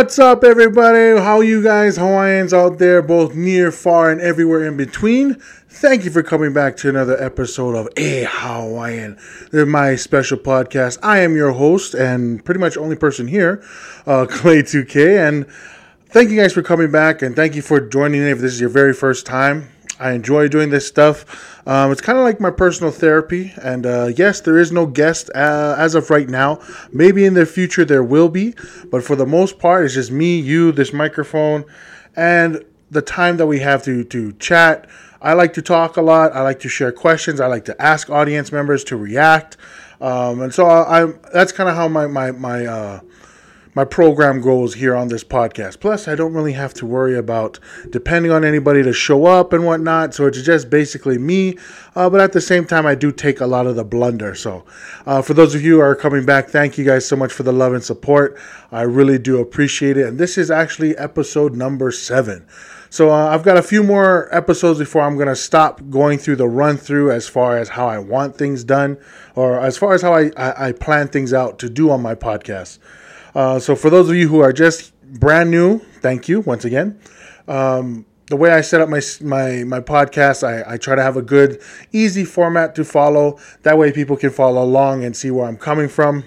What's 0.00 0.18
up, 0.18 0.44
everybody? 0.44 1.20
How 1.20 1.42
you 1.42 1.62
guys, 1.62 1.98
Hawaiians 1.98 2.54
out 2.54 2.78
there, 2.78 3.02
both 3.02 3.34
near, 3.34 3.70
far, 3.70 4.10
and 4.10 4.18
everywhere 4.20 4.66
in 4.66 4.78
between? 4.78 5.34
Thank 5.34 6.04
you 6.04 6.10
for 6.10 6.22
coming 6.22 6.54
back 6.54 6.76
to 6.78 6.88
another 6.88 7.22
episode 7.22 7.74
of 7.74 7.88
A 7.98 8.24
Hawaiian, 8.30 9.18
my 9.52 9.96
special 9.96 10.38
podcast. 10.38 10.98
I 11.02 11.18
am 11.18 11.36
your 11.36 11.52
host 11.52 11.92
and 11.92 12.42
pretty 12.44 12.60
much 12.60 12.78
only 12.78 12.96
person 12.96 13.28
here, 13.28 13.62
uh, 14.06 14.24
Clay2K, 14.30 15.28
and 15.28 15.46
thank 16.10 16.28
you 16.28 16.36
guys 16.36 16.52
for 16.52 16.62
coming 16.62 16.90
back 16.90 17.22
and 17.22 17.36
thank 17.36 17.54
you 17.54 17.62
for 17.62 17.80
joining 17.80 18.20
me 18.20 18.30
if 18.30 18.40
this 18.40 18.52
is 18.52 18.60
your 18.60 18.68
very 18.68 18.92
first 18.92 19.24
time. 19.24 19.70
I 20.00 20.10
enjoy 20.12 20.48
doing 20.48 20.70
this 20.70 20.84
stuff. 20.84 21.68
Um, 21.68 21.92
it's 21.92 22.00
kind 22.00 22.18
of 22.18 22.24
like 22.24 22.40
my 22.40 22.50
personal 22.50 22.90
therapy. 22.90 23.52
And 23.62 23.86
uh, 23.86 24.10
yes, 24.16 24.40
there 24.40 24.58
is 24.58 24.72
no 24.72 24.86
guest 24.86 25.30
uh, 25.36 25.76
as 25.78 25.94
of 25.94 26.10
right 26.10 26.28
now. 26.28 26.58
Maybe 26.92 27.24
in 27.24 27.34
the 27.34 27.46
future 27.46 27.84
there 27.84 28.02
will 28.02 28.28
be. 28.28 28.54
But 28.90 29.04
for 29.04 29.14
the 29.14 29.26
most 29.26 29.60
part, 29.60 29.84
it's 29.84 29.94
just 29.94 30.10
me, 30.10 30.40
you, 30.40 30.72
this 30.72 30.92
microphone, 30.92 31.64
and 32.16 32.64
the 32.90 33.02
time 33.02 33.36
that 33.36 33.46
we 33.46 33.60
have 33.60 33.84
to, 33.84 34.02
to 34.04 34.32
chat. 34.32 34.88
I 35.22 35.34
like 35.34 35.52
to 35.52 35.62
talk 35.62 35.96
a 35.96 36.02
lot. 36.02 36.32
I 36.32 36.40
like 36.40 36.58
to 36.60 36.68
share 36.68 36.90
questions. 36.90 37.40
I 37.40 37.46
like 37.46 37.66
to 37.66 37.80
ask 37.80 38.10
audience 38.10 38.50
members 38.50 38.82
to 38.84 38.96
react. 38.96 39.58
Um, 40.00 40.40
and 40.40 40.52
so 40.52 40.66
I, 40.66 41.12
that's 41.32 41.52
kind 41.52 41.68
of 41.68 41.76
how 41.76 41.86
my, 41.86 42.08
my, 42.08 42.32
my, 42.32 42.66
uh, 42.66 43.00
my 43.74 43.84
program 43.84 44.40
goes 44.40 44.74
here 44.74 44.96
on 44.96 45.08
this 45.08 45.22
podcast. 45.22 45.80
Plus, 45.80 46.08
I 46.08 46.14
don't 46.14 46.32
really 46.32 46.54
have 46.54 46.74
to 46.74 46.86
worry 46.86 47.16
about 47.16 47.58
depending 47.90 48.32
on 48.32 48.44
anybody 48.44 48.82
to 48.82 48.92
show 48.92 49.26
up 49.26 49.52
and 49.52 49.64
whatnot. 49.64 50.14
So 50.14 50.26
it's 50.26 50.42
just 50.42 50.70
basically 50.70 51.18
me. 51.18 51.56
Uh, 51.94 52.10
but 52.10 52.20
at 52.20 52.32
the 52.32 52.40
same 52.40 52.66
time, 52.66 52.86
I 52.86 52.94
do 52.94 53.12
take 53.12 53.40
a 53.40 53.46
lot 53.46 53.66
of 53.66 53.76
the 53.76 53.84
blunder. 53.84 54.34
So 54.34 54.64
uh, 55.06 55.22
for 55.22 55.34
those 55.34 55.54
of 55.54 55.62
you 55.62 55.76
who 55.76 55.80
are 55.80 55.94
coming 55.94 56.26
back, 56.26 56.48
thank 56.48 56.78
you 56.78 56.84
guys 56.84 57.06
so 57.06 57.16
much 57.16 57.32
for 57.32 57.44
the 57.44 57.52
love 57.52 57.72
and 57.72 57.82
support. 57.82 58.38
I 58.72 58.82
really 58.82 59.18
do 59.18 59.38
appreciate 59.38 59.96
it. 59.96 60.06
And 60.06 60.18
this 60.18 60.36
is 60.36 60.50
actually 60.50 60.96
episode 60.96 61.54
number 61.54 61.92
seven. 61.92 62.46
So 62.92 63.10
uh, 63.10 63.28
I've 63.28 63.44
got 63.44 63.56
a 63.56 63.62
few 63.62 63.84
more 63.84 64.28
episodes 64.34 64.80
before 64.80 65.02
I'm 65.02 65.14
going 65.14 65.28
to 65.28 65.36
stop 65.36 65.80
going 65.90 66.18
through 66.18 66.36
the 66.36 66.48
run 66.48 66.76
through 66.76 67.12
as 67.12 67.28
far 67.28 67.56
as 67.56 67.68
how 67.68 67.86
I 67.86 68.00
want 68.00 68.36
things 68.36 68.64
done 68.64 68.98
or 69.36 69.60
as 69.60 69.78
far 69.78 69.94
as 69.94 70.02
how 70.02 70.12
I, 70.12 70.32
I, 70.36 70.68
I 70.68 70.72
plan 70.72 71.06
things 71.06 71.32
out 71.32 71.60
to 71.60 71.70
do 71.70 71.90
on 71.92 72.02
my 72.02 72.16
podcast. 72.16 72.78
Uh, 73.34 73.58
so 73.58 73.76
for 73.76 73.90
those 73.90 74.08
of 74.08 74.16
you 74.16 74.28
who 74.28 74.40
are 74.40 74.52
just 74.52 74.94
brand 75.02 75.50
new, 75.50 75.78
thank 76.00 76.28
you 76.28 76.40
once 76.40 76.64
again. 76.64 77.00
Um, 77.48 78.06
the 78.26 78.36
way 78.36 78.52
I 78.52 78.60
set 78.60 78.80
up 78.80 78.88
my 78.88 79.00
my 79.20 79.64
my 79.64 79.80
podcast, 79.80 80.44
I, 80.46 80.74
I 80.74 80.76
try 80.76 80.94
to 80.94 81.02
have 81.02 81.16
a 81.16 81.22
good, 81.22 81.60
easy 81.92 82.24
format 82.24 82.74
to 82.76 82.84
follow. 82.84 83.38
That 83.62 83.76
way, 83.76 83.92
people 83.92 84.16
can 84.16 84.30
follow 84.30 84.62
along 84.62 85.04
and 85.04 85.16
see 85.16 85.30
where 85.30 85.46
I'm 85.46 85.56
coming 85.56 85.88
from. 85.88 86.24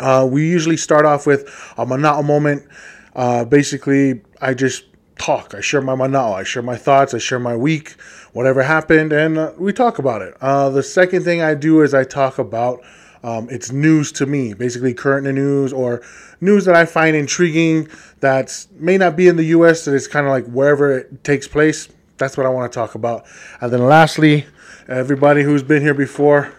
Uh, 0.00 0.28
we 0.28 0.48
usually 0.48 0.76
start 0.76 1.06
off 1.06 1.26
with 1.26 1.42
a 1.78 1.86
mana'o 1.86 2.24
moment. 2.24 2.66
Uh, 3.14 3.44
basically, 3.44 4.20
I 4.40 4.54
just 4.54 4.84
talk. 5.16 5.54
I 5.54 5.60
share 5.60 5.80
my 5.80 5.94
mana'o. 5.94 6.34
I 6.34 6.42
share 6.42 6.62
my 6.62 6.76
thoughts. 6.76 7.14
I 7.14 7.18
share 7.18 7.38
my 7.38 7.54
week, 7.54 7.90
whatever 8.32 8.62
happened, 8.64 9.12
and 9.12 9.38
uh, 9.38 9.52
we 9.56 9.72
talk 9.72 10.00
about 10.00 10.22
it. 10.22 10.34
Uh, 10.40 10.70
the 10.70 10.82
second 10.82 11.22
thing 11.22 11.40
I 11.40 11.54
do 11.54 11.82
is 11.82 11.94
I 11.94 12.02
talk 12.02 12.38
about 12.38 12.82
um, 13.24 13.48
it's 13.50 13.70
news 13.70 14.10
to 14.12 14.26
me, 14.26 14.52
basically 14.52 14.94
current 14.94 15.26
news 15.32 15.72
or 15.72 16.02
news 16.40 16.64
that 16.64 16.74
I 16.74 16.84
find 16.84 17.14
intriguing 17.14 17.88
that 18.20 18.66
may 18.72 18.98
not 18.98 19.16
be 19.16 19.28
in 19.28 19.36
the 19.36 19.44
U.S. 19.44 19.84
That 19.84 19.94
it's 19.94 20.08
kind 20.08 20.26
of 20.26 20.30
like 20.30 20.46
wherever 20.46 20.98
it 20.98 21.22
takes 21.22 21.46
place. 21.46 21.88
That's 22.18 22.36
what 22.36 22.46
I 22.46 22.48
want 22.48 22.72
to 22.72 22.76
talk 22.76 22.94
about. 22.94 23.24
And 23.60 23.72
then 23.72 23.84
lastly, 23.84 24.46
everybody 24.88 25.42
who's 25.42 25.62
been 25.62 25.82
here 25.82 25.94
before, 25.94 26.52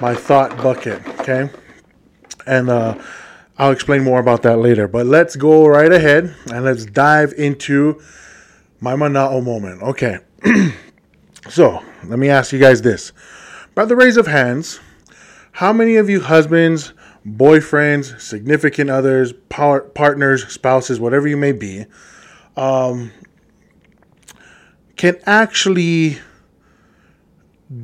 my 0.00 0.14
thought 0.14 0.56
bucket. 0.56 1.06
Okay, 1.20 1.48
and 2.44 2.68
uh, 2.68 3.00
I'll 3.56 3.70
explain 3.70 4.02
more 4.02 4.18
about 4.18 4.42
that 4.42 4.58
later. 4.58 4.88
But 4.88 5.06
let's 5.06 5.36
go 5.36 5.66
right 5.66 5.92
ahead 5.92 6.34
and 6.50 6.64
let's 6.64 6.86
dive 6.86 7.34
into 7.38 8.02
my 8.80 8.94
mana'o 8.94 9.44
moment. 9.44 9.82
Okay, 9.82 10.18
so 11.48 11.84
let 12.04 12.18
me 12.18 12.28
ask 12.28 12.52
you 12.52 12.58
guys 12.58 12.82
this: 12.82 13.12
by 13.76 13.84
the 13.84 13.94
raise 13.94 14.16
of 14.16 14.26
hands 14.26 14.80
how 15.60 15.74
many 15.74 15.96
of 15.96 16.08
you 16.08 16.22
husbands, 16.22 16.94
boyfriends, 17.26 18.18
significant 18.18 18.88
others, 18.88 19.34
par- 19.50 19.82
partners, 19.82 20.46
spouses, 20.50 20.98
whatever 20.98 21.28
you 21.28 21.36
may 21.36 21.52
be, 21.52 21.84
um, 22.56 23.12
can 24.96 25.18
actually 25.26 26.16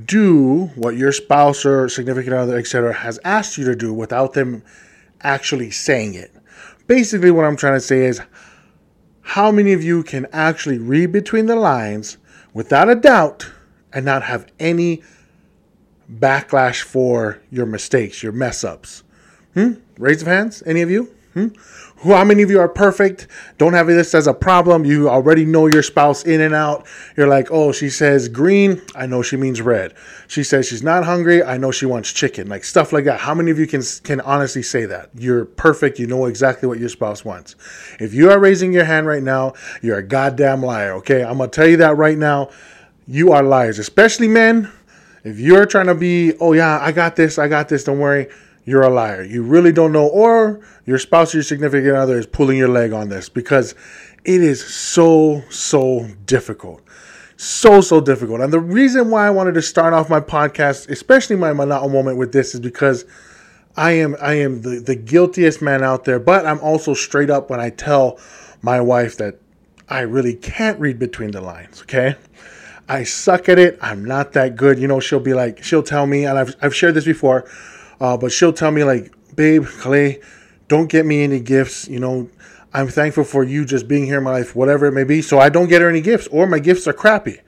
do 0.06 0.70
what 0.75 0.97
your 0.97 1.12
spouse 1.12 1.66
or 1.66 1.86
significant 1.91 2.34
other, 2.34 2.56
etc., 2.56 2.94
has 2.94 3.20
asked 3.26 3.59
you 3.59 3.66
to 3.66 3.76
do 3.76 3.92
without 3.92 4.32
them 4.32 4.62
actually 5.20 5.70
saying 5.70 6.15
it? 6.15 6.34
Basically, 6.86 7.31
what 7.31 7.44
I'm 7.44 7.59
trying 7.59 7.76
to 7.76 7.81
say 7.81 8.06
is 8.06 8.22
how 9.20 9.50
many 9.50 9.75
of 9.75 9.84
you 9.84 10.03
can 10.03 10.26
actually 10.32 10.78
read 10.78 11.12
between 11.12 11.44
the 11.44 11.56
lines 11.56 12.16
without 12.54 12.88
a 12.88 12.94
doubt 12.94 13.50
and 13.92 14.06
not 14.06 14.22
have 14.22 14.50
any 14.59 15.03
backlash 16.12 16.82
for 16.82 17.40
your 17.50 17.66
mistakes, 17.66 18.22
your 18.22 18.32
mess 18.32 18.64
ups? 18.64 19.02
Hmm? 19.54 19.74
Raise 19.98 20.22
of 20.22 20.28
hands. 20.28 20.62
Any 20.66 20.82
of 20.82 20.90
you? 20.90 21.14
Hmm? 21.34 21.48
How 22.02 22.24
many 22.24 22.42
of 22.42 22.50
you 22.50 22.60
are 22.60 22.68
perfect? 22.68 23.26
Don't 23.58 23.72
have 23.72 23.86
this 23.86 24.14
as 24.14 24.26
a 24.26 24.34
problem. 24.34 24.84
You 24.84 25.08
already 25.08 25.44
know 25.44 25.66
your 25.66 25.82
spouse 25.82 26.24
in 26.24 26.40
and 26.40 26.54
out. 26.54 26.86
You're 27.16 27.28
like, 27.28 27.48
oh, 27.50 27.72
she 27.72 27.90
says 27.90 28.28
green. 28.28 28.82
I 28.94 29.06
know 29.06 29.22
she 29.22 29.36
means 29.36 29.60
red. 29.60 29.94
She 30.28 30.44
says 30.44 30.66
she's 30.66 30.82
not 30.82 31.04
hungry. 31.04 31.42
I 31.42 31.56
know 31.56 31.70
she 31.70 31.86
wants 31.86 32.12
chicken. 32.12 32.48
Like 32.48 32.64
stuff 32.64 32.92
like 32.92 33.04
that. 33.04 33.20
How 33.20 33.34
many 33.34 33.50
of 33.50 33.58
you 33.58 33.66
can 33.66 33.82
can 34.02 34.20
honestly 34.22 34.62
say 34.62 34.84
that 34.86 35.10
you're 35.14 35.44
perfect? 35.46 35.98
You 35.98 36.06
know 36.06 36.26
exactly 36.26 36.68
what 36.68 36.78
your 36.78 36.90
spouse 36.90 37.24
wants. 37.24 37.56
If 37.98 38.12
you 38.14 38.30
are 38.30 38.38
raising 38.38 38.72
your 38.72 38.84
hand 38.84 39.06
right 39.06 39.22
now, 39.22 39.54
you're 39.82 39.98
a 39.98 40.06
goddamn 40.06 40.62
liar. 40.62 40.92
Okay, 40.94 41.24
I'm 41.24 41.38
gonna 41.38 41.50
tell 41.50 41.66
you 41.68 41.78
that 41.78 41.96
right 41.96 42.18
now. 42.18 42.50
You 43.06 43.32
are 43.32 43.42
liars, 43.42 43.78
especially 43.78 44.28
men. 44.28 44.70
If 45.26 45.41
you're 45.41 45.66
trying 45.66 45.87
to 45.87 45.94
be, 45.94 46.34
oh 46.41 46.53
yeah, 46.53 46.78
I 46.81 46.92
got 46.92 47.16
this, 47.16 47.37
I 47.37 47.48
got 47.48 47.69
this, 47.69 47.82
don't 47.82 47.98
worry, 47.98 48.28
you're 48.64 48.82
a 48.82 48.91
liar. 48.91 49.25
You 49.25 49.42
really 49.42 49.72
don't 49.72 49.91
know, 49.91 50.06
or 50.06 50.60
your 50.84 50.98
spouse 50.98 51.34
or 51.34 51.38
your 51.38 51.42
significant 51.42 51.97
other 51.97 52.16
is 52.16 52.26
pulling 52.26 52.59
your 52.59 52.69
leg 52.69 52.92
on 52.92 53.09
this 53.09 53.28
because 53.28 53.75
it 54.25 54.41
is 54.41 54.65
so, 54.65 55.42
so 55.50 56.06
difficult. 56.26 56.81
So, 57.36 57.81
so 57.81 58.00
difficult. 58.00 58.41
And 58.41 58.53
the 58.53 58.60
reason 58.60 59.10
why 59.10 59.26
I 59.26 59.31
wanted 59.31 59.54
to 59.54 59.62
start 59.62 59.92
off 59.92 60.09
my 60.09 60.20
podcast, 60.20 60.88
especially 60.91 61.34
my 61.34 61.50
mana'o 61.50 61.91
moment 61.91 62.19
with 62.19 62.32
this, 62.32 62.54
is 62.54 62.60
because 62.60 63.04
I 63.76 63.92
am 63.92 64.16
I 64.22 64.34
am 64.34 64.62
the, 64.62 64.81
the 64.81 64.94
guiltiest 64.94 65.60
man 65.60 65.82
out 65.82 66.04
there, 66.04 66.19
but 66.19 66.47
I'm 66.47 66.60
also 66.60 66.94
straight 66.94 67.31
up 67.31 67.50
when 67.50 67.60
I 67.60 67.70
tell 67.70 68.19
my 68.62 68.81
wife 68.81 69.16
that 69.19 69.38
I 69.88 70.00
really 70.00 70.34
can't 70.34 70.81
read 70.81 70.98
between 70.98 71.32
the 71.32 71.41
lines, 71.41 71.82
okay? 71.82 72.15
I 72.88 73.02
suck 73.04 73.48
at 73.48 73.58
it. 73.58 73.78
I'm 73.80 74.04
not 74.04 74.32
that 74.32 74.56
good. 74.56 74.78
You 74.78 74.86
know, 74.86 75.00
she'll 75.00 75.20
be 75.20 75.34
like, 75.34 75.62
she'll 75.62 75.82
tell 75.82 76.06
me, 76.06 76.24
and 76.24 76.38
I've, 76.38 76.54
I've 76.62 76.74
shared 76.74 76.94
this 76.94 77.04
before, 77.04 77.48
uh, 78.00 78.16
but 78.16 78.32
she'll 78.32 78.52
tell 78.52 78.70
me, 78.70 78.84
like, 78.84 79.12
babe, 79.34 79.66
Clay, 79.66 80.20
don't 80.69 80.88
get 80.88 81.04
me 81.04 81.24
any 81.24 81.41
gifts. 81.41 81.88
You 81.88 82.00
know, 82.00 82.30
I'm 82.72 82.88
thankful 82.88 83.24
for 83.24 83.42
you 83.42 83.64
just 83.64 83.88
being 83.88 84.04
here 84.04 84.19
in 84.19 84.24
my 84.24 84.32
life, 84.32 84.54
whatever 84.54 84.86
it 84.86 84.92
may 84.92 85.04
be. 85.04 85.22
So 85.22 85.38
I 85.38 85.48
don't 85.48 85.69
get 85.69 85.82
her 85.82 85.88
any 85.88 86.00
gifts, 86.00 86.26
or 86.28 86.47
my 86.47 86.58
gifts 86.58 86.86
are 86.86 86.92
crappy. 86.92 87.41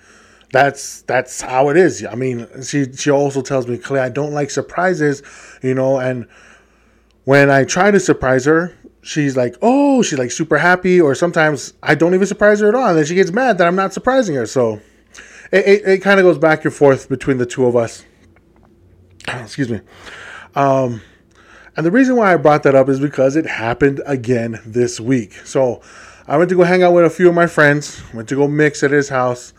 That's 0.51 1.03
that's 1.03 1.43
how 1.43 1.69
it 1.69 1.77
is. 1.77 2.05
I 2.05 2.15
mean, 2.15 2.47
she 2.63 2.91
she 2.95 3.11
also 3.11 3.43
tells 3.43 3.67
me, 3.67 3.77
Clay, 3.77 4.01
I 4.01 4.09
don't 4.09 4.33
like 4.33 4.51
surprises, 4.51 5.23
you 5.63 5.75
know, 5.75 5.99
and 5.99 6.27
when 7.25 7.51
I 7.51 7.65
try 7.65 7.91
to 7.91 8.01
surprise 8.01 8.47
her, 8.47 8.75
she's 9.03 9.37
like, 9.37 9.57
oh, 9.61 10.03
she's 10.03 10.19
like 10.19 10.31
super 10.31 10.57
happy, 10.57 11.01
or 11.01 11.15
sometimes 11.15 11.75
I 11.83 11.95
don't 11.95 12.15
even 12.15 12.27
surprise 12.27 12.61
her 12.61 12.69
at 12.69 12.75
all, 12.75 12.89
and 12.89 12.97
then 12.97 13.05
she 13.05 13.15
gets 13.15 13.31
mad 13.31 13.59
that 13.59 13.67
I'm 13.67 13.77
not 13.77 13.93
surprising 13.93 14.37
her. 14.37 14.47
So 14.47 14.81
it, 15.51 15.67
it, 15.67 15.89
it 15.89 15.99
kind 15.99 16.21
of 16.21 16.25
goes 16.25 16.39
back 16.39 16.65
and 16.65 16.75
forth 16.75 17.09
between 17.09 17.39
the 17.39 17.47
two 17.47 17.67
of 17.67 17.77
us. 17.77 18.05
Excuse 19.29 19.69
me. 19.69 19.81
Um, 20.55 21.01
and 21.77 21.87
the 21.87 21.91
reason 21.91 22.17
why 22.17 22.33
I 22.33 22.37
brought 22.37 22.65
that 22.65 22.75
up 22.75 22.89
is 22.89 22.99
because 22.99 23.37
it 23.37 23.47
happened 23.47 24.03
again 24.05 24.61
this 24.67 24.99
week. 24.99 25.33
So 25.45 25.81
I 26.27 26.37
went 26.37 26.51
to 26.51 26.57
go 26.57 26.65
hang 26.65 26.83
out 26.83 26.93
with 26.93 27.05
a 27.05 27.11
few 27.11 27.29
of 27.29 27.35
my 27.35 27.47
friends, 27.47 28.03
went 28.13 28.29
to 28.31 28.35
go 28.35 28.49
mix 28.49 28.83
at 28.83 28.91
his 28.91 29.09
house. 29.09 29.53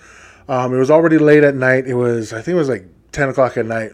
Um, 0.47 0.73
it 0.73 0.77
was 0.77 0.91
already 0.91 1.17
late 1.17 1.43
at 1.43 1.55
night. 1.55 1.87
It 1.87 1.93
was, 1.93 2.33
I 2.33 2.41
think 2.41 2.55
it 2.55 2.59
was 2.59 2.69
like 2.69 2.85
10 3.11 3.29
o'clock 3.29 3.57
at 3.57 3.65
night. 3.65 3.93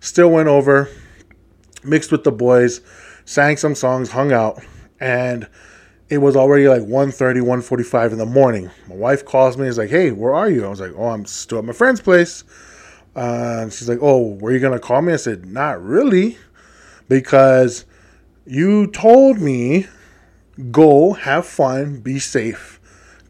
Still 0.00 0.30
went 0.30 0.48
over, 0.48 0.88
mixed 1.84 2.12
with 2.12 2.24
the 2.24 2.32
boys, 2.32 2.80
sang 3.24 3.56
some 3.56 3.74
songs, 3.74 4.10
hung 4.10 4.32
out, 4.32 4.62
and 5.00 5.48
it 6.10 6.18
was 6.18 6.36
already 6.36 6.68
like 6.68 6.82
1.30 6.82 7.42
1.45 7.42 8.12
in 8.12 8.18
the 8.18 8.26
morning 8.26 8.70
my 8.88 8.94
wife 8.94 9.24
calls 9.24 9.56
me 9.56 9.66
is 9.66 9.78
like 9.78 9.90
hey 9.90 10.10
where 10.10 10.34
are 10.34 10.48
you 10.48 10.64
i 10.64 10.68
was 10.68 10.80
like 10.80 10.92
oh 10.96 11.08
i'm 11.08 11.26
still 11.26 11.58
at 11.58 11.64
my 11.64 11.72
friend's 11.72 12.00
place 12.00 12.44
uh, 13.16 13.58
and 13.62 13.72
she's 13.72 13.88
like 13.88 13.98
oh 14.00 14.34
were 14.34 14.52
you 14.52 14.60
gonna 14.60 14.78
call 14.78 15.02
me 15.02 15.12
i 15.12 15.16
said 15.16 15.46
not 15.46 15.82
really 15.82 16.38
because 17.08 17.84
you 18.46 18.86
told 18.88 19.38
me 19.38 19.86
go 20.70 21.12
have 21.12 21.46
fun 21.46 22.00
be 22.00 22.18
safe 22.18 22.80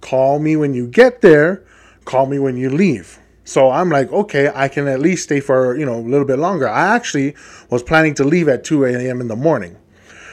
call 0.01 0.39
me 0.39 0.57
when 0.57 0.75
you 0.75 0.87
get 0.87 1.21
there 1.21 1.65
call 2.09 2.25
me 2.27 2.39
when 2.39 2.57
you 2.57 2.71
leave. 2.71 3.19
So 3.45 3.71
I'm 3.71 3.91
like, 3.91 4.11
okay, 4.11 4.51
I 4.55 4.69
can 4.69 4.89
at 4.89 4.99
least 4.99 5.25
stay 5.25 5.41
for, 5.41 5.77
you 5.77 5.85
know, 5.85 5.97
a 5.97 6.01
little 6.01 6.27
bit 6.27 6.39
longer. 6.39 6.67
I 6.69 6.95
actually 6.97 7.35
was 7.71 7.83
planning 7.83 8.15
to 8.15 8.25
leave 8.25 8.49
at 8.49 8.65
2 8.65 8.85
a.m. 8.87 9.21
in 9.21 9.29
the 9.29 9.37
morning, 9.37 9.77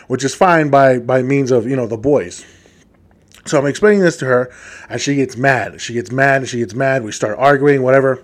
which 0.08 0.24
is 0.24 0.36
fine 0.36 0.70
by 0.70 1.00
by 1.00 1.22
means 1.22 1.52
of, 1.52 1.68
you 1.68 1.76
know, 1.76 1.88
the 1.88 1.98
boys. 1.98 2.46
So 3.46 3.60
I'm 3.60 3.68
explaining 3.68 4.02
this 4.02 4.18
to 4.18 4.26
her, 4.26 4.52
and 4.90 5.00
she 5.00 5.16
gets 5.16 5.38
mad. 5.38 5.80
She 5.80 5.94
gets 5.94 6.12
mad, 6.12 6.48
she 6.48 6.60
gets 6.60 6.74
mad. 6.74 7.04
We 7.04 7.12
start 7.12 7.38
arguing, 7.38 7.84
whatever. 7.84 8.24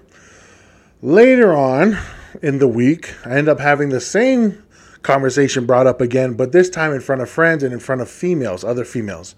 Later 1.04 1.54
on 1.56 1.98
in 2.42 2.58
the 2.60 2.68
week, 2.68 3.14
I 3.26 3.38
end 3.38 3.48
up 3.48 3.60
having 3.60 3.90
the 3.90 4.02
same 4.02 4.64
conversation 5.04 5.66
brought 5.66 5.88
up 5.88 6.02
again, 6.02 6.34
but 6.34 6.52
this 6.52 6.70
time 6.70 6.92
in 6.94 7.02
front 7.02 7.22
of 7.22 7.30
friends 7.30 7.64
and 7.64 7.74
in 7.74 7.80
front 7.80 8.02
of 8.02 8.10
females, 8.10 8.64
other 8.64 8.86
females. 8.86 9.36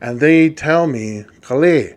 And 0.00 0.20
they 0.20 0.50
tell 0.50 0.86
me, 0.86 1.24
Khalid, 1.42 1.96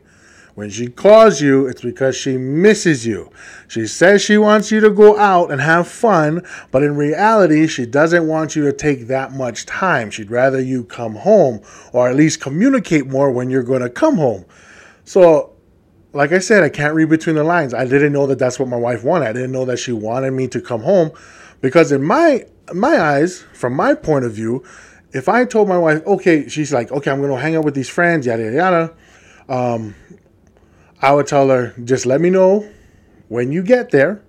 when 0.56 0.70
she 0.70 0.88
calls 0.88 1.42
you, 1.42 1.68
it's 1.68 1.82
because 1.82 2.16
she 2.16 2.38
misses 2.38 3.06
you. 3.06 3.30
She 3.68 3.86
says 3.88 4.22
she 4.22 4.38
wants 4.38 4.72
you 4.72 4.80
to 4.80 4.90
go 4.90 5.18
out 5.18 5.52
and 5.52 5.60
have 5.60 5.86
fun, 5.86 6.48
but 6.72 6.82
in 6.82 6.96
reality, 6.96 7.68
she 7.68 7.86
doesn't 7.86 8.26
want 8.26 8.56
you 8.56 8.64
to 8.64 8.72
take 8.72 9.08
that 9.08 9.34
much 9.34 9.66
time. 9.66 10.10
She'd 10.10 10.32
rather 10.32 10.62
you 10.62 10.86
come 10.86 11.16
home 11.16 11.62
or 11.92 12.08
at 12.08 12.16
least 12.16 12.40
communicate 12.40 13.06
more 13.06 13.32
when 13.32 13.50
you're 13.50 13.64
going 13.64 13.82
to 13.82 13.90
come 13.90 14.16
home. 14.16 14.46
So, 15.04 15.52
like 16.14 16.32
I 16.32 16.40
said, 16.40 16.64
I 16.64 16.70
can't 16.70 16.96
read 16.96 17.10
between 17.10 17.36
the 17.36 17.44
lines. 17.44 17.74
I 17.74 17.84
didn't 17.84 18.14
know 18.14 18.26
that 18.28 18.40
that's 18.40 18.58
what 18.58 18.70
my 18.70 18.78
wife 18.78 19.04
wanted. 19.04 19.28
I 19.28 19.34
didn't 19.34 19.52
know 19.52 19.66
that 19.66 19.78
she 19.78 19.92
wanted 19.92 20.32
me 20.32 20.48
to 20.48 20.62
come 20.62 20.82
home 20.82 21.12
because 21.60 21.92
in 21.92 22.02
my 22.02 22.46
my 22.74 22.98
eyes, 22.98 23.44
from 23.54 23.74
my 23.74 23.94
point 23.94 24.24
of 24.24 24.32
view, 24.32 24.64
if 25.12 25.28
I 25.28 25.44
told 25.44 25.68
my 25.68 25.78
wife, 25.78 26.02
okay, 26.08 26.48
she's 26.48 26.74
like, 26.74 26.92
okay, 26.94 27.12
I'm 27.12 27.20
going 27.20 27.30
to 27.30 27.38
hang 27.38 27.58
out 27.58 27.66
with 27.66 27.76
these 27.76 27.90
friends, 27.90 28.26
yada 28.26 28.44
yada 28.44 28.56
yada. 28.56 28.94
Um, 29.48 29.96
I 31.02 31.14
would 31.14 31.28
tell 31.28 31.50
her, 31.50 31.74
just 31.84 32.06
let 32.06 32.22
me 32.22 32.30
know 32.30 32.70
when 33.28 33.52
you 33.52 33.62
get 33.64 33.92
there. 33.92 34.22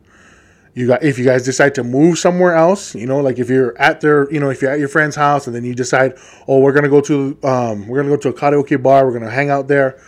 You 0.75 0.87
got 0.89 1.03
if 1.03 1.19
you 1.19 1.25
guys 1.25 1.43
decide 1.43 1.75
to 1.77 1.85
move 1.85 2.19
somewhere 2.19 2.55
else, 2.55 2.95
you 2.95 3.07
know, 3.07 3.21
like 3.21 3.39
if 3.39 3.49
you're 3.49 3.77
at 3.79 4.03
their, 4.03 4.31
you 4.31 4.39
know, 4.39 4.51
if 4.51 4.61
you're 4.61 4.71
at 4.71 4.79
your 4.79 4.89
friend's 4.89 5.17
house 5.17 5.47
and 5.47 5.57
then 5.57 5.65
you 5.65 5.75
decide, 5.75 6.19
oh, 6.47 6.61
we're 6.61 6.75
gonna 6.75 6.91
go 6.91 7.01
to, 7.01 7.39
um, 7.45 7.89
we're 7.89 8.03
gonna 8.03 8.15
go 8.15 8.21
to 8.21 8.29
a 8.29 8.35
karaoke 8.35 8.83
bar, 8.83 9.07
we're 9.07 9.19
gonna 9.19 9.31
hang 9.31 9.49
out 9.49 9.69
there. 9.69 9.99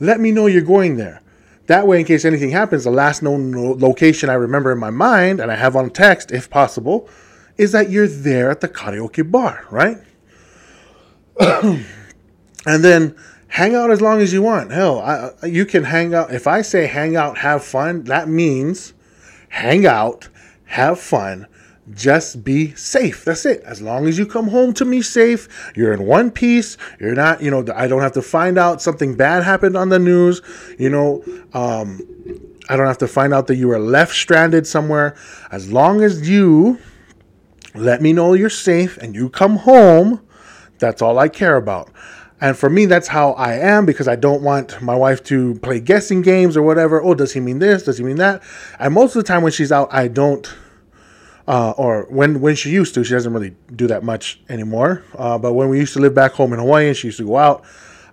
Let 0.00 0.20
me 0.20 0.30
know 0.30 0.46
you're 0.46 0.60
going 0.60 0.98
there. 0.98 1.22
That 1.66 1.86
way, 1.86 2.00
in 2.00 2.06
case 2.06 2.26
anything 2.26 2.50
happens, 2.50 2.84
the 2.84 2.90
last 2.90 3.22
known 3.22 3.52
location 3.52 4.28
I 4.28 4.34
remember 4.34 4.72
in 4.72 4.78
my 4.78 4.90
mind, 4.90 5.40
and 5.40 5.50
I 5.50 5.56
have 5.56 5.76
on 5.76 5.90
text 5.90 6.30
if 6.30 6.50
possible, 6.50 7.08
is 7.56 7.72
that 7.72 7.90
you're 7.90 8.06
there 8.06 8.50
at 8.50 8.60
the 8.60 8.68
karaoke 8.68 9.28
bar, 9.28 9.66
right? 9.70 9.98
and 11.40 11.84
then 12.66 13.16
hang 13.48 13.74
out 13.74 13.90
as 13.90 14.00
long 14.00 14.20
as 14.20 14.32
you 14.32 14.42
want. 14.42 14.70
Hell, 14.70 15.00
I, 15.00 15.46
you 15.46 15.66
can 15.66 15.84
hang 15.84 16.14
out. 16.14 16.32
If 16.32 16.46
I 16.46 16.62
say 16.62 16.86
hang 16.86 17.16
out, 17.16 17.38
have 17.38 17.64
fun, 17.64 18.04
that 18.04 18.28
means 18.28 18.94
hang 19.48 19.86
out, 19.86 20.28
have 20.66 21.00
fun, 21.00 21.46
just 21.94 22.44
be 22.44 22.74
safe. 22.74 23.24
That's 23.24 23.46
it. 23.46 23.62
As 23.62 23.80
long 23.80 24.06
as 24.06 24.18
you 24.18 24.26
come 24.26 24.48
home 24.48 24.74
to 24.74 24.84
me 24.84 25.00
safe, 25.02 25.48
you're 25.74 25.92
in 25.92 26.04
one 26.04 26.30
piece. 26.30 26.76
You're 27.00 27.14
not, 27.14 27.42
you 27.42 27.50
know, 27.50 27.64
I 27.74 27.86
don't 27.86 28.02
have 28.02 28.12
to 28.12 28.22
find 28.22 28.58
out 28.58 28.82
something 28.82 29.16
bad 29.16 29.42
happened 29.42 29.76
on 29.76 29.88
the 29.88 29.98
news. 29.98 30.42
You 30.78 30.90
know, 30.90 31.24
um, 31.54 32.00
I 32.68 32.76
don't 32.76 32.86
have 32.86 32.98
to 32.98 33.08
find 33.08 33.32
out 33.32 33.46
that 33.46 33.56
you 33.56 33.68
were 33.68 33.78
left 33.78 34.14
stranded 34.14 34.66
somewhere. 34.66 35.16
As 35.50 35.72
long 35.72 36.02
as 36.02 36.28
you 36.28 36.78
let 37.74 38.02
me 38.02 38.12
know 38.12 38.34
you're 38.34 38.50
safe 38.50 38.98
and 38.98 39.14
you 39.14 39.30
come 39.30 39.56
home, 39.56 40.20
that's 40.78 41.00
all 41.00 41.18
I 41.18 41.28
care 41.28 41.56
about. 41.56 41.90
And 42.40 42.56
for 42.56 42.70
me, 42.70 42.86
that's 42.86 43.08
how 43.08 43.32
I 43.32 43.54
am 43.54 43.84
because 43.84 44.06
I 44.06 44.16
don't 44.16 44.42
want 44.42 44.80
my 44.80 44.94
wife 44.94 45.24
to 45.24 45.56
play 45.56 45.80
guessing 45.80 46.22
games 46.22 46.56
or 46.56 46.62
whatever. 46.62 47.02
Oh, 47.02 47.14
does 47.14 47.32
he 47.32 47.40
mean 47.40 47.58
this? 47.58 47.82
Does 47.82 47.98
he 47.98 48.04
mean 48.04 48.16
that? 48.16 48.42
And 48.78 48.94
most 48.94 49.16
of 49.16 49.24
the 49.24 49.26
time 49.26 49.42
when 49.42 49.52
she's 49.52 49.72
out, 49.72 49.88
I 49.92 50.08
don't. 50.08 50.48
Uh, 51.48 51.72
or 51.78 52.06
when 52.10 52.40
when 52.42 52.54
she 52.54 52.70
used 52.70 52.94
to, 52.94 53.02
she 53.02 53.14
doesn't 53.14 53.32
really 53.32 53.56
do 53.74 53.86
that 53.86 54.04
much 54.04 54.38
anymore. 54.48 55.02
Uh, 55.16 55.38
but 55.38 55.54
when 55.54 55.68
we 55.68 55.78
used 55.78 55.94
to 55.94 55.98
live 55.98 56.14
back 56.14 56.32
home 56.32 56.52
in 56.52 56.58
Hawaii 56.58 56.88
and 56.88 56.96
she 56.96 57.08
used 57.08 57.18
to 57.18 57.26
go 57.26 57.38
out, 57.38 57.64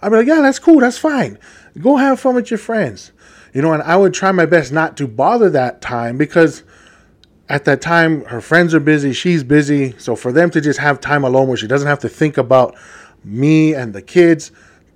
I'd 0.02 0.10
be 0.10 0.16
like, 0.16 0.28
yeah, 0.28 0.42
that's 0.42 0.58
cool, 0.58 0.80
that's 0.80 0.98
fine. 0.98 1.38
Go 1.80 1.98
have 1.98 2.20
fun 2.20 2.36
with 2.36 2.50
your 2.50 2.58
friends, 2.58 3.12
you 3.54 3.62
know. 3.62 3.74
And 3.74 3.84
I 3.84 3.98
would 3.98 4.14
try 4.14 4.32
my 4.32 4.46
best 4.46 4.72
not 4.72 4.96
to 4.98 5.08
bother 5.08 5.50
that 5.50 5.82
time 5.82 6.18
because 6.18 6.64
at 7.50 7.66
that 7.66 7.82
time 7.82 8.24
her 8.26 8.42
friends 8.42 8.74
are 8.74 8.80
busy, 8.80 9.14
she's 9.14 9.44
busy. 9.44 9.94
So 9.98 10.16
for 10.16 10.32
them 10.32 10.50
to 10.52 10.62
just 10.62 10.80
have 10.80 11.02
time 11.02 11.24
alone 11.24 11.48
where 11.50 11.58
she 11.58 11.68
doesn't 11.68 11.88
have 11.88 12.00
to 12.00 12.10
think 12.10 12.38
about 12.38 12.76
me 13.26 13.74
and 13.74 13.94
the 13.94 14.02
kids, 14.02 14.52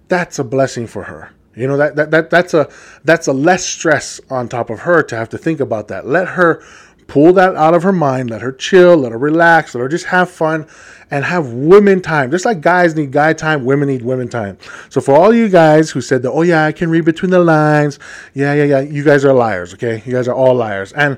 that's 0.07 0.39
a 0.39 0.43
blessing 0.43 0.87
for 0.87 1.03
her. 1.03 1.31
You 1.55 1.67
know 1.67 1.77
that, 1.77 1.95
that 1.97 2.11
that 2.11 2.29
that's 2.29 2.53
a 2.53 2.69
that's 3.03 3.27
a 3.27 3.33
less 3.33 3.65
stress 3.65 4.21
on 4.29 4.47
top 4.47 4.69
of 4.69 4.81
her 4.81 5.03
to 5.03 5.15
have 5.17 5.29
to 5.29 5.37
think 5.37 5.59
about 5.59 5.89
that. 5.89 6.07
Let 6.07 6.29
her 6.29 6.63
pull 7.07 7.33
that 7.33 7.55
out 7.55 7.73
of 7.73 7.83
her 7.83 7.91
mind. 7.91 8.29
Let 8.29 8.41
her 8.41 8.51
chill. 8.51 8.95
Let 8.97 9.11
her 9.11 9.17
relax. 9.17 9.75
Let 9.75 9.81
her 9.81 9.89
just 9.89 10.05
have 10.05 10.29
fun 10.29 10.67
and 11.11 11.25
have 11.25 11.51
women 11.51 12.01
time. 12.01 12.31
Just 12.31 12.45
like 12.45 12.61
guys 12.61 12.95
need 12.95 13.11
guy 13.11 13.33
time, 13.33 13.65
women 13.65 13.89
need 13.89 14.03
women 14.03 14.29
time. 14.29 14.57
So 14.89 15.01
for 15.01 15.15
all 15.15 15.33
you 15.33 15.49
guys 15.49 15.89
who 15.89 16.01
said 16.01 16.21
that, 16.21 16.31
oh 16.31 16.43
yeah, 16.43 16.65
I 16.65 16.71
can 16.71 16.89
read 16.89 17.03
between 17.03 17.31
the 17.31 17.39
lines. 17.39 17.99
Yeah, 18.33 18.53
yeah, 18.53 18.63
yeah. 18.63 18.79
You 18.79 19.03
guys 19.03 19.25
are 19.25 19.33
liars. 19.33 19.73
Okay, 19.73 20.01
you 20.05 20.13
guys 20.13 20.27
are 20.27 20.35
all 20.35 20.53
liars. 20.53 20.93
And 20.93 21.17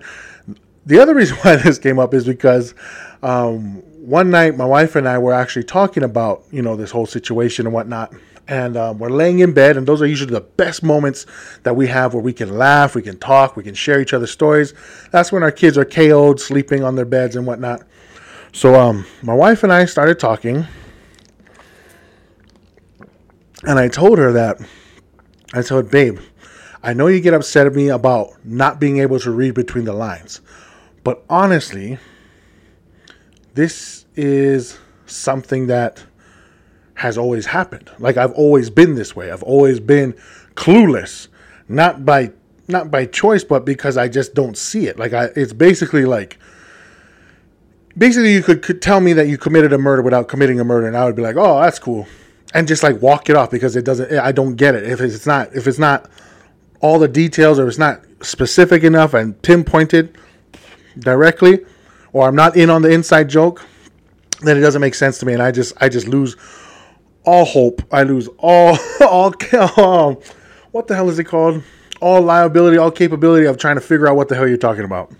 the 0.85 0.99
other 0.99 1.13
reason 1.13 1.37
why 1.41 1.57
this 1.57 1.77
came 1.77 1.99
up 1.99 2.13
is 2.13 2.25
because 2.25 2.73
um, 3.21 3.83
one 4.01 4.31
night 4.31 4.57
my 4.57 4.65
wife 4.65 4.95
and 4.95 5.07
I 5.07 5.19
were 5.19 5.33
actually 5.33 5.63
talking 5.63 6.01
about 6.03 6.43
you 6.51 6.61
know 6.61 6.75
this 6.75 6.89
whole 6.89 7.05
situation 7.05 7.67
and 7.67 7.73
whatnot, 7.73 8.13
and 8.47 8.75
um, 8.75 8.97
we're 8.97 9.09
laying 9.09 9.39
in 9.39 9.53
bed, 9.53 9.77
and 9.77 9.87
those 9.87 10.01
are 10.01 10.07
usually 10.07 10.31
the 10.31 10.41
best 10.41 10.81
moments 10.81 11.27
that 11.63 11.75
we 11.75 11.87
have 11.87 12.13
where 12.13 12.23
we 12.23 12.33
can 12.33 12.57
laugh, 12.57 12.95
we 12.95 13.03
can 13.03 13.17
talk, 13.19 13.55
we 13.55 13.63
can 13.63 13.75
share 13.75 14.01
each 14.01 14.13
other's 14.13 14.31
stories. 14.31 14.73
That's 15.11 15.31
when 15.31 15.43
our 15.43 15.51
kids 15.51 15.77
are 15.77 15.85
KO'd, 15.85 16.39
sleeping 16.39 16.83
on 16.83 16.95
their 16.95 17.05
beds 17.05 17.35
and 17.35 17.45
whatnot. 17.45 17.83
So 18.53 18.73
um, 18.73 19.05
my 19.21 19.35
wife 19.35 19.63
and 19.63 19.71
I 19.71 19.85
started 19.85 20.19
talking, 20.19 20.65
and 23.63 23.77
I 23.77 23.87
told 23.87 24.17
her 24.17 24.31
that 24.31 24.59
I 25.53 25.61
told 25.61 25.91
babe, 25.91 26.17
I 26.81 26.93
know 26.93 27.05
you 27.05 27.21
get 27.21 27.35
upset 27.35 27.67
at 27.67 27.75
me 27.75 27.89
about 27.89 28.43
not 28.43 28.79
being 28.79 28.97
able 28.97 29.19
to 29.19 29.29
read 29.29 29.53
between 29.53 29.85
the 29.85 29.93
lines, 29.93 30.41
but 31.03 31.23
honestly 31.29 31.99
this 33.53 34.05
is 34.15 34.77
something 35.05 35.67
that 35.67 36.03
has 36.95 37.17
always 37.17 37.47
happened. 37.47 37.89
Like 37.99 38.17
I've 38.17 38.31
always 38.33 38.69
been 38.69 38.95
this 38.95 39.15
way. 39.15 39.31
I've 39.31 39.43
always 39.43 39.79
been 39.79 40.13
clueless, 40.55 41.27
not 41.67 42.05
by 42.05 42.31
not 42.67 42.91
by 42.91 43.05
choice, 43.05 43.43
but 43.43 43.65
because 43.65 43.97
I 43.97 44.07
just 44.07 44.33
don't 44.33 44.57
see 44.57 44.87
it. 44.87 44.97
Like 44.97 45.13
I, 45.13 45.25
it's 45.35 45.53
basically 45.53 46.05
like 46.05 46.37
basically 47.97 48.33
you 48.33 48.43
could, 48.43 48.61
could 48.61 48.81
tell 48.81 49.01
me 49.01 49.13
that 49.13 49.27
you 49.27 49.37
committed 49.37 49.73
a 49.73 49.77
murder 49.77 50.01
without 50.01 50.27
committing 50.27 50.59
a 50.59 50.63
murder, 50.63 50.87
and 50.87 50.95
I 50.95 51.05
would 51.05 51.15
be 51.15 51.21
like, 51.21 51.35
oh, 51.37 51.59
that's 51.61 51.79
cool, 51.79 52.07
and 52.53 52.67
just 52.67 52.83
like 52.83 53.01
walk 53.01 53.29
it 53.29 53.35
off 53.35 53.51
because 53.51 53.75
it 53.75 53.83
doesn't. 53.83 54.13
I 54.13 54.31
don't 54.31 54.55
get 54.55 54.75
it 54.75 54.83
if 54.83 55.01
it's 55.01 55.25
not 55.25 55.53
if 55.55 55.67
it's 55.67 55.79
not 55.79 56.09
all 56.79 56.99
the 56.99 57.07
details 57.07 57.59
or 57.59 57.67
it's 57.67 57.77
not 57.77 58.01
specific 58.21 58.83
enough 58.83 59.13
and 59.13 59.39
pinpointed 59.41 60.17
directly 60.99 61.59
or 62.13 62.27
I'm 62.27 62.35
not 62.35 62.55
in 62.55 62.69
on 62.69 62.81
the 62.81 62.89
inside 62.89 63.29
joke, 63.29 63.65
then 64.41 64.57
it 64.57 64.61
doesn't 64.61 64.81
make 64.81 64.95
sense 64.95 65.17
to 65.19 65.25
me, 65.25 65.33
and 65.33 65.41
I 65.41 65.51
just 65.51 65.73
I 65.81 65.89
just 65.89 66.07
lose 66.07 66.35
all 67.23 67.45
hope. 67.45 67.81
I 67.91 68.03
lose 68.03 68.27
all 68.37 68.77
all 69.01 69.33
um, 69.77 70.17
what 70.71 70.87
the 70.87 70.95
hell 70.95 71.09
is 71.09 71.19
it 71.19 71.25
called? 71.25 71.63
All 72.01 72.21
liability, 72.21 72.77
all 72.77 72.91
capability 72.91 73.45
of 73.45 73.57
trying 73.57 73.75
to 73.75 73.81
figure 73.81 74.07
out 74.07 74.15
what 74.15 74.27
the 74.27 74.35
hell 74.35 74.47
you're 74.47 74.57
talking 74.57 74.85
about. 74.85 75.11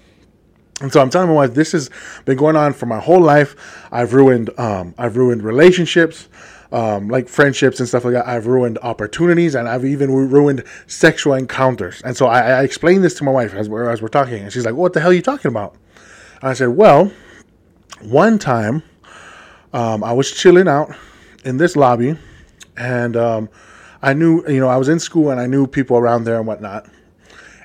And 0.81 0.91
so 0.91 1.00
I'm 1.00 1.12
telling 1.12 1.27
my 1.27 1.36
wife, 1.36 1.53
this 1.53 1.74
has 1.74 1.91
been 2.25 2.38
going 2.38 2.55
on 2.55 2.74
for 2.74 2.88
my 2.88 3.00
whole 3.00 3.21
life. 3.21 3.55
I've 3.91 4.13
ruined, 4.13 4.50
um, 4.60 4.95
I've 4.98 5.15
ruined 5.15 5.43
relationships, 5.43 6.27
um, 6.71 7.07
like 7.07 7.29
friendships 7.29 7.79
and 7.79 7.88
stuff 7.88 8.03
like 8.03 8.13
that. 8.13 8.27
I've 8.27 8.48
ruined 8.48 8.79
opportunities, 8.81 9.53
and 9.53 9.69
I've 9.69 9.86
even 9.86 10.12
ruined 10.12 10.63
sexual 10.88 11.33
encounters. 11.36 12.01
And 12.03 12.17
so 12.17 12.25
I, 12.25 12.39
I 12.39 12.63
explained 12.63 13.03
this 13.03 13.13
to 13.15 13.24
my 13.24 13.31
wife 13.31 13.53
as 13.53 13.69
we're 13.69 13.89
as 13.89 14.01
we're 14.01 14.07
talking, 14.07 14.41
and 14.41 14.51
she's 14.51 14.65
like, 14.65 14.74
"What 14.74 14.93
the 14.93 15.01
hell 15.01 15.12
are 15.12 15.13
you 15.13 15.21
talking 15.21 15.50
about?" 15.50 15.75
I 16.41 16.53
said, 16.53 16.69
Well, 16.69 17.12
one 18.01 18.39
time 18.39 18.83
um, 19.74 20.03
I 20.03 20.13
was 20.13 20.31
chilling 20.31 20.67
out 20.67 20.95
in 21.45 21.57
this 21.57 21.75
lobby 21.75 22.17
and 22.77 23.15
um, 23.15 23.50
I 24.01 24.13
knew, 24.13 24.43
you 24.48 24.60
know, 24.60 24.67
I 24.67 24.77
was 24.77 24.89
in 24.89 25.00
school 25.00 25.29
and 25.29 25.39
I 25.39 25.45
knew 25.45 25.67
people 25.67 25.98
around 25.98 26.24
there 26.24 26.38
and 26.38 26.48
whatnot. 26.48 26.89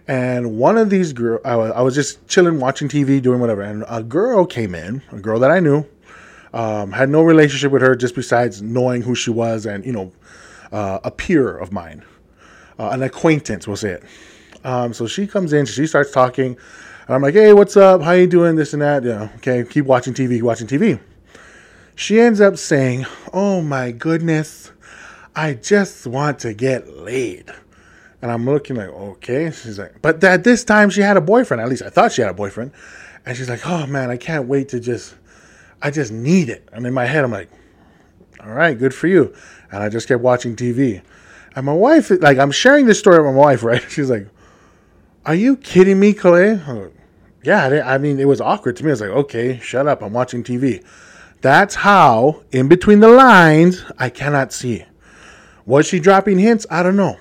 And 0.08 0.58
one 0.58 0.76
of 0.76 0.90
these 0.90 1.12
girls, 1.12 1.40
I 1.44 1.56
was, 1.56 1.72
I 1.72 1.80
was 1.80 1.94
just 1.94 2.28
chilling, 2.28 2.60
watching 2.60 2.88
TV, 2.88 3.20
doing 3.20 3.40
whatever. 3.40 3.62
And 3.62 3.84
a 3.88 4.02
girl 4.02 4.46
came 4.46 4.74
in, 4.74 5.02
a 5.10 5.18
girl 5.18 5.40
that 5.40 5.50
I 5.50 5.58
knew, 5.58 5.84
um, 6.52 6.92
had 6.92 7.08
no 7.08 7.22
relationship 7.22 7.72
with 7.72 7.82
her 7.82 7.96
just 7.96 8.14
besides 8.14 8.62
knowing 8.62 9.02
who 9.02 9.14
she 9.14 9.30
was 9.30 9.66
and, 9.66 9.84
you 9.84 9.92
know, 9.92 10.12
uh, 10.70 11.00
a 11.02 11.10
peer 11.10 11.56
of 11.56 11.72
mine, 11.72 12.04
uh, 12.78 12.90
an 12.90 13.02
acquaintance, 13.02 13.66
we'll 13.66 13.76
say 13.76 13.92
it. 13.92 14.04
Um, 14.64 14.92
so 14.92 15.06
she 15.06 15.26
comes 15.26 15.52
in, 15.52 15.66
she 15.66 15.86
starts 15.86 16.12
talking. 16.12 16.56
And 17.06 17.14
I'm 17.14 17.22
like, 17.22 17.34
hey, 17.34 17.52
what's 17.52 17.76
up? 17.76 18.02
How 18.02 18.12
you 18.12 18.26
doing? 18.26 18.56
This 18.56 18.72
and 18.72 18.82
that. 18.82 19.04
Yeah, 19.04 19.28
okay, 19.36 19.64
keep 19.64 19.84
watching 19.84 20.12
TV, 20.12 20.42
watching 20.42 20.66
TV. 20.66 20.98
She 21.94 22.20
ends 22.20 22.40
up 22.40 22.56
saying, 22.56 23.06
oh 23.32 23.62
my 23.62 23.92
goodness, 23.92 24.72
I 25.36 25.54
just 25.54 26.04
want 26.08 26.40
to 26.40 26.52
get 26.52 26.96
laid. 26.96 27.52
And 28.20 28.32
I'm 28.32 28.44
looking 28.44 28.74
like, 28.74 28.88
okay. 28.88 29.52
She's 29.52 29.78
like, 29.78 30.02
but 30.02 30.22
at 30.24 30.42
this 30.42 30.64
time 30.64 30.90
she 30.90 31.00
had 31.00 31.16
a 31.16 31.20
boyfriend. 31.20 31.60
At 31.60 31.68
least 31.68 31.82
I 31.82 31.90
thought 31.90 32.10
she 32.10 32.22
had 32.22 32.30
a 32.30 32.34
boyfriend. 32.34 32.72
And 33.24 33.36
she's 33.36 33.48
like, 33.48 33.64
oh 33.64 33.86
man, 33.86 34.10
I 34.10 34.16
can't 34.16 34.48
wait 34.48 34.70
to 34.70 34.80
just, 34.80 35.14
I 35.80 35.92
just 35.92 36.10
need 36.10 36.48
it. 36.48 36.68
And 36.72 36.84
in 36.84 36.92
my 36.92 37.04
head, 37.04 37.22
I'm 37.22 37.30
like, 37.30 37.50
all 38.42 38.50
right, 38.50 38.76
good 38.76 38.92
for 38.92 39.06
you. 39.06 39.32
And 39.70 39.80
I 39.80 39.88
just 39.90 40.08
kept 40.08 40.22
watching 40.22 40.56
TV. 40.56 41.02
And 41.54 41.66
my 41.66 41.72
wife, 41.72 42.10
like, 42.10 42.38
I'm 42.38 42.50
sharing 42.50 42.86
this 42.86 42.98
story 42.98 43.18
with 43.18 43.32
my 43.32 43.40
wife, 43.40 43.62
right? 43.62 43.82
She's 43.88 44.10
like, 44.10 44.26
are 45.24 45.34
you 45.34 45.56
kidding 45.56 45.98
me, 46.00 46.12
Calais? 46.12 46.56
Like, 46.66 46.92
yeah, 47.42 47.82
I 47.86 47.98
mean, 47.98 48.18
it 48.18 48.26
was 48.26 48.40
awkward 48.40 48.76
to 48.76 48.84
me. 48.84 48.90
I 48.90 48.92
was 48.92 49.00
like, 49.00 49.10
okay, 49.10 49.58
shut 49.58 49.86
up. 49.86 50.02
I'm 50.02 50.12
watching 50.12 50.42
TV. 50.42 50.84
That's 51.42 51.76
how, 51.76 52.42
in 52.50 52.68
between 52.68 53.00
the 53.00 53.08
lines, 53.08 53.84
I 53.98 54.08
cannot 54.08 54.52
see. 54.52 54.84
Was 55.64 55.86
she 55.86 56.00
dropping 56.00 56.38
hints? 56.38 56.66
I 56.70 56.82
don't 56.82 56.96
know. 56.96 57.18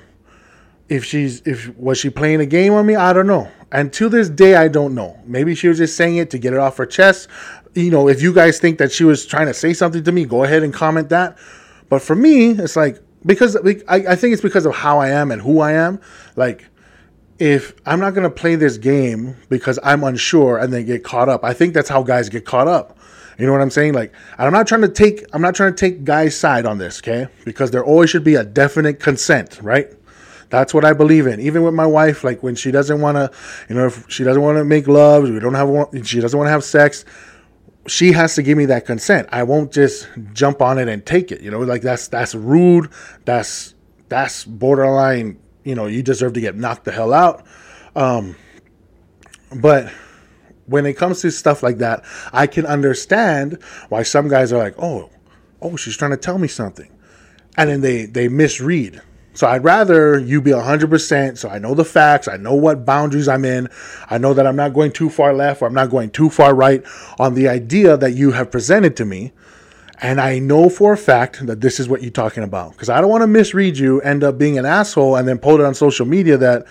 If 0.88 1.04
she's 1.04 1.42
if 1.46 1.76
was 1.78 1.98
she 1.98 2.10
playing 2.12 2.42
a 2.42 2.46
game 2.46 2.74
on 2.74 2.86
me? 2.86 2.96
I 2.96 3.12
don't 3.12 3.28
know. 3.28 3.52
And 3.72 3.92
to 3.94 4.08
this 4.08 4.30
day, 4.30 4.56
I 4.56 4.68
don't 4.68 4.94
know. 4.94 5.20
Maybe 5.26 5.56
she 5.56 5.68
was 5.68 5.78
just 5.78 5.98
saying 5.98 6.18
it 6.18 6.30
to 6.30 6.38
get 6.38 6.54
it 6.54 6.60
off 6.60 6.78
her 6.78 6.86
chest. 6.86 7.28
You 7.74 7.90
know, 7.90 8.08
if 8.08 8.22
you 8.22 8.34
guys 8.34 8.60
think 8.60 8.78
that 8.78 8.92
she 8.92 9.04
was 9.04 9.26
trying 9.26 9.48
to 9.48 9.54
say 9.54 9.74
something 9.74 10.04
to 10.04 10.12
me, 10.12 10.26
go 10.26 10.44
ahead 10.44 10.64
and 10.64 10.74
comment 10.74 11.10
that. 11.10 11.38
But 11.90 12.02
for 12.02 12.16
me, 12.16 12.52
it's 12.52 12.76
like 12.76 13.00
because 13.26 13.56
I, 13.56 13.96
I 14.10 14.16
think 14.16 14.34
it's 14.34 14.42
because 14.42 14.66
of 14.66 14.76
how 14.76 15.00
I 15.00 15.10
am 15.10 15.32
and 15.32 15.42
who 15.42 15.60
I 15.60 15.74
am. 15.74 16.00
Like, 16.36 16.66
if 17.40 17.74
I'm 17.86 18.00
not 18.00 18.14
gonna 18.14 18.30
play 18.30 18.56
this 18.56 18.78
game 18.78 19.36
because 19.50 19.80
I'm 19.84 20.04
unsure 20.04 20.58
and 20.58 20.72
then 20.72 20.86
get 20.86 21.04
caught 21.04 21.30
up, 21.30 21.44
I 21.44 21.54
think 21.54 21.74
that's 21.74 21.90
how 21.90 22.04
guys 22.04 22.30
get 22.30 22.46
caught 22.46 22.68
up. 22.68 22.98
You 23.38 23.46
know 23.46 23.52
what 23.52 23.62
I'm 23.62 23.70
saying? 23.70 23.94
Like, 23.94 24.14
I'm 24.38 24.54
not 24.54 24.68
trying 24.68 24.82
to 24.82 24.90
take 24.90 25.26
I'm 25.34 25.42
not 25.42 25.56
trying 25.56 25.74
to 25.74 25.78
take 25.78 26.04
guys' 26.04 26.38
side 26.38 26.66
on 26.66 26.78
this, 26.78 27.00
okay? 27.00 27.28
Because 27.44 27.72
there 27.72 27.84
always 27.84 28.10
should 28.10 28.24
be 28.24 28.36
a 28.36 28.44
definite 28.44 29.00
consent, 29.00 29.60
right? 29.62 29.92
That's 30.50 30.74
what 30.74 30.86
I 30.86 30.94
believe 30.94 31.28
in. 31.28 31.40
Even 31.40 31.64
with 31.64 31.74
my 31.74 31.86
wife, 31.86 32.24
like 32.24 32.44
when 32.44 32.56
she 32.56 32.72
doesn't 32.72 33.02
want 33.02 33.18
to, 33.18 33.32
you 33.68 33.76
know, 33.76 33.88
if 33.88 34.06
she 34.10 34.24
doesn't 34.24 34.42
want 34.42 34.58
to 34.58 34.64
make 34.64 34.88
love, 34.88 35.24
we 35.24 35.40
don't 35.40 35.54
have, 35.54 36.08
she 36.08 36.22
doesn't 36.22 36.38
want 36.38 36.48
to 36.48 36.52
have 36.52 36.64
sex, 36.64 37.04
she 37.88 38.12
has 38.12 38.36
to 38.36 38.44
give 38.44 38.58
me 38.58 38.66
that 38.66 38.86
consent. 38.86 39.28
I 39.32 39.44
won't 39.44 39.72
just 39.72 40.08
jump 40.34 40.62
on 40.62 40.78
it 40.78 40.88
and 40.88 41.06
take 41.06 41.32
it. 41.32 41.42
You 41.42 41.52
know, 41.52 41.60
like 41.60 41.82
that's 41.82 42.08
that's 42.08 42.36
rude. 42.36 42.90
That's 43.26 43.76
that's 44.10 44.46
borderline. 44.46 45.40
You 45.66 45.76
know, 45.76 45.88
you 45.88 46.02
deserve 46.02 46.32
to 46.34 46.42
get 46.42 46.56
knocked 46.56 46.86
the 46.86 46.94
hell 46.94 47.12
out. 47.12 47.46
Um, 47.96 48.38
but 49.54 49.92
when 50.68 50.86
it 50.86 50.94
comes 50.94 51.22
to 51.22 51.32
stuff 51.32 51.62
like 51.62 51.80
that, 51.80 52.06
I 52.32 52.48
can 52.48 52.66
understand 52.66 53.62
why 53.90 54.04
some 54.04 54.30
guys 54.30 54.54
are 54.54 54.58
like, 54.58 54.76
"Oh, 54.78 55.10
oh, 55.62 55.76
she's 55.76 55.98
trying 55.98 56.12
to 56.12 56.18
tell 56.18 56.38
me 56.38 56.48
something," 56.48 56.90
and 57.58 57.70
then 57.70 57.82
they 57.82 58.06
they 58.06 58.30
misread. 58.30 59.02
So 59.36 59.48
I'd 59.48 59.66
rather 59.66 60.18
you 60.18 60.42
be 60.42 60.52
100% 60.52 61.38
so 61.38 61.50
I 61.50 61.60
know 61.60 61.76
the 61.76 61.84
facts, 61.84 62.30
I 62.30 62.38
know 62.38 62.54
what 62.54 62.86
boundaries 62.86 63.28
I'm 63.28 63.44
in, 63.44 63.68
I 64.10 64.18
know 64.18 64.34
that 64.34 64.48
I'm 64.48 64.56
not 64.56 64.74
going 64.74 64.94
too 64.94 65.10
far 65.10 65.34
left 65.34 65.62
or 65.62 65.68
I'm 65.68 65.74
not 65.74 65.90
going 65.90 66.12
too 66.12 66.30
far 66.30 66.56
right 66.56 66.82
on 67.20 67.34
the 67.34 67.50
idea 67.50 67.98
that 67.98 68.12
you 68.12 68.32
have 68.32 68.50
presented 68.50 68.96
to 68.96 69.04
me. 69.04 69.34
And 70.02 70.20
I 70.20 70.40
know 70.40 70.70
for 70.70 70.94
a 70.94 70.98
fact 70.98 71.46
that 71.46 71.62
this 71.62 71.80
is 71.80 71.88
what 71.88 72.02
you're 72.02 72.12
talking 72.12 72.44
about 72.44 72.72
because 72.72 72.90
I 72.90 73.00
don't 73.02 73.10
want 73.10 73.22
to 73.24 73.28
misread 73.28 73.78
you, 73.78 74.02
end 74.02 74.24
up 74.24 74.38
being 74.38 74.58
an 74.58 74.66
asshole, 74.66 75.16
and 75.16 75.28
then 75.28 75.38
post 75.38 75.62
it 75.62 75.66
on 75.66 75.74
social 75.74 76.06
media 76.06 76.38
that, 76.38 76.66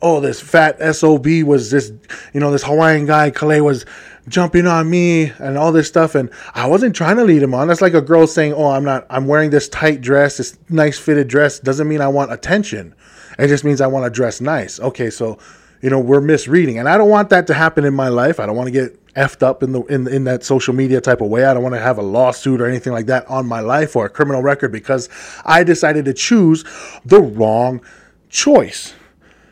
oh, 0.00 0.20
this 0.20 0.40
fat 0.40 0.78
SOB 0.94 1.26
was 1.44 1.70
this, 1.70 1.92
you 2.32 2.40
know, 2.40 2.52
this 2.52 2.62
Hawaiian 2.62 3.06
guy, 3.06 3.30
Calais 3.30 3.60
was 3.60 3.84
jumping 4.28 4.66
on 4.66 4.88
me 4.88 5.32
and 5.38 5.58
all 5.58 5.72
this 5.72 5.88
stuff. 5.88 6.14
And 6.14 6.30
I 6.54 6.66
wasn't 6.66 6.94
trying 6.94 7.16
to 7.16 7.24
lead 7.24 7.42
him 7.42 7.54
on. 7.54 7.68
That's 7.68 7.80
like 7.80 7.94
a 7.94 8.00
girl 8.00 8.26
saying, 8.26 8.52
Oh, 8.52 8.66
I'm 8.66 8.84
not, 8.84 9.06
I'm 9.10 9.26
wearing 9.26 9.50
this 9.50 9.68
tight 9.68 10.00
dress, 10.00 10.36
this 10.36 10.58
nice 10.68 10.98
fitted 10.98 11.28
dress. 11.28 11.58
Doesn't 11.58 11.88
mean 11.88 12.00
I 12.00 12.08
want 12.08 12.32
attention. 12.32 12.94
It 13.38 13.48
just 13.48 13.64
means 13.64 13.80
I 13.80 13.86
want 13.86 14.04
to 14.04 14.10
dress 14.10 14.40
nice. 14.40 14.80
Okay. 14.80 15.10
So, 15.10 15.38
you 15.80 15.90
know, 15.90 16.00
we're 16.00 16.20
misreading. 16.20 16.78
And 16.78 16.88
I 16.88 16.98
don't 16.98 17.08
want 17.08 17.30
that 17.30 17.46
to 17.48 17.54
happen 17.54 17.84
in 17.84 17.94
my 17.94 18.08
life. 18.08 18.40
I 18.40 18.46
don't 18.46 18.56
want 18.56 18.66
to 18.66 18.72
get 18.72 19.07
effed 19.18 19.42
up 19.42 19.62
in 19.62 19.72
the 19.72 19.82
in, 19.84 20.06
in 20.06 20.24
that 20.24 20.44
social 20.44 20.72
media 20.72 21.00
type 21.00 21.20
of 21.20 21.28
way. 21.28 21.44
I 21.44 21.52
don't 21.52 21.62
want 21.62 21.74
to 21.74 21.80
have 21.80 21.98
a 21.98 22.02
lawsuit 22.02 22.60
or 22.60 22.66
anything 22.66 22.92
like 22.92 23.06
that 23.06 23.26
on 23.28 23.46
my 23.46 23.60
life 23.60 23.96
or 23.96 24.06
a 24.06 24.08
criminal 24.08 24.42
record 24.42 24.70
because 24.70 25.08
I 25.44 25.64
decided 25.64 26.04
to 26.04 26.14
choose 26.14 26.64
the 27.04 27.20
wrong 27.20 27.82
choice. 28.30 28.94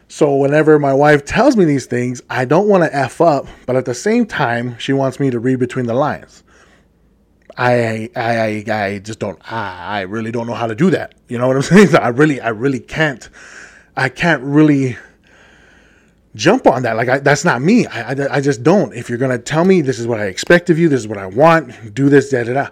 So 0.08 0.36
whenever 0.36 0.78
my 0.78 0.94
wife 0.94 1.24
tells 1.24 1.56
me 1.56 1.64
these 1.64 1.86
things, 1.86 2.22
I 2.30 2.44
don't 2.44 2.68
want 2.68 2.84
to 2.84 2.94
f 2.94 3.20
up, 3.20 3.48
but 3.66 3.74
at 3.74 3.84
the 3.84 3.94
same 3.94 4.24
time, 4.24 4.78
she 4.78 4.92
wants 4.92 5.18
me 5.18 5.30
to 5.30 5.40
read 5.40 5.58
between 5.58 5.86
the 5.86 5.94
lines. 5.94 6.44
I 7.58 8.08
I 8.14 8.38
I, 8.38 8.84
I 8.84 8.98
just 9.00 9.18
don't 9.18 9.40
I, 9.50 9.98
I 9.98 10.00
really 10.02 10.30
don't 10.30 10.46
know 10.46 10.54
how 10.54 10.68
to 10.68 10.76
do 10.76 10.90
that. 10.90 11.14
You 11.28 11.38
know 11.38 11.48
what 11.48 11.56
I'm 11.56 11.62
saying? 11.74 11.96
I 11.96 12.08
really 12.08 12.40
I 12.40 12.50
really 12.50 12.80
can't 12.80 13.28
I 13.96 14.10
can't 14.10 14.42
really 14.44 14.96
jump 16.36 16.66
on 16.66 16.82
that. 16.84 16.96
Like 16.96 17.08
I, 17.08 17.18
that's 17.18 17.44
not 17.44 17.60
me. 17.60 17.86
I, 17.86 18.12
I, 18.12 18.36
I 18.36 18.40
just 18.40 18.62
don't. 18.62 18.94
If 18.94 19.08
you're 19.08 19.18
gonna 19.18 19.38
tell 19.38 19.64
me 19.64 19.80
this 19.80 19.98
is 19.98 20.06
what 20.06 20.20
I 20.20 20.26
expect 20.26 20.70
of 20.70 20.78
you, 20.78 20.88
this 20.88 21.00
is 21.00 21.08
what 21.08 21.18
I 21.18 21.26
want, 21.26 21.94
do 21.94 22.08
this, 22.08 22.30
da 22.30 22.44
da 22.44 22.52
da. 22.52 22.68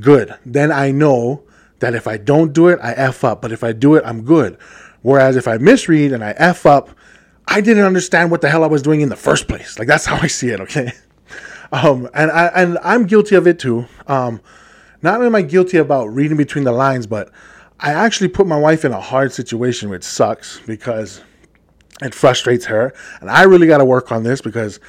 Good. 0.00 0.34
Then 0.46 0.72
I 0.72 0.90
know 0.92 1.42
that 1.80 1.94
if 1.94 2.06
I 2.06 2.16
don't 2.16 2.52
do 2.52 2.68
it, 2.68 2.78
I 2.82 2.92
f 2.92 3.24
up. 3.24 3.42
But 3.42 3.52
if 3.52 3.62
I 3.64 3.72
do 3.72 3.96
it, 3.96 4.04
I'm 4.06 4.22
good. 4.22 4.56
Whereas 5.02 5.36
if 5.36 5.48
I 5.48 5.58
misread 5.58 6.12
and 6.12 6.22
I 6.22 6.32
F 6.36 6.66
up, 6.66 6.90
I 7.46 7.60
didn't 7.60 7.84
understand 7.84 8.30
what 8.30 8.40
the 8.40 8.50
hell 8.50 8.62
I 8.62 8.68
was 8.68 8.82
doing 8.82 9.00
in 9.00 9.08
the 9.08 9.16
first 9.16 9.48
place. 9.48 9.78
Like 9.78 9.88
that's 9.88 10.06
how 10.06 10.16
I 10.16 10.26
see 10.26 10.50
it, 10.50 10.60
okay? 10.60 10.92
Um, 11.72 12.08
and 12.14 12.30
I 12.30 12.46
and 12.46 12.78
I'm 12.82 13.06
guilty 13.06 13.36
of 13.36 13.46
it 13.46 13.58
too. 13.58 13.86
Um, 14.06 14.40
not 15.02 15.14
only 15.14 15.26
am 15.26 15.34
I 15.34 15.42
guilty 15.42 15.78
about 15.78 16.06
reading 16.06 16.36
between 16.36 16.64
the 16.64 16.72
lines, 16.72 17.06
but 17.06 17.30
I 17.78 17.92
actually 17.92 18.28
put 18.28 18.46
my 18.46 18.58
wife 18.58 18.84
in 18.84 18.92
a 18.92 19.00
hard 19.00 19.32
situation, 19.32 19.88
which 19.88 20.04
sucks 20.04 20.60
because 20.66 21.22
it 22.02 22.14
frustrates 22.14 22.66
her. 22.66 22.94
And 23.20 23.30
I 23.30 23.42
really 23.42 23.66
got 23.66 23.78
to 23.78 23.84
work 23.84 24.12
on 24.12 24.22
this 24.22 24.40
because 24.40 24.80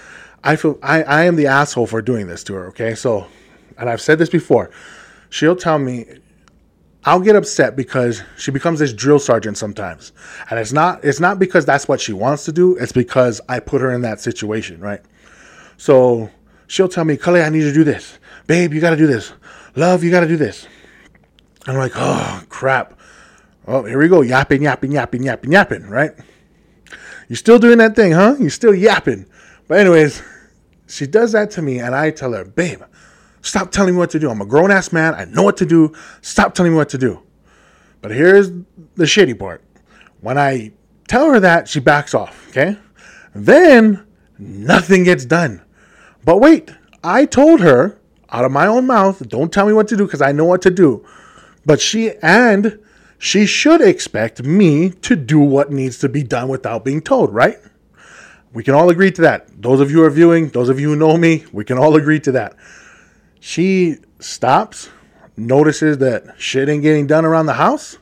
I 0.43 0.55
feel 0.55 0.79
I, 0.81 1.03
I 1.03 1.23
am 1.25 1.35
the 1.35 1.47
asshole 1.47 1.87
for 1.87 2.01
doing 2.01 2.27
this 2.27 2.43
to 2.45 2.53
her. 2.53 2.67
Okay, 2.67 2.95
so 2.95 3.27
and 3.77 3.89
I've 3.89 4.01
said 4.01 4.17
this 4.17 4.29
before. 4.29 4.71
She'll 5.29 5.55
tell 5.55 5.79
me 5.79 6.05
I'll 7.03 7.19
get 7.19 7.35
upset 7.35 7.75
because 7.75 8.21
she 8.37 8.51
becomes 8.51 8.79
this 8.79 8.93
drill 8.93 9.17
sergeant 9.17 9.57
sometimes. 9.57 10.11
And 10.49 10.59
it's 10.59 10.71
not 10.71 11.03
it's 11.03 11.19
not 11.19 11.39
because 11.39 11.65
that's 11.65 11.87
what 11.87 11.99
she 11.99 12.13
wants 12.13 12.45
to 12.45 12.51
do, 12.51 12.75
it's 12.77 12.91
because 12.91 13.41
I 13.49 13.59
put 13.59 13.81
her 13.81 13.91
in 13.91 14.01
that 14.01 14.19
situation, 14.19 14.79
right? 14.79 15.01
So 15.77 16.29
she'll 16.67 16.89
tell 16.89 17.05
me, 17.05 17.17
Calais, 17.17 17.43
I 17.43 17.49
need 17.49 17.61
to 17.61 17.73
do 17.73 17.83
this. 17.83 18.19
Babe, 18.45 18.73
you 18.73 18.81
gotta 18.81 18.97
do 18.97 19.07
this. 19.07 19.33
Love, 19.75 20.03
you 20.03 20.11
gotta 20.11 20.27
do 20.27 20.37
this. 20.37 20.67
I'm 21.65 21.77
like, 21.77 21.93
oh 21.95 22.43
crap. 22.49 22.99
Oh, 23.67 23.83
here 23.83 23.99
we 23.99 24.07
go. 24.07 24.21
Yapping, 24.21 24.63
yapping, 24.63 24.91
yapping, 24.91 25.23
yapping, 25.23 25.51
yapping, 25.51 25.87
right? 25.87 26.11
You're 27.31 27.37
still 27.37 27.59
doing 27.59 27.77
that 27.77 27.95
thing, 27.95 28.11
huh? 28.11 28.35
You're 28.41 28.49
still 28.49 28.75
yapping. 28.75 29.25
But 29.69 29.77
anyways, 29.79 30.21
she 30.89 31.07
does 31.07 31.31
that 31.31 31.49
to 31.51 31.61
me 31.61 31.79
and 31.79 31.95
I 31.95 32.11
tell 32.11 32.33
her, 32.33 32.43
babe, 32.43 32.81
Stop 33.41 33.71
telling 33.71 33.95
me 33.95 33.99
what 33.99 34.11
to 34.11 34.19
do. 34.19 34.29
I'm 34.29 34.41
a 34.41 34.45
grown 34.45 34.71
ass 34.71 34.91
man. 34.91 35.15
I 35.15 35.25
know 35.25 35.43
what 35.43 35.57
to 35.57 35.65
do. 35.65 35.93
Stop 36.21 36.53
telling 36.53 36.71
me 36.71 36.77
what 36.77 36.89
to 36.89 36.97
do. 36.97 37.21
But 38.01 38.11
here's 38.11 38.51
the 38.51 39.05
shitty 39.05 39.37
part. 39.37 39.63
When 40.21 40.37
I 40.37 40.71
tell 41.07 41.31
her 41.31 41.39
that, 41.39 41.67
she 41.67 41.79
backs 41.79 42.13
off. 42.13 42.47
Okay. 42.49 42.77
Then 43.33 44.05
nothing 44.37 45.03
gets 45.03 45.25
done. 45.25 45.61
But 46.23 46.37
wait, 46.37 46.71
I 47.03 47.25
told 47.25 47.61
her 47.61 47.99
out 48.29 48.45
of 48.45 48.51
my 48.51 48.67
own 48.67 48.85
mouth, 48.85 49.27
don't 49.27 49.51
tell 49.51 49.65
me 49.65 49.73
what 49.73 49.87
to 49.87 49.97
do 49.97 50.05
because 50.05 50.21
I 50.21 50.31
know 50.31 50.45
what 50.45 50.61
to 50.63 50.69
do. 50.69 51.05
But 51.65 51.81
she, 51.81 52.11
and 52.21 52.79
she 53.21 53.45
should 53.45 53.81
expect 53.81 54.41
me 54.41 54.89
to 54.89 55.15
do 55.15 55.37
what 55.37 55.71
needs 55.71 55.99
to 55.99 56.09
be 56.09 56.23
done 56.23 56.47
without 56.47 56.83
being 56.83 56.99
told, 56.99 57.31
right? 57.31 57.59
We 58.51 58.63
can 58.63 58.73
all 58.73 58.89
agree 58.89 59.11
to 59.11 59.21
that. 59.21 59.61
Those 59.61 59.79
of 59.79 59.91
you 59.91 59.97
who 59.97 60.03
are 60.05 60.09
viewing, 60.09 60.49
those 60.49 60.69
of 60.69 60.79
you 60.79 60.89
who 60.89 60.95
know 60.95 61.15
me, 61.17 61.45
we 61.53 61.63
can 61.63 61.77
all 61.77 61.95
agree 61.95 62.19
to 62.21 62.31
that. 62.31 62.55
She 63.39 63.97
stops, 64.17 64.89
notices 65.37 65.99
that 65.99 66.33
shit 66.39 66.67
ain't 66.67 66.81
getting 66.81 67.05
done 67.05 67.23
around 67.23 67.45
the 67.45 67.53
house. 67.53 67.99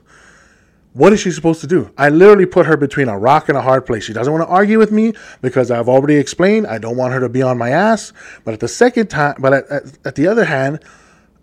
What 0.93 1.11
is 1.11 1.19
she 1.19 1.31
supposed 1.31 1.59
to 1.61 1.67
do? 1.67 1.91
I 1.97 2.07
literally 2.07 2.45
put 2.45 2.65
her 2.65 2.77
between 2.77 3.09
a 3.09 3.19
rock 3.19 3.49
and 3.49 3.57
a 3.57 3.61
hard 3.61 3.85
place. 3.85 4.05
She 4.05 4.13
doesn't 4.13 4.31
want 4.31 4.47
to 4.47 4.49
argue 4.49 4.79
with 4.79 4.93
me 4.93 5.15
because 5.41 5.69
I've 5.69 5.89
already 5.89 6.15
explained 6.15 6.65
I 6.65 6.77
don't 6.77 6.95
want 6.95 7.11
her 7.11 7.19
to 7.19 7.29
be 7.29 7.41
on 7.41 7.57
my 7.57 7.71
ass. 7.71 8.13
But 8.45 8.53
at 8.53 8.61
the 8.61 8.69
second 8.69 9.07
time, 9.07 9.35
but 9.39 9.51
at, 9.51 9.69
at, 9.69 9.83
at 10.05 10.15
the 10.15 10.27
other 10.27 10.45
hand, 10.45 10.81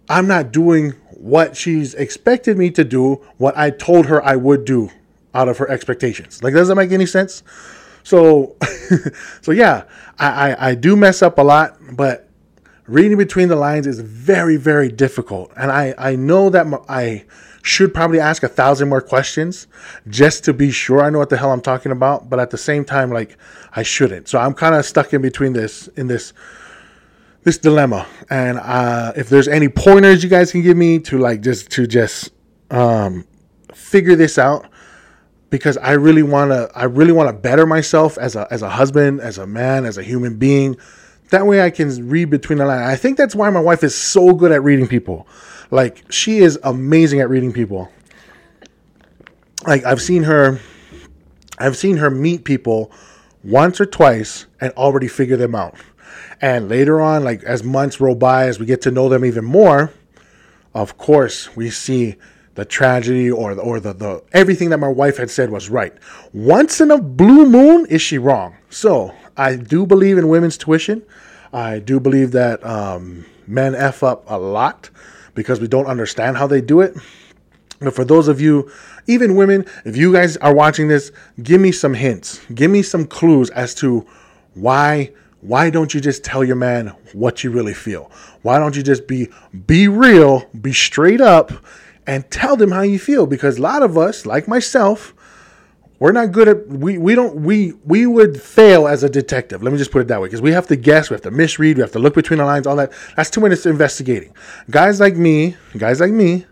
I'm 0.09 0.27
not 0.27 0.51
doing 0.51 0.95
what 1.17 1.57
she's 1.57 1.95
expected 1.95 2.59
me 2.59 2.71
to 2.71 2.85
do, 2.85 3.15
what 3.39 3.57
I 3.57 3.71
told 3.71 4.07
her 4.07 4.25
I 4.25 4.37
would 4.37 4.65
do 4.65 4.91
out 5.35 5.49
of 5.49 5.59
her 5.59 5.69
expectations. 5.71 6.43
Like, 6.43 6.55
does 6.55 6.69
that 6.69 6.75
make 6.75 6.93
any 6.93 7.07
sense? 7.07 7.43
So, 8.03 8.57
so 9.43 9.53
yeah, 9.53 9.85
I, 10.19 10.51
I, 10.51 10.71
I 10.71 10.75
do 10.75 10.97
mess 10.97 11.23
up 11.23 11.39
a 11.39 11.43
lot, 11.43 11.77
but 11.93 12.29
reading 12.87 13.19
between 13.19 13.49
the 13.49 13.57
lines 13.57 13.87
is 13.87 14.01
very, 14.01 14.57
very 14.57 14.91
difficult. 14.91 15.53
And 15.57 15.71
I, 15.71 15.95
I 15.99 16.17
know 16.17 16.51
that 16.51 16.67
I 16.89 17.25
should 17.63 17.93
probably 17.93 18.21
ask 18.21 18.45
a 18.45 18.49
thousand 18.49 18.89
more 18.89 19.01
questions 19.01 19.67
just 20.09 20.45
to 20.45 20.55
be 20.55 20.71
sure 20.71 21.03
I 21.03 21.11
know 21.11 21.19
what 21.19 21.31
the 21.31 21.37
hell 21.37 21.51
I'm 21.51 21.61
talking 21.61 21.91
about. 21.91 22.31
But 22.31 22.39
at 22.39 22.51
the 22.51 22.59
same 22.59 22.85
time, 22.85 23.11
like 23.11 23.37
I 23.75 23.83
shouldn't. 23.83 24.29
So 24.29 24.39
I'm 24.39 24.55
kind 24.55 24.75
of 24.75 24.85
stuck 24.85 25.13
in 25.13 25.21
between 25.21 25.53
this, 25.53 25.89
in 25.89 26.07
this, 26.07 26.33
this 27.47 27.59
dilemma. 27.59 28.05
And 28.29 28.59
uh, 28.59 29.13
if 29.15 29.29
there's 29.29 29.47
any 29.47 29.69
pointers 29.69 30.25
you 30.25 30.29
guys 30.29 30.51
can 30.51 30.63
give 30.63 30.77
me 30.77 30.99
to 30.99 31.17
like 31.17 31.43
just 31.43 31.71
to 31.71 31.87
just 31.87 32.33
um, 32.73 33.25
figure 33.73 34.17
this 34.17 34.37
out, 34.37 34.67
because 35.49 35.77
I 35.77 35.93
really 35.93 36.25
want 36.25 36.51
to 36.51 36.69
I 36.75 36.85
really 36.85 37.13
want 37.13 37.29
to 37.29 37.33
better 37.33 37.65
myself 37.65 38.19
as 38.19 38.35
a 38.35 38.49
as 38.51 38.63
a 38.63 38.69
husband, 38.69 39.21
as 39.21 39.39
a 39.39 39.47
man, 39.47 39.87
as 39.87 39.97
a 39.97 40.03
human 40.03 40.37
being. 40.37 40.77
That 41.31 41.47
way 41.47 41.63
I 41.63 41.71
can 41.71 42.09
read 42.09 42.31
between 42.31 42.59
the 42.59 42.67
lines. 42.67 42.83
I 42.83 42.97
think 42.97 43.17
that's 43.17 43.35
why 43.35 43.49
my 43.51 43.61
wife 43.61 43.85
is 43.85 43.95
so 43.95 44.35
good 44.35 44.51
at 44.51 44.65
reading 44.65 44.89
people. 44.89 45.29
Like 45.71 46.05
she 46.11 46.39
is 46.39 46.59
amazing 46.65 47.21
at 47.21 47.31
reading 47.31 47.53
people. 47.53 47.89
Like 49.69 49.85
I've 49.85 50.03
seen 50.03 50.25
her 50.25 50.59
I've 51.59 51.77
seen 51.77 51.99
her 51.99 52.11
meet 52.11 52.43
people 52.43 52.91
once 53.45 53.81
or 53.81 53.87
twice 53.87 54.47
and 54.61 54.73
already 54.73 55.07
figure 55.07 55.37
them 55.37 55.55
out. 55.55 55.77
And 56.41 56.69
later 56.69 57.01
on, 57.01 57.25
like 57.25 57.43
as 57.45 57.63
months 57.63 58.01
roll 58.01 58.15
by, 58.15 58.47
as 58.47 58.59
we 58.59 58.67
get 58.67 58.83
to 58.83 58.91
know 58.91 59.09
them 59.09 59.25
even 59.25 59.45
more, 59.45 59.93
of 60.75 60.99
course, 60.99 61.57
we 61.57 61.71
see 61.71 62.17
the 62.55 62.65
tragedy 62.65 63.31
or 63.31 63.55
the, 63.55 63.63
or 63.63 63.81
the, 63.81 63.93
the 63.93 64.23
everything 64.33 64.71
that 64.71 64.79
my 64.79 64.89
wife 64.89 65.17
had 65.17 65.31
said 65.31 65.51
was 65.51 65.71
right. 65.71 65.95
Once 66.33 66.81
in 66.81 66.91
a 66.91 67.01
blue 67.01 67.47
moon, 67.47 67.87
is 67.87 68.03
she 68.03 68.19
wrong? 68.19 68.57
So 68.71 69.15
I 69.37 69.57
do 69.57 69.87
believe 69.87 70.19
in 70.19 70.29
women's 70.29 70.59
tuition. 70.59 71.03
I 71.53 71.79
do 71.79 72.01
believe 72.01 72.33
that 72.33 72.65
um, 72.65 73.25
men 73.47 73.75
f 73.75 74.03
up 74.03 74.25
a 74.27 74.39
lot 74.39 74.91
because 75.35 75.61
we 75.61 75.69
don't 75.69 75.87
understand 75.87 76.37
how 76.37 76.47
they 76.47 76.61
do 76.61 76.81
it. 76.81 76.97
But 77.79 77.95
for 77.95 78.05
those 78.05 78.27
of 78.29 78.41
you, 78.41 78.71
even 79.07 79.37
women, 79.37 79.67
if 79.85 79.97
you 79.97 80.13
guys 80.13 80.37
are 80.39 80.55
watching 80.55 80.89
this, 80.89 81.13
give 81.43 81.61
me 81.61 81.73
some 81.73 81.95
hints. 81.95 82.41
Give 82.55 82.71
me 82.71 82.83
some 82.83 83.07
clues 83.07 83.51
as 83.51 83.75
to 83.77 84.07
why 84.55 85.13
why 85.47 85.71
don't 85.71 85.95
you 85.95 86.01
just 86.01 86.25
tell 86.25 86.43
your 86.43 86.57
man 86.57 86.89
what 87.13 87.45
you 87.45 87.51
really 87.51 87.75
feel? 87.75 88.11
Why 88.43 88.59
don't 88.59 88.75
you 88.75 88.83
just 88.83 89.07
be 89.07 89.29
be 89.67 89.87
real, 89.87 90.45
be 90.61 90.73
straight 90.73 91.21
up 91.21 91.53
and 92.07 92.29
tell 92.31 92.57
them 92.57 92.73
how 92.73 92.83
you 92.83 92.99
feel 92.99 93.27
because 93.27 93.59
a 93.59 93.63
lot 93.63 93.83
of 93.83 93.97
us, 93.97 94.27
like 94.27 94.49
myself, 94.49 95.15
we're 95.99 96.13
not 96.13 96.33
good 96.33 96.49
at 96.49 96.67
we 96.67 96.99
we 96.99 97.15
don't 97.15 97.37
we 97.37 97.75
we 97.85 98.07
would 98.07 98.41
fail 98.43 98.89
as 98.89 99.05
a 99.05 99.09
detective. 99.09 99.63
Let 99.63 99.73
me 99.73 99.79
just 99.79 99.93
put 99.93 100.01
it 100.03 100.09
that 100.09 100.21
way 100.21 100.27
because 100.27 100.43
we 100.43 100.51
have 100.51 100.67
to 100.67 100.77
guess, 100.77 101.11
we 101.11 101.15
have 101.15 101.23
to 101.23 101.31
misread, 101.31 101.77
we 101.77 101.81
have 101.81 101.93
to 101.93 102.01
look 102.01 102.15
between 102.15 102.39
the 102.39 102.45
lines, 102.45 102.67
all 102.67 102.77
that. 102.77 102.93
That's 103.17 103.31
two 103.31 103.41
minutes 103.41 103.67
investigating. 103.67 104.35
Guys 104.71 104.99
like 104.99 105.17
me, 105.17 105.57
guys 105.79 106.01
like 106.01 106.13
me, 106.13 106.45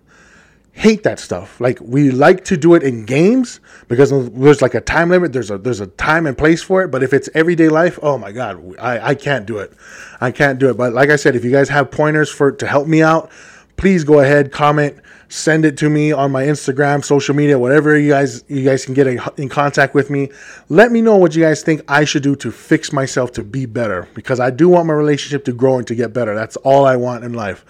hate 0.74 1.04
that 1.04 1.20
stuff. 1.20 1.60
Like 1.60 1.78
we 1.80 2.10
like 2.10 2.44
to 2.46 2.56
do 2.56 2.74
it 2.74 2.82
in 2.82 3.06
games 3.06 3.60
because 3.88 4.10
there's 4.10 4.60
like 4.60 4.74
a 4.74 4.80
time 4.80 5.08
limit. 5.08 5.32
There's 5.32 5.50
a 5.50 5.56
there's 5.56 5.80
a 5.80 5.86
time 5.86 6.26
and 6.26 6.36
place 6.36 6.62
for 6.62 6.82
it. 6.82 6.88
But 6.88 7.02
if 7.02 7.12
it's 7.12 7.28
everyday 7.32 7.68
life, 7.68 7.98
oh 8.02 8.18
my 8.18 8.32
god, 8.32 8.76
I 8.78 9.10
I 9.10 9.14
can't 9.14 9.46
do 9.46 9.58
it. 9.58 9.72
I 10.20 10.32
can't 10.32 10.58
do 10.58 10.68
it. 10.68 10.76
But 10.76 10.92
like 10.92 11.10
I 11.10 11.16
said, 11.16 11.36
if 11.36 11.44
you 11.44 11.52
guys 11.52 11.68
have 11.68 11.90
pointers 11.90 12.28
for 12.28 12.50
to 12.52 12.66
help 12.66 12.88
me 12.88 13.02
out, 13.02 13.30
please 13.76 14.02
go 14.02 14.18
ahead, 14.18 14.50
comment, 14.50 14.98
send 15.28 15.64
it 15.64 15.76
to 15.78 15.88
me 15.88 16.10
on 16.10 16.32
my 16.32 16.42
Instagram, 16.44 17.04
social 17.04 17.36
media, 17.36 17.56
whatever 17.56 17.96
you 17.96 18.10
guys 18.10 18.44
you 18.48 18.64
guys 18.64 18.84
can 18.84 18.94
get 18.94 19.06
in 19.06 19.48
contact 19.48 19.94
with 19.94 20.10
me. 20.10 20.28
Let 20.68 20.90
me 20.90 21.00
know 21.00 21.16
what 21.16 21.36
you 21.36 21.42
guys 21.42 21.62
think 21.62 21.82
I 21.86 22.04
should 22.04 22.24
do 22.24 22.34
to 22.36 22.50
fix 22.50 22.92
myself 22.92 23.30
to 23.32 23.44
be 23.44 23.64
better 23.64 24.08
because 24.14 24.40
I 24.40 24.50
do 24.50 24.68
want 24.68 24.88
my 24.88 24.94
relationship 24.94 25.44
to 25.44 25.52
grow 25.52 25.78
and 25.78 25.86
to 25.86 25.94
get 25.94 26.12
better. 26.12 26.34
That's 26.34 26.56
all 26.56 26.84
I 26.84 26.96
want 26.96 27.22
in 27.22 27.32
life. 27.32 27.64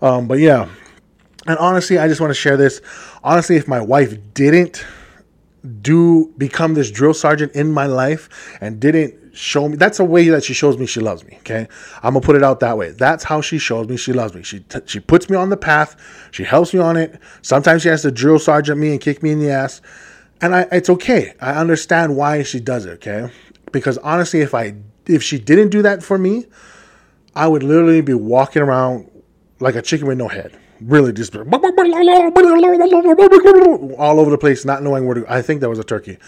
Um, 0.00 0.26
but 0.26 0.38
yeah, 0.38 0.68
and 1.46 1.58
honestly, 1.58 1.98
I 1.98 2.08
just 2.08 2.20
want 2.20 2.30
to 2.30 2.34
share 2.34 2.56
this. 2.56 2.80
Honestly, 3.22 3.56
if 3.56 3.68
my 3.68 3.80
wife 3.80 4.16
didn't 4.34 4.84
do 5.82 6.32
become 6.38 6.74
this 6.74 6.90
drill 6.90 7.14
sergeant 7.14 7.52
in 7.54 7.72
my 7.72 7.86
life 7.86 8.56
and 8.60 8.78
didn't 8.78 9.14
show 9.36 9.68
me 9.68 9.76
that's 9.76 9.98
a 9.98 10.04
way 10.04 10.28
that 10.28 10.42
she 10.44 10.54
shows 10.54 10.78
me 10.78 10.86
she 10.86 11.00
loves 11.00 11.24
me 11.24 11.36
okay? 11.40 11.68
I'm 12.02 12.14
gonna 12.14 12.20
put 12.20 12.36
it 12.36 12.42
out 12.42 12.60
that 12.60 12.78
way. 12.78 12.90
That's 12.92 13.24
how 13.24 13.40
she 13.40 13.58
shows 13.58 13.88
me 13.88 13.96
she 13.96 14.12
loves 14.12 14.34
me. 14.34 14.42
She 14.42 14.60
t- 14.60 14.80
she 14.86 15.00
puts 15.00 15.28
me 15.28 15.36
on 15.36 15.50
the 15.50 15.56
path 15.56 15.96
she 16.30 16.44
helps 16.44 16.72
me 16.72 16.80
on 16.80 16.96
it. 16.96 17.20
Sometimes 17.42 17.82
she 17.82 17.88
has 17.88 18.02
to 18.02 18.10
drill 18.10 18.38
sergeant 18.38 18.78
me 18.78 18.92
and 18.92 19.00
kick 19.00 19.22
me 19.22 19.30
in 19.30 19.40
the 19.40 19.50
ass. 19.50 19.82
And 20.40 20.54
I, 20.54 20.66
it's 20.70 20.90
okay. 20.90 21.34
I 21.40 21.52
understand 21.52 22.16
why 22.16 22.42
she 22.42 22.60
does 22.60 22.84
it 22.84 22.90
okay? 23.06 23.30
Because 23.72 23.98
honestly 23.98 24.40
if 24.40 24.54
i 24.54 24.74
if 25.06 25.22
she 25.22 25.38
didn't 25.38 25.70
do 25.70 25.82
that 25.82 26.02
for 26.02 26.18
me 26.18 26.46
i 27.34 27.46
would 27.46 27.62
literally 27.62 28.00
be 28.00 28.14
walking 28.14 28.62
around 28.62 29.10
like 29.60 29.74
a 29.74 29.82
chicken 29.82 30.06
with 30.06 30.18
no 30.18 30.28
head 30.28 30.58
really 30.80 31.12
just 31.12 31.34
all 33.98 34.20
over 34.20 34.30
the 34.30 34.38
place, 34.38 34.64
not 34.64 34.82
knowing 34.82 35.06
where 35.06 35.14
to. 35.14 35.24
I 35.28 35.42
think 35.42 35.60
that 35.60 35.68
was 35.68 35.78
a 35.78 35.84
turkey, 35.84 36.18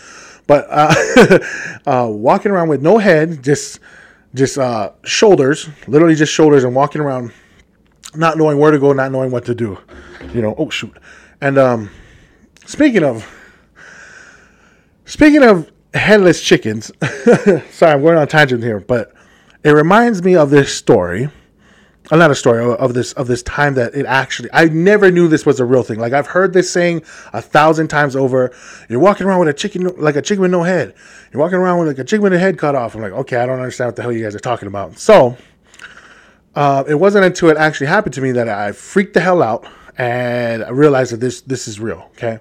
but 0.46 0.66
uh, 0.70 1.38
uh, 1.87 2.08
walking 2.11 2.52
around 2.52 2.68
with 2.68 2.82
no 2.82 2.98
head, 2.98 3.42
just 3.42 3.80
just 4.34 4.58
uh, 4.58 4.92
shoulders, 5.04 5.68
literally 5.87 6.14
just 6.14 6.32
shoulders, 6.32 6.64
and 6.64 6.74
walking 6.74 7.00
around, 7.00 7.32
not 8.14 8.38
knowing 8.38 8.58
where 8.58 8.70
to 8.70 8.78
go, 8.78 8.92
not 8.92 9.12
knowing 9.12 9.30
what 9.30 9.44
to 9.46 9.54
do. 9.54 9.78
You 10.32 10.42
know, 10.42 10.54
oh 10.58 10.70
shoot. 10.70 10.96
And 11.40 11.58
um, 11.58 11.90
speaking 12.66 13.04
of 13.04 13.26
speaking 15.04 15.42
of 15.42 15.70
headless 15.94 16.42
chickens, 16.42 16.90
sorry, 17.70 17.92
I'm 17.92 18.02
going 18.02 18.18
on 18.18 18.28
tangent 18.28 18.62
here, 18.62 18.80
but 18.80 19.12
it 19.64 19.70
reminds 19.70 20.22
me 20.22 20.37
of 20.37 20.50
this 20.50 20.74
story 20.74 21.28
not 22.16 22.31
a 22.31 22.35
story 22.35 22.64
of 22.64 22.94
this 22.94 23.12
of 23.14 23.27
this 23.27 23.42
time 23.42 23.75
that 23.75 23.94
it 23.94 24.07
actually 24.07 24.49
I 24.53 24.66
never 24.66 25.11
knew 25.11 25.29
this 25.29 25.44
was 25.44 25.61
a 25.61 25.64
real 25.64 25.83
thing. 25.83 25.99
Like 25.99 26.12
I've 26.12 26.27
heard 26.27 26.53
this 26.53 26.71
saying 26.71 27.03
a 27.33 27.42
thousand 27.42 27.88
times 27.88 28.16
over. 28.16 28.55
You're 28.88 29.01
walking 29.01 29.27
around 29.27 29.40
with 29.40 29.49
a 29.49 29.53
chicken 29.53 29.88
like 29.99 30.16
a 30.16 30.23
chicken 30.23 30.40
with 30.42 30.51
no 30.51 30.62
head. 30.62 30.94
You're 31.33 31.40
walking 31.40 31.59
around 31.59 31.81
with 31.81 31.88
like 31.88 31.99
a 31.99 32.05
chicken 32.05 32.23
with 32.23 32.33
a 32.33 32.38
head 32.38 32.59
cut 32.59 32.75
off. 32.75 32.94
I'm 32.94 33.03
like, 33.03 33.12
okay, 33.12 33.37
I 33.37 33.47
don't 33.47 33.59
understand 33.59 33.88
what 33.88 33.97
the 33.97 34.03
hell 34.03 34.12
you 34.12 34.23
guys 34.23 34.35
are 34.35 34.40
talking 34.40 34.68
about. 34.68 34.99
So 34.99 35.37
uh, 36.55 36.85
it 36.88 36.94
wasn't 36.94 37.27
until 37.27 37.51
it 37.51 37.57
actually 37.59 37.88
happened 37.88 38.14
to 38.14 38.21
me 38.21 38.33
that 38.33 38.49
I 38.49 38.73
freaked 38.73 39.14
the 39.14 39.21
hell 39.21 39.42
out 39.42 39.66
and 39.99 40.64
I 40.64 40.71
realized 40.71 41.12
that 41.12 41.21
this 41.21 41.42
this 41.42 41.68
is 41.68 41.79
real. 41.79 42.09
Okay, 42.12 42.38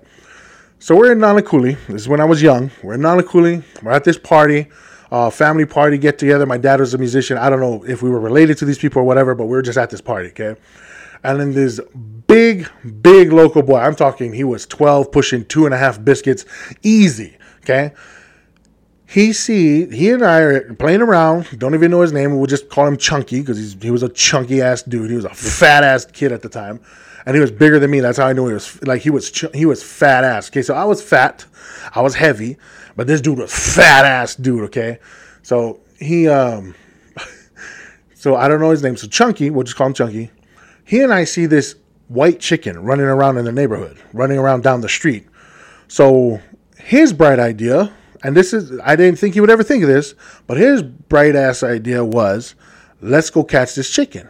so 0.79 0.95
we're 0.95 1.11
in 1.11 1.19
Nanakuli. 1.19 1.77
This 1.87 2.03
is 2.03 2.07
when 2.07 2.21
I 2.21 2.25
was 2.25 2.41
young. 2.41 2.71
We're 2.83 2.93
in 2.93 3.01
Nanakuli. 3.01 3.63
We're 3.83 3.91
at 3.91 4.05
this 4.05 4.17
party 4.17 4.67
uh, 5.11 5.29
family 5.29 5.65
party 5.65 5.97
get 5.97 6.19
together. 6.19 6.45
My 6.45 6.57
dad 6.57 6.79
was 6.79 6.93
a 6.93 6.97
musician. 6.97 7.37
I 7.37 7.49
don't 7.49 7.59
know 7.59 7.83
if 7.83 8.01
we 8.01 8.09
were 8.09 8.19
related 8.19 8.57
to 8.59 8.65
these 8.65 8.77
people 8.77 9.01
or 9.01 9.05
whatever, 9.05 9.35
but 9.35 9.45
we 9.45 9.51
were 9.51 9.61
just 9.61 9.77
at 9.77 9.89
this 9.89 10.01
party, 10.01 10.29
okay? 10.29 10.55
And 11.23 11.39
then 11.39 11.53
this 11.53 11.79
big, 12.27 12.69
big 13.01 13.31
local 13.31 13.63
boy, 13.63 13.79
I'm 13.79 13.95
talking, 13.95 14.33
he 14.33 14.43
was 14.43 14.65
12, 14.65 15.11
pushing 15.11 15.45
two 15.45 15.65
and 15.65 15.73
a 15.73 15.77
half 15.77 16.03
biscuits, 16.03 16.45
easy, 16.83 17.37
okay? 17.63 17.93
He 19.09 19.31
see 19.31 19.85
he 19.85 20.11
and 20.11 20.23
I 20.23 20.39
are 20.39 20.73
playing 20.73 21.01
around. 21.01 21.57
Don't 21.57 21.73
even 21.73 21.91
know 21.91 22.01
his 22.01 22.11
name. 22.11 22.37
We'll 22.37 22.45
just 22.45 22.67
call 22.67 22.85
him 22.85 22.97
Chunky 22.97 23.39
because 23.39 23.73
he 23.81 23.89
was 23.89 24.03
a 24.03 24.09
chunky 24.09 24.61
ass 24.61 24.83
dude. 24.83 25.09
He 25.09 25.15
was 25.15 25.23
a 25.23 25.33
fat 25.33 25.85
ass 25.85 26.05
kid 26.05 26.33
at 26.33 26.41
the 26.41 26.49
time, 26.49 26.81
and 27.25 27.33
he 27.33 27.39
was 27.39 27.49
bigger 27.49 27.79
than 27.79 27.89
me. 27.89 28.01
That's 28.01 28.17
how 28.17 28.27
I 28.27 28.33
knew 28.33 28.47
he 28.47 28.53
was 28.53 28.83
like 28.83 29.01
he 29.01 29.09
was 29.09 29.29
he 29.53 29.65
was 29.65 29.81
fat 29.81 30.25
ass. 30.25 30.49
Okay, 30.49 30.61
so 30.61 30.75
I 30.75 30.83
was 30.83 31.01
fat, 31.01 31.45
I 31.95 32.01
was 32.01 32.15
heavy, 32.15 32.57
but 32.97 33.07
this 33.07 33.21
dude 33.21 33.37
was 33.37 33.53
fat 33.53 34.03
ass 34.03 34.35
dude, 34.35 34.63
okay? 34.65 34.99
So 35.43 35.79
he 35.97 36.27
um 36.27 36.75
so 38.13 38.35
I 38.35 38.49
don't 38.49 38.59
know 38.59 38.71
his 38.71 38.83
name. 38.83 38.97
So 38.97 39.07
Chunky, 39.07 39.49
we'll 39.49 39.63
just 39.63 39.77
call 39.77 39.87
him 39.87 39.93
Chunky. 39.93 40.31
He 40.83 41.01
and 41.01 41.13
I 41.13 41.23
see 41.23 41.45
this 41.45 41.75
white 42.09 42.39
chicken 42.41 42.83
running 42.83 43.05
around 43.05 43.37
in 43.37 43.45
the 43.45 43.51
neighborhood, 43.51 44.01
running 44.11 44.37
around 44.37 44.63
down 44.63 44.81
the 44.81 44.89
street. 44.89 45.27
So 45.87 46.41
his 46.77 47.13
bright 47.13 47.39
idea, 47.39 47.93
and 48.23 48.35
this 48.35 48.51
is 48.51 48.77
I 48.83 48.95
didn't 48.95 49.19
think 49.19 49.35
he 49.35 49.41
would 49.41 49.51
ever 49.51 49.63
think 49.63 49.83
of 49.83 49.89
this, 49.89 50.15
but 50.47 50.57
his 50.57 50.81
bright 50.81 51.35
ass 51.35 51.63
idea 51.63 52.03
was 52.03 52.55
let's 52.99 53.29
go 53.29 53.43
catch 53.43 53.75
this 53.75 53.89
chicken. 53.91 54.27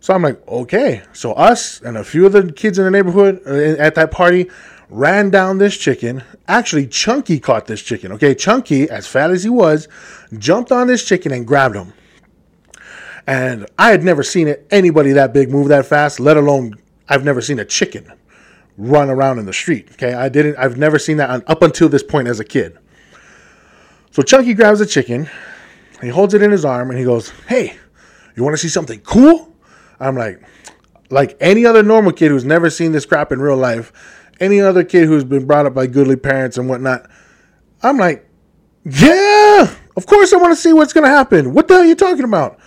So 0.00 0.14
I'm 0.14 0.22
like, 0.22 0.44
okay. 0.48 1.02
So 1.12 1.32
us 1.34 1.80
and 1.82 1.96
a 1.96 2.02
few 2.02 2.26
of 2.26 2.32
the 2.32 2.50
kids 2.50 2.78
in 2.78 2.84
the 2.84 2.90
neighborhood 2.90 3.40
uh, 3.46 3.80
at 3.80 3.94
that 3.96 4.10
party 4.10 4.50
ran 4.92 5.30
down 5.30 5.56
this 5.56 5.76
chicken. 5.76 6.22
Actually, 6.46 6.86
Chunky 6.86 7.40
caught 7.40 7.66
this 7.66 7.82
chicken. 7.82 8.12
Okay, 8.12 8.34
Chunky, 8.34 8.88
as 8.90 9.06
fat 9.06 9.30
as 9.30 9.42
he 9.42 9.48
was, 9.48 9.88
jumped 10.38 10.70
on 10.70 10.86
this 10.86 11.04
chicken 11.04 11.32
and 11.32 11.46
grabbed 11.46 11.74
him. 11.74 11.94
And 13.26 13.66
I 13.78 13.90
had 13.90 14.04
never 14.04 14.22
seen 14.22 14.48
it, 14.48 14.66
anybody 14.70 15.12
that 15.12 15.32
big 15.32 15.50
move 15.50 15.68
that 15.68 15.86
fast, 15.86 16.20
let 16.20 16.36
alone 16.36 16.74
I've 17.08 17.24
never 17.24 17.40
seen 17.40 17.58
a 17.58 17.64
chicken 17.64 18.12
run 18.76 19.08
around 19.08 19.38
in 19.38 19.46
the 19.46 19.52
street. 19.52 19.88
Okay, 19.92 20.12
I 20.12 20.28
didn't. 20.28 20.56
I've 20.56 20.76
never 20.76 20.98
seen 20.98 21.16
that 21.18 21.42
up 21.48 21.62
until 21.62 21.88
this 21.88 22.02
point 22.02 22.28
as 22.28 22.40
a 22.40 22.44
kid. 22.44 22.76
So 24.10 24.22
Chunky 24.22 24.54
grabs 24.54 24.80
a 24.80 24.86
chicken, 24.86 25.30
he 26.02 26.08
holds 26.08 26.34
it 26.34 26.42
in 26.42 26.50
his 26.50 26.64
arm, 26.64 26.90
and 26.90 26.98
he 26.98 27.04
goes, 27.04 27.30
"Hey, 27.48 27.76
you 28.34 28.42
want 28.42 28.54
to 28.54 28.58
see 28.58 28.68
something 28.68 29.00
cool?" 29.00 29.54
I'm 30.00 30.16
like, 30.16 30.42
like 31.10 31.36
any 31.40 31.64
other 31.64 31.82
normal 31.82 32.12
kid 32.12 32.30
who's 32.30 32.44
never 32.44 32.68
seen 32.70 32.92
this 32.92 33.06
crap 33.06 33.30
in 33.30 33.40
real 33.40 33.56
life 33.56 33.92
any 34.42 34.60
other 34.60 34.82
kid 34.84 35.06
who's 35.06 35.24
been 35.24 35.46
brought 35.46 35.66
up 35.66 35.74
by 35.74 35.86
goodly 35.86 36.16
parents 36.16 36.58
and 36.58 36.68
whatnot, 36.68 37.08
I'm 37.82 37.96
like, 37.96 38.28
yeah, 38.84 39.72
of 39.96 40.06
course 40.06 40.32
I 40.32 40.36
want 40.36 40.52
to 40.52 40.60
see 40.60 40.72
what's 40.72 40.92
going 40.92 41.04
to 41.04 41.10
happen. 41.10 41.54
What 41.54 41.68
the 41.68 41.74
hell 41.74 41.82
are 41.84 41.86
you 41.86 41.94
talking 41.94 42.24
about? 42.24 42.58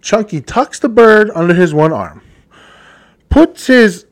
Chunky 0.00 0.40
tucks 0.40 0.78
the 0.78 0.88
bird 0.88 1.30
under 1.34 1.54
his 1.54 1.74
one 1.74 1.92
arm, 1.92 2.22
puts 3.28 3.66
his 3.66 4.06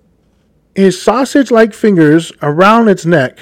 his 0.75 1.01
sausage 1.01 1.51
like 1.51 1.75
fingers 1.75 2.33
around 2.41 2.89
its 2.89 3.05
neck, 3.05 3.39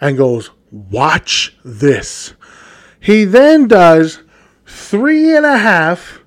and 0.00 0.16
goes, 0.16 0.50
Watch 0.70 1.56
this. 1.64 2.34
He 3.00 3.24
then 3.24 3.66
does 3.66 4.22
three 4.66 5.34
and 5.34 5.46
a 5.46 5.58
half 5.58 6.19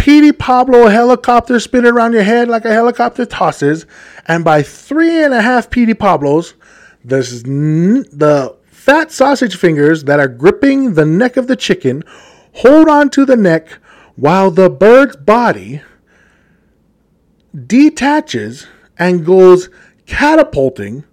Petey 0.00 0.32
Pablo 0.32 0.86
helicopter 0.86 1.60
spinning 1.60 1.92
around 1.92 2.14
your 2.14 2.22
head 2.22 2.48
like 2.48 2.64
a 2.64 2.72
helicopter 2.72 3.26
tosses, 3.26 3.84
and 4.26 4.42
by 4.42 4.62
three 4.62 5.22
and 5.22 5.34
a 5.34 5.42
half 5.42 5.68
Petey 5.68 5.92
Pablos, 5.92 6.54
this 7.04 7.42
the 7.42 8.56
fat 8.64 9.12
sausage 9.12 9.56
fingers 9.56 10.04
that 10.04 10.18
are 10.18 10.26
gripping 10.26 10.94
the 10.94 11.04
neck 11.04 11.36
of 11.36 11.48
the 11.48 11.56
chicken 11.56 12.02
hold 12.54 12.88
on 12.88 13.10
to 13.10 13.26
the 13.26 13.36
neck 13.36 13.68
while 14.16 14.50
the 14.50 14.70
bird's 14.70 15.16
body 15.16 15.82
detaches 17.66 18.66
and 18.98 19.26
goes 19.26 19.68
catapulting 20.06 21.04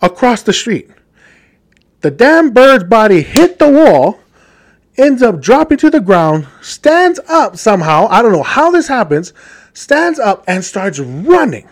across 0.00 0.42
the 0.42 0.54
street. 0.54 0.90
The 2.00 2.10
damn 2.10 2.52
bird's 2.52 2.84
body 2.84 3.20
hit 3.20 3.58
the 3.58 3.70
wall, 3.70 4.20
ends 4.98 5.22
up 5.22 5.40
dropping 5.40 5.78
to 5.78 5.90
the 5.90 6.00
ground, 6.00 6.46
stands 6.60 7.20
up 7.28 7.56
somehow. 7.56 8.06
I 8.08 8.22
don't 8.22 8.32
know 8.32 8.42
how 8.42 8.70
this 8.70 8.88
happens. 8.88 9.32
Stands 9.72 10.18
up 10.18 10.44
and 10.46 10.64
starts 10.64 10.98
running 10.98 11.68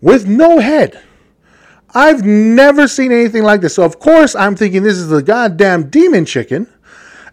with 0.00 0.26
no 0.26 0.58
head. 0.58 1.00
I've 1.94 2.24
never 2.24 2.88
seen 2.88 3.12
anything 3.12 3.42
like 3.42 3.60
this. 3.60 3.76
So, 3.76 3.84
of 3.84 3.98
course, 3.98 4.34
I'm 4.34 4.56
thinking 4.56 4.82
this 4.82 4.98
is 4.98 5.08
the 5.08 5.22
goddamn 5.22 5.88
demon 5.88 6.24
chicken, 6.24 6.66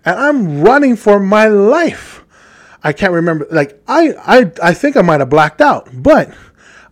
and 0.06 0.20
I'm 0.20 0.62
running 0.62 0.96
for 0.96 1.20
my 1.20 1.48
life. 1.48 2.24
I 2.84 2.94
can't 2.94 3.12
remember. 3.12 3.48
Like, 3.50 3.82
I, 3.88 4.14
I, 4.26 4.52
I 4.62 4.74
think 4.74 4.96
I 4.96 5.02
might 5.02 5.20
have 5.20 5.30
blacked 5.30 5.62
out, 5.62 5.90
but 5.94 6.34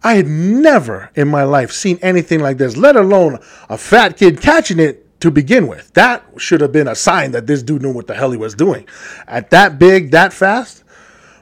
I 0.04 0.16
had 0.16 0.28
never 0.28 1.12
in 1.16 1.28
my 1.28 1.44
life 1.44 1.72
seen 1.72 2.00
anything 2.02 2.40
like 2.40 2.58
this, 2.58 2.76
let 2.76 2.96
alone 2.96 3.40
a 3.70 3.78
fat 3.78 4.18
kid 4.18 4.42
catching 4.42 4.80
it 4.80 5.08
to 5.22 5.32
begin 5.32 5.68
with. 5.68 5.94
That 5.94 6.26
should 6.38 6.62
have 6.62 6.72
been 6.72 6.88
a 6.88 6.96
sign 6.96 7.32
that 7.32 7.48
this 7.48 7.64
dude 7.64 7.82
knew 7.82 7.94
what 7.94 8.08
the 8.08 8.16
hell 8.16 8.32
he 8.32 8.38
was 8.38 8.56
doing. 8.56 8.88
At 9.28 9.50
that 9.52 9.80
big, 9.80 10.12
that 10.12 10.34
fast. 10.34 10.84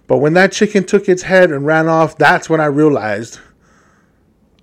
But 0.07 0.17
when 0.17 0.33
that 0.33 0.51
chicken 0.51 0.85
took 0.85 1.07
its 1.07 1.23
head 1.23 1.51
and 1.51 1.65
ran 1.65 1.87
off, 1.87 2.17
that's 2.17 2.49
when 2.49 2.61
I 2.61 2.65
realized 2.65 3.39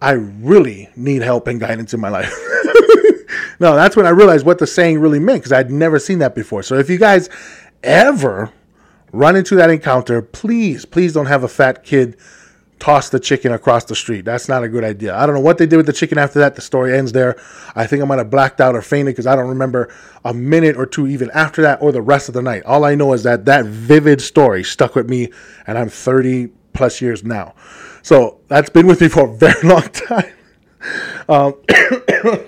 I 0.01 0.13
really 0.13 0.89
need 0.97 1.23
help 1.23 1.47
and 1.47 1.59
guidance 1.59 1.95
in 1.95 2.01
my 2.01 2.09
life. 2.09 2.31
no, 3.61 3.75
that's 3.75 3.97
when 3.97 4.07
I 4.07 4.11
realized 4.11 4.45
what 4.45 4.59
the 4.59 4.67
saying 4.67 5.01
really 5.01 5.21
meant 5.21 5.41
because 5.41 5.53
I'd 5.53 5.71
never 5.71 5.99
seen 5.99 6.19
that 6.19 6.35
before. 6.35 6.63
So 6.63 6.77
if 6.77 6.91
you 6.91 6.99
guys 6.99 7.31
ever 7.83 8.53
run 9.13 9.37
into 9.37 9.55
that 9.57 9.71
encounter, 9.71 10.21
please, 10.21 10.85
please 10.85 11.13
don't 11.13 11.27
have 11.27 11.45
a 11.45 11.49
fat 11.49 11.85
kid 11.85 12.17
toss 12.79 13.09
the 13.09 13.19
chicken 13.19 13.53
across 13.53 13.85
the 13.85 13.95
street. 13.95 14.25
That's 14.25 14.49
not 14.49 14.63
a 14.63 14.69
good 14.69 14.85
idea. 14.85 15.17
I 15.17 15.27
don't 15.27 15.35
know 15.35 15.41
what 15.41 15.59
they 15.59 15.67
did 15.67 15.77
with 15.77 15.87
the 15.87 15.93
chicken 15.93 16.19
after 16.19 16.39
that. 16.41 16.55
The 16.55 16.61
story 16.61 16.97
ends 16.97 17.13
there. 17.13 17.37
I 17.75 17.87
think 17.87 18.03
I 18.03 18.07
might 18.07 18.19
have 18.19 18.31
blacked 18.31 18.61
out 18.61 18.75
or 18.75 18.83
fainted 18.83 19.15
because 19.15 19.27
I 19.27 19.35
don't 19.35 19.49
remember 19.49 19.93
a 20.25 20.35
minute 20.35 20.77
or 20.77 20.87
two 20.87 21.07
even 21.07 21.31
after 21.31 21.63
that 21.63 21.81
or 21.81 21.93
the 21.93 22.03
rest 22.03 22.29
of 22.29 22.35
the 22.35 22.43
night. 22.43 22.65
All 22.65 22.85
I 22.85 22.95
know 22.95 23.13
is 23.13 23.23
that 23.23 23.47
that 23.47 23.65
vivid 23.65 24.21
story 24.21 24.63
stuck 24.63 24.95
with 24.95 25.09
me, 25.09 25.33
and 25.67 25.79
I'm 25.79 25.89
30 25.89 26.51
plus 26.75 27.01
years 27.01 27.25
now. 27.25 27.55
So 28.03 28.41
that's 28.49 28.69
been 28.71 28.87
with 28.87 29.01
me 29.01 29.09
for 29.09 29.27
a 29.27 29.37
very 29.37 29.63
long 29.69 29.83
time. 29.83 30.33
Um, 31.29 31.55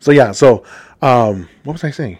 so 0.00 0.10
yeah, 0.10 0.32
so 0.32 0.64
um, 1.02 1.48
what 1.64 1.74
was 1.74 1.84
I 1.84 1.90
saying? 1.90 2.18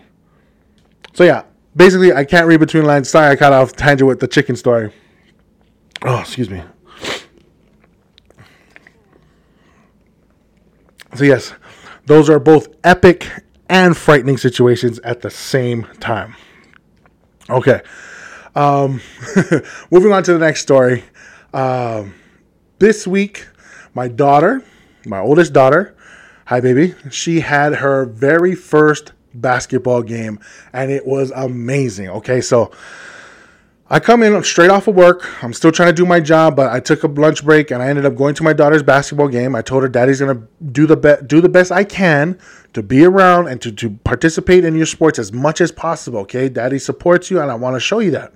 So 1.15 1.25
yeah, 1.25 1.45
basically 1.75 2.13
I 2.13 2.25
can't 2.25 2.47
read 2.47 2.61
between 2.61 2.85
lines. 2.85 3.09
Sorry, 3.09 3.31
I 3.31 3.37
cut 3.37 3.53
off 3.53 3.73
tangent 3.73 4.07
with 4.07 4.21
the 4.21 4.29
chicken 4.29 4.55
story. 4.55 4.93
Oh, 6.05 6.21
excuse 6.21 6.51
me. 6.51 6.63
So, 11.15 11.25
yes, 11.25 11.53
those 12.07 12.29
are 12.31 12.41
both 12.41 12.69
epic 12.83 13.29
and 13.69 13.97
frightening 13.97 14.37
situations 14.37 14.99
at 15.01 15.21
the 15.21 15.31
same 15.31 15.85
time. 16.01 16.35
Okay. 17.49 17.83
Um, 18.55 19.01
moving 19.91 20.13
on 20.13 20.23
to 20.25 20.33
the 20.33 20.39
next 20.39 20.63
story. 20.63 21.05
Um, 21.53 22.15
this 22.79 23.07
week, 23.07 23.47
my 23.95 24.09
daughter, 24.09 24.63
my 25.07 25.21
oldest 25.21 25.53
daughter, 25.53 25.95
hi 26.47 26.61
baby, 26.61 26.95
she 27.11 27.41
had 27.41 27.77
her 27.77 28.05
very 28.05 28.55
first 28.55 29.13
basketball 29.35 30.03
game 30.03 30.39
and 30.73 30.91
it 30.91 31.07
was 31.07 31.31
amazing. 31.31 32.09
Okay, 32.09 32.41
so 32.41 32.73
I 33.93 34.01
come 34.01 34.23
in 34.23 34.43
straight 34.43 34.71
off 34.71 34.89
of 34.89 34.95
work. 34.95 35.45
I'm 35.45 35.53
still 35.53 35.71
trying 35.71 35.91
to 35.91 35.93
do 35.93 36.07
my 36.07 36.19
job, 36.19 36.57
but 36.57 36.73
I 36.73 36.81
took 36.81 37.03
a 37.03 37.09
lunch 37.09 37.45
break 37.45 37.71
and 37.71 37.83
I 37.83 37.89
ended 37.89 38.07
up 38.07 38.17
going 38.17 38.35
to 38.37 38.43
my 38.43 38.55
daughter's 38.55 38.83
basketball 38.83 39.29
game. 39.29 39.55
I 39.55 39.61
told 39.61 39.83
her 39.83 39.89
daddy's 39.91 40.19
gonna 40.19 40.49
do 40.73 40.87
the 40.87 40.97
be- 40.97 41.27
do 41.27 41.43
the 41.43 41.51
best 41.51 41.71
I 41.71 41.85
can 41.85 42.39
to 42.73 42.83
be 42.83 43.05
around 43.05 43.49
and 43.49 43.61
to, 43.61 43.71
to 43.71 43.91
participate 43.91 44.65
in 44.65 44.75
your 44.75 44.87
sports 44.87 45.19
as 45.19 45.31
much 45.31 45.61
as 45.61 45.71
possible. 45.71 46.21
Okay, 46.21 46.49
daddy 46.49 46.79
supports 46.79 47.31
you, 47.31 47.43
and 47.43 47.51
I 47.51 47.55
want 47.55 47.77
to 47.77 47.81
show 47.81 47.99
you 47.99 48.13
that. 48.13 48.33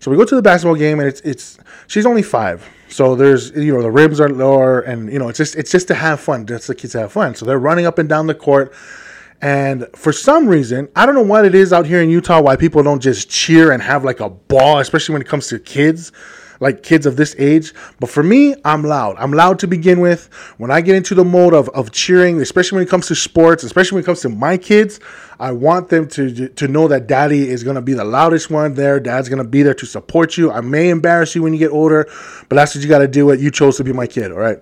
So 0.00 0.10
we 0.10 0.16
go 0.16 0.24
to 0.24 0.34
the 0.34 0.42
basketball 0.42 0.74
game, 0.74 0.98
and 0.98 1.08
it's 1.08 1.20
it's 1.20 1.56
she's 1.86 2.04
only 2.04 2.24
five, 2.24 2.68
so 2.88 3.14
there's 3.14 3.52
you 3.52 3.72
know 3.72 3.80
the 3.80 3.92
ribs 3.92 4.18
are 4.18 4.28
lower, 4.28 4.80
and 4.80 5.08
you 5.12 5.20
know 5.20 5.28
it's 5.28 5.38
just 5.38 5.54
it's 5.54 5.70
just 5.70 5.86
to 5.86 5.94
have 5.94 6.18
fun, 6.18 6.46
just 6.46 6.66
the 6.66 6.74
kids 6.74 6.94
have 6.94 7.12
fun. 7.12 7.36
So 7.36 7.46
they're 7.46 7.60
running 7.60 7.86
up 7.86 7.98
and 7.98 8.08
down 8.08 8.26
the 8.26 8.34
court. 8.34 8.74
And 9.44 9.86
for 9.94 10.10
some 10.10 10.48
reason, 10.48 10.88
I 10.96 11.04
don't 11.04 11.14
know 11.14 11.20
what 11.20 11.44
it 11.44 11.54
is 11.54 11.70
out 11.70 11.84
here 11.84 12.00
in 12.00 12.08
Utah 12.08 12.40
why 12.40 12.56
people 12.56 12.82
don't 12.82 13.02
just 13.02 13.28
cheer 13.28 13.72
and 13.72 13.82
have 13.82 14.02
like 14.02 14.20
a 14.20 14.30
ball, 14.30 14.78
especially 14.78 15.12
when 15.12 15.20
it 15.20 15.28
comes 15.28 15.48
to 15.48 15.58
kids, 15.58 16.12
like 16.60 16.82
kids 16.82 17.04
of 17.04 17.16
this 17.16 17.36
age. 17.38 17.74
But 18.00 18.08
for 18.08 18.22
me, 18.22 18.54
I'm 18.64 18.82
loud. 18.82 19.16
I'm 19.18 19.34
loud 19.34 19.58
to 19.58 19.66
begin 19.66 20.00
with. 20.00 20.32
When 20.56 20.70
I 20.70 20.80
get 20.80 20.96
into 20.96 21.14
the 21.14 21.26
mode 21.26 21.52
of, 21.52 21.68
of 21.70 21.92
cheering, 21.92 22.40
especially 22.40 22.76
when 22.76 22.86
it 22.86 22.88
comes 22.88 23.06
to 23.08 23.14
sports, 23.14 23.64
especially 23.64 23.96
when 23.96 24.04
it 24.04 24.06
comes 24.06 24.22
to 24.22 24.30
my 24.30 24.56
kids, 24.56 24.98
I 25.38 25.52
want 25.52 25.90
them 25.90 26.08
to 26.08 26.48
to 26.48 26.66
know 26.66 26.88
that 26.88 27.06
daddy 27.06 27.46
is 27.46 27.62
going 27.62 27.76
to 27.76 27.82
be 27.82 27.92
the 27.92 28.04
loudest 28.04 28.50
one 28.50 28.72
there. 28.72 28.98
Dad's 28.98 29.28
going 29.28 29.42
to 29.42 29.48
be 29.48 29.62
there 29.62 29.74
to 29.74 29.84
support 29.84 30.38
you. 30.38 30.52
I 30.52 30.62
may 30.62 30.88
embarrass 30.88 31.34
you 31.34 31.42
when 31.42 31.52
you 31.52 31.58
get 31.58 31.70
older, 31.70 32.08
but 32.48 32.56
that's 32.56 32.74
what 32.74 32.82
you 32.82 32.88
got 32.88 33.00
to 33.00 33.08
do. 33.08 33.28
It 33.28 33.40
you 33.40 33.50
chose 33.50 33.76
to 33.76 33.84
be 33.84 33.92
my 33.92 34.06
kid, 34.06 34.32
all 34.32 34.38
right? 34.38 34.58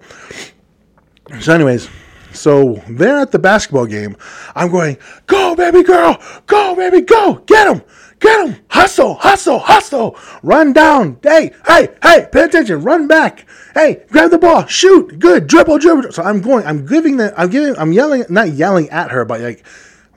So 1.38 1.54
anyways, 1.54 1.88
so 2.32 2.82
there 2.88 3.18
at 3.18 3.30
the 3.30 3.38
basketball 3.38 3.86
game, 3.86 4.16
I'm 4.54 4.70
going, 4.70 4.98
go, 5.26 5.54
baby 5.54 5.82
girl, 5.82 6.20
go, 6.46 6.74
baby, 6.74 7.00
go, 7.00 7.42
get 7.46 7.68
him, 7.68 7.82
get 8.20 8.46
him, 8.46 8.56
hustle, 8.68 9.14
hustle, 9.14 9.58
hustle, 9.58 10.16
run 10.42 10.72
down, 10.72 11.18
hey, 11.22 11.52
hey, 11.66 11.88
hey, 12.02 12.28
pay 12.30 12.44
attention, 12.44 12.82
run 12.82 13.06
back, 13.06 13.46
hey, 13.74 14.04
grab 14.10 14.30
the 14.30 14.38
ball, 14.38 14.66
shoot, 14.66 15.18
good, 15.18 15.46
dribble, 15.46 15.78
dribble. 15.78 16.12
So 16.12 16.22
I'm 16.22 16.40
going, 16.40 16.66
I'm 16.66 16.86
giving 16.86 17.16
the, 17.16 17.38
I'm 17.38 17.50
giving, 17.50 17.76
I'm 17.78 17.92
yelling, 17.92 18.24
not 18.28 18.50
yelling 18.50 18.88
at 18.90 19.10
her, 19.10 19.24
but 19.24 19.40
like 19.40 19.64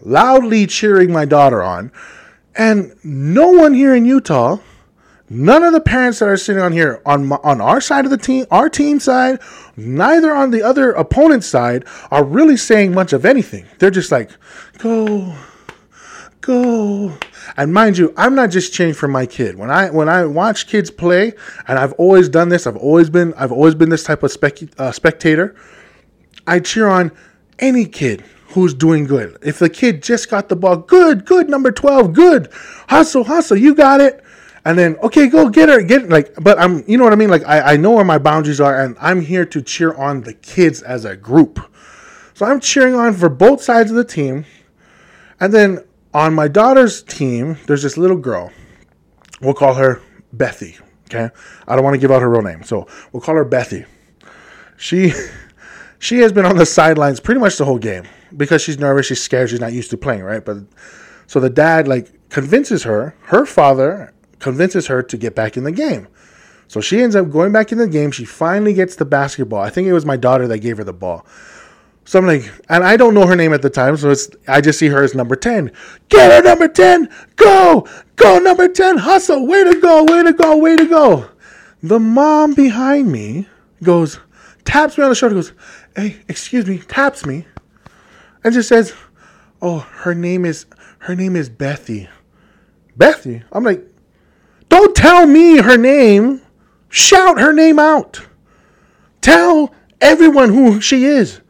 loudly 0.02 0.68
cheering 0.68 1.12
my 1.12 1.26
daughter 1.26 1.62
on. 1.62 1.92
And 2.56 2.96
no 3.04 3.52
one 3.52 3.74
here 3.74 3.94
in 3.94 4.06
Utah 4.06 4.60
None 5.30 5.64
of 5.64 5.74
the 5.74 5.82
parents 5.82 6.20
that 6.20 6.30
are 6.30 6.38
sitting 6.38 6.62
on 6.62 6.72
here 6.72 7.02
on 7.04 7.26
my, 7.26 7.38
on 7.44 7.60
our 7.60 7.82
side 7.82 8.06
of 8.06 8.12
the 8.12 8.18
team, 8.18 8.46
our 8.52 8.70
team 8.70 9.00
side, 9.00 9.40
neither 9.76 10.36
on 10.36 10.52
the 10.52 10.62
other 10.62 10.92
opponent's 10.92 11.48
side 11.48 11.84
are 12.12 12.24
really 12.24 12.58
saying 12.58 12.94
much 12.94 13.12
of 13.12 13.26
anything. 13.26 13.66
They're 13.80 13.90
just 13.90 14.12
like, 14.12 14.30
"Go, 14.78 15.34
go." 16.42 17.18
And 17.58 17.74
mind 17.74 17.98
you, 17.98 18.14
I'm 18.18 18.36
not 18.36 18.52
just 18.52 18.72
cheering 18.72 18.94
for 18.94 19.08
my 19.08 19.26
kid. 19.26 19.58
When 19.58 19.72
I 19.72 19.90
when 19.90 20.10
I 20.10 20.26
watch 20.26 20.68
kids 20.68 20.92
play, 20.92 21.34
and 21.68 21.80
I've 21.80 21.94
always 21.94 22.30
done 22.30 22.50
this, 22.50 22.68
I've 22.68 22.78
always 22.78 23.10
been 23.10 23.34
I've 23.34 23.52
always 23.52 23.74
been 23.74 23.90
this 23.90 24.04
type 24.04 24.22
of 24.22 24.32
spec, 24.32 24.60
uh, 24.78 24.92
spectator. 24.92 25.56
I 26.46 26.60
cheer 26.60 26.88
on 26.88 27.12
any 27.58 27.86
kid 27.86 28.24
who's 28.50 28.76
doing 28.76 29.06
good. 29.06 29.40
If 29.42 29.58
the 29.58 29.70
kid 29.70 30.04
just 30.04 30.30
got 30.30 30.50
the 30.50 30.56
ball, 30.56 30.78
good, 30.78 31.26
good, 31.26 31.50
number 31.50 31.72
12, 31.72 32.14
good. 32.14 32.48
Hustle, 32.88 33.24
hustle, 33.24 33.58
you 33.58 33.74
got 33.74 34.00
it 34.00 34.24
and 34.66 34.78
then 34.78 34.98
okay 34.98 35.28
go 35.28 35.48
get 35.48 35.70
her 35.70 35.82
get 35.82 36.10
like 36.10 36.34
but 36.42 36.60
i'm 36.60 36.84
you 36.88 36.98
know 36.98 37.04
what 37.04 37.14
i 37.14 37.16
mean? 37.16 37.30
Like 37.30 37.46
I, 37.46 37.74
I 37.74 37.78
know 37.78 37.92
where 37.92 38.04
my 38.04 38.18
boundaries 38.18 38.60
are 38.60 38.82
and 38.82 38.98
i'm 39.00 39.22
here 39.22 39.46
to 39.46 39.62
cheer 39.62 39.94
on 39.94 40.22
the 40.22 40.34
kids 40.34 40.82
as 40.82 41.06
a 41.06 41.16
group. 41.16 41.60
So 42.34 42.46
i'm 42.46 42.60
cheering 42.60 42.96
on 42.96 43.14
for 43.14 43.30
both 43.30 43.62
sides 43.62 43.92
of 43.92 43.96
the 43.96 44.04
team. 44.04 44.46
And 45.40 45.54
then 45.54 45.86
on 46.14 46.34
my 46.34 46.48
daughter's 46.48 47.04
team 47.04 47.58
there's 47.68 47.84
this 47.84 47.98
little 47.98 48.18
girl. 48.18 48.52
We'll 49.40 49.54
call 49.54 49.76
her 49.76 50.02
bethy 50.36 50.82
okay? 51.06 51.30
I 51.68 51.76
don't 51.76 51.84
want 51.84 51.94
to 51.94 52.00
give 52.00 52.12
out 52.12 52.22
her 52.22 52.30
real 52.30 52.42
name 52.42 52.64
so 52.64 52.88
we'll 53.14 53.22
call 53.22 53.36
her 53.36 53.46
bethy. 53.46 53.86
She 54.78 55.14
she 56.00 56.20
has 56.20 56.32
been 56.34 56.46
on 56.46 56.58
the 56.58 56.66
sidelines 56.66 57.20
pretty 57.20 57.40
much 57.40 57.58
the 57.58 57.66
whole 57.66 57.80
game 57.80 58.06
because 58.36 58.64
she's 58.64 58.80
nervous 58.80 59.06
she's 59.06 59.22
scared 59.22 59.50
she's 59.52 59.62
not 59.62 59.74
used 59.74 59.92
to 59.92 59.98
playing 59.98 60.24
right? 60.24 60.44
But 60.44 60.58
so 61.28 61.40
the 61.40 61.52
dad 61.52 61.88
like 61.88 62.12
convinces 62.30 62.84
her 62.84 63.16
her 63.26 63.46
father 63.46 64.14
convinces 64.46 64.86
her 64.86 65.02
to 65.02 65.18
get 65.18 65.34
back 65.34 65.58
in 65.58 65.64
the 65.64 65.72
game. 65.72 66.08
So 66.68 66.80
she 66.80 67.02
ends 67.02 67.16
up 67.16 67.32
going 67.32 67.52
back 67.52 67.72
in 67.72 67.80
the 67.80 67.88
game. 67.88 68.12
She 68.12 68.26
finally 68.26 68.76
gets 68.76 68.96
the 68.96 69.04
basketball. 69.04 69.60
I 69.60 69.72
think 69.72 69.88
it 69.88 69.94
was 69.94 70.06
my 70.06 70.18
daughter 70.18 70.48
that 70.48 70.60
gave 70.60 70.78
her 70.78 70.84
the 70.84 70.94
ball. 70.94 71.26
So 72.06 72.20
I'm 72.20 72.28
like, 72.28 72.44
and 72.70 72.84
I 72.84 72.96
don't 72.96 73.16
know 73.16 73.26
her 73.26 73.36
name 73.36 73.56
at 73.56 73.64
the 73.64 73.72
time, 73.72 73.98
so 73.98 74.12
it's 74.12 74.30
I 74.48 74.62
just 74.62 74.78
see 74.78 74.88
her 74.90 75.04
as 75.04 75.16
number 75.16 75.36
10. 75.36 75.72
Get 76.10 76.32
her 76.32 76.48
number 76.48 76.68
10! 76.68 77.10
Go! 77.38 77.88
Go 78.18 78.38
number 78.38 78.68
10! 78.68 78.98
Hustle! 78.98 79.48
Way 79.48 79.64
to 79.64 79.82
go! 79.82 80.04
Way 80.04 80.22
to 80.22 80.34
go! 80.34 80.58
Way 80.58 80.76
to 80.76 80.86
go! 80.86 81.28
The 81.82 82.00
mom 82.00 82.54
behind 82.54 83.12
me 83.12 83.48
goes, 83.82 84.20
taps 84.64 84.96
me 84.96 85.04
on 85.06 85.10
the 85.10 85.16
shoulder, 85.16 85.34
goes, 85.34 85.54
Hey, 85.96 86.18
excuse 86.28 86.68
me, 86.68 86.78
taps 86.78 87.26
me, 87.26 87.48
and 88.44 88.54
just 88.54 88.70
says, 88.70 88.94
Oh, 89.60 89.80
her 89.80 90.14
name 90.14 90.46
is 90.46 90.68
her 91.00 91.16
name 91.16 91.36
is 91.36 91.50
Bethy. 91.50 92.08
Bethy? 92.96 93.44
I'm 93.52 93.64
like, 93.64 93.84
don't 94.76 94.96
tell 94.96 95.26
me 95.26 95.58
her 95.62 95.78
name. 95.78 96.42
Shout 96.90 97.40
her 97.40 97.54
name 97.54 97.80
out. 97.80 98.22
Tell 99.22 99.74
everyone 100.02 100.50
who 100.50 100.82
she 100.82 101.06
is. 101.06 101.42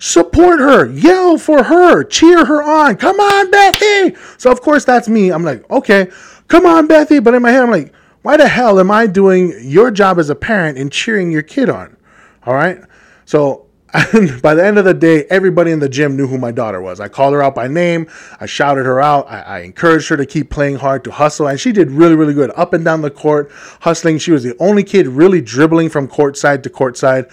support 0.00 0.58
her, 0.58 0.86
yell 0.86 1.38
for 1.38 1.62
her, 1.62 2.02
cheer 2.02 2.44
her 2.44 2.62
on. 2.62 2.96
Come 2.96 3.20
on, 3.20 3.50
Bethy. 3.50 4.16
So 4.40 4.50
of 4.50 4.60
course 4.62 4.84
that's 4.84 5.08
me. 5.08 5.30
I'm 5.30 5.44
like, 5.44 5.70
okay, 5.70 6.10
come 6.48 6.66
on, 6.66 6.88
Bethy. 6.88 7.22
But 7.22 7.34
in 7.34 7.42
my 7.42 7.52
head, 7.52 7.62
I'm 7.62 7.70
like, 7.70 7.92
why 8.22 8.36
the 8.36 8.48
hell 8.48 8.80
am 8.80 8.90
I 8.90 9.06
doing 9.06 9.54
your 9.62 9.90
job 9.90 10.18
as 10.18 10.30
a 10.30 10.34
parent 10.34 10.78
and 10.78 10.90
cheering 10.90 11.30
your 11.30 11.42
kid 11.42 11.68
on? 11.70 11.96
All 12.44 12.54
right. 12.54 12.80
So 13.26 13.66
and 13.92 14.40
by 14.42 14.54
the 14.54 14.64
end 14.64 14.78
of 14.78 14.84
the 14.84 14.94
day, 14.94 15.24
everybody 15.30 15.70
in 15.70 15.80
the 15.80 15.88
gym 15.88 16.16
knew 16.16 16.26
who 16.26 16.38
my 16.38 16.52
daughter 16.52 16.80
was. 16.80 17.00
I 17.00 17.08
called 17.08 17.34
her 17.34 17.42
out 17.42 17.54
by 17.54 17.68
name. 17.68 18.08
I 18.40 18.46
shouted 18.46 18.86
her 18.86 19.00
out. 19.00 19.28
I, 19.28 19.40
I, 19.40 19.58
encouraged 19.60 20.08
her 20.08 20.16
to 20.16 20.26
keep 20.26 20.50
playing 20.50 20.76
hard, 20.76 21.04
to 21.04 21.10
hustle. 21.10 21.48
And 21.48 21.58
she 21.58 21.72
did 21.72 21.90
really, 21.90 22.14
really 22.14 22.34
good 22.34 22.52
up 22.56 22.72
and 22.72 22.84
down 22.84 23.02
the 23.02 23.10
court, 23.10 23.50
hustling. 23.80 24.18
She 24.18 24.32
was 24.32 24.42
the 24.42 24.56
only 24.58 24.84
kid 24.84 25.06
really 25.08 25.40
dribbling 25.40 25.88
from 25.88 26.08
court 26.08 26.36
side 26.36 26.62
to 26.64 26.70
court 26.70 26.96
side. 26.96 27.26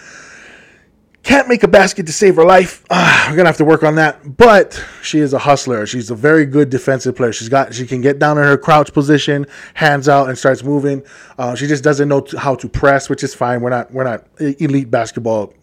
Can't 1.24 1.50
make 1.50 1.64
a 1.64 1.68
basket 1.68 2.06
to 2.06 2.14
save 2.14 2.38
her 2.38 2.46
life. 2.46 2.86
Uh, 2.90 3.26
we're 3.30 3.36
gonna 3.36 3.50
have 3.50 3.58
to 3.58 3.66
work 3.66 3.84
on 3.84 3.96
that. 3.96 4.38
But 4.38 4.82
she 5.04 5.20
is 5.20 5.34
a 5.34 5.40
hustler. 5.40 5.86
She's 5.86 6.10
a 6.10 6.16
very 6.16 6.46
good 6.46 6.70
defensive 6.70 7.18
player. 7.18 7.34
She's 7.34 7.50
got 7.50 7.74
she 7.74 7.86
can 7.86 8.00
get 8.00 8.18
down 8.18 8.38
in 8.38 8.46
her 8.46 8.58
crouch 8.58 8.94
position, 8.94 9.46
hands 9.74 10.08
out, 10.08 10.30
and 10.30 10.38
starts 10.38 10.64
moving. 10.64 11.04
Uh, 11.38 11.54
she 11.54 11.68
just 11.68 11.84
doesn't 11.84 12.08
know 12.08 12.26
how 12.38 12.56
to 12.56 12.70
press, 12.70 13.10
which 13.10 13.24
is 13.24 13.36
fine. 13.36 13.60
We're 13.60 13.72
not 13.72 13.92
we're 13.92 14.06
not 14.06 14.26
elite 14.40 14.90
basketball 14.90 15.54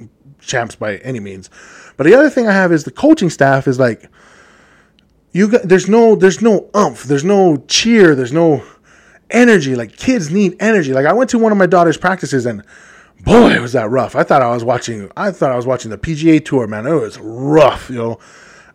champs 0.46 0.74
by 0.74 0.96
any 0.98 1.20
means. 1.20 1.50
But 1.96 2.04
the 2.04 2.14
other 2.14 2.30
thing 2.30 2.46
I 2.46 2.52
have 2.52 2.72
is 2.72 2.84
the 2.84 2.90
coaching 2.90 3.30
staff 3.30 3.66
is 3.68 3.78
like 3.78 4.08
you 5.32 5.48
got 5.48 5.62
there's 5.62 5.88
no 5.88 6.14
there's 6.14 6.40
no 6.40 6.70
umph, 6.74 7.04
there's 7.04 7.24
no 7.24 7.64
cheer, 7.68 8.14
there's 8.14 8.32
no 8.32 8.64
energy. 9.30 9.74
Like 9.74 9.96
kids 9.96 10.30
need 10.30 10.56
energy. 10.60 10.92
Like 10.92 11.06
I 11.06 11.12
went 11.12 11.30
to 11.30 11.38
one 11.38 11.52
of 11.52 11.58
my 11.58 11.66
daughter's 11.66 11.96
practices 11.96 12.46
and 12.46 12.62
boy, 13.24 13.60
was 13.60 13.72
that 13.72 13.90
rough. 13.90 14.16
I 14.16 14.22
thought 14.22 14.42
I 14.42 14.50
was 14.50 14.64
watching 14.64 15.10
I 15.16 15.30
thought 15.30 15.52
I 15.52 15.56
was 15.56 15.66
watching 15.66 15.90
the 15.90 15.98
PGA 15.98 16.44
tour, 16.44 16.66
man. 16.66 16.86
It 16.86 16.94
was 16.94 17.18
rough, 17.18 17.90
you 17.90 17.96
know. 17.96 18.18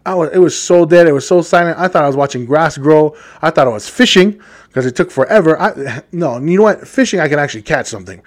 I 0.05 0.15
was, 0.15 0.29
it 0.33 0.39
was 0.39 0.57
so 0.57 0.85
dead. 0.85 1.07
It 1.07 1.11
was 1.11 1.27
so 1.27 1.41
silent. 1.41 1.77
I 1.77 1.87
thought 1.87 2.03
I 2.03 2.07
was 2.07 2.15
watching 2.15 2.45
grass 2.45 2.77
grow. 2.77 3.15
I 3.41 3.51
thought 3.51 3.67
I 3.67 3.71
was 3.71 3.87
fishing 3.87 4.41
because 4.67 4.85
it 4.85 4.95
took 4.95 5.11
forever. 5.11 5.59
I, 5.59 6.03
no, 6.11 6.39
you 6.39 6.57
know 6.57 6.63
what? 6.63 6.87
Fishing, 6.87 7.19
I 7.19 7.27
can 7.27 7.39
actually 7.39 7.63
catch 7.63 7.87
something. 7.87 8.21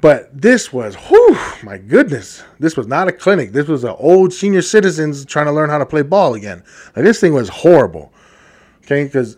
But 0.00 0.40
this 0.40 0.72
was, 0.72 0.94
whew, 0.94 1.36
my 1.62 1.76
goodness. 1.76 2.42
This 2.58 2.76
was 2.76 2.86
not 2.86 3.08
a 3.08 3.12
clinic. 3.12 3.52
This 3.52 3.68
was 3.68 3.84
an 3.84 3.94
old 3.98 4.32
senior 4.32 4.62
citizens 4.62 5.24
trying 5.24 5.46
to 5.46 5.52
learn 5.52 5.68
how 5.68 5.78
to 5.78 5.86
play 5.86 6.02
ball 6.02 6.34
again. 6.34 6.62
Like 6.96 7.04
this 7.04 7.20
thing 7.20 7.34
was 7.34 7.48
horrible. 7.48 8.12
Okay, 8.84 9.04
because 9.04 9.36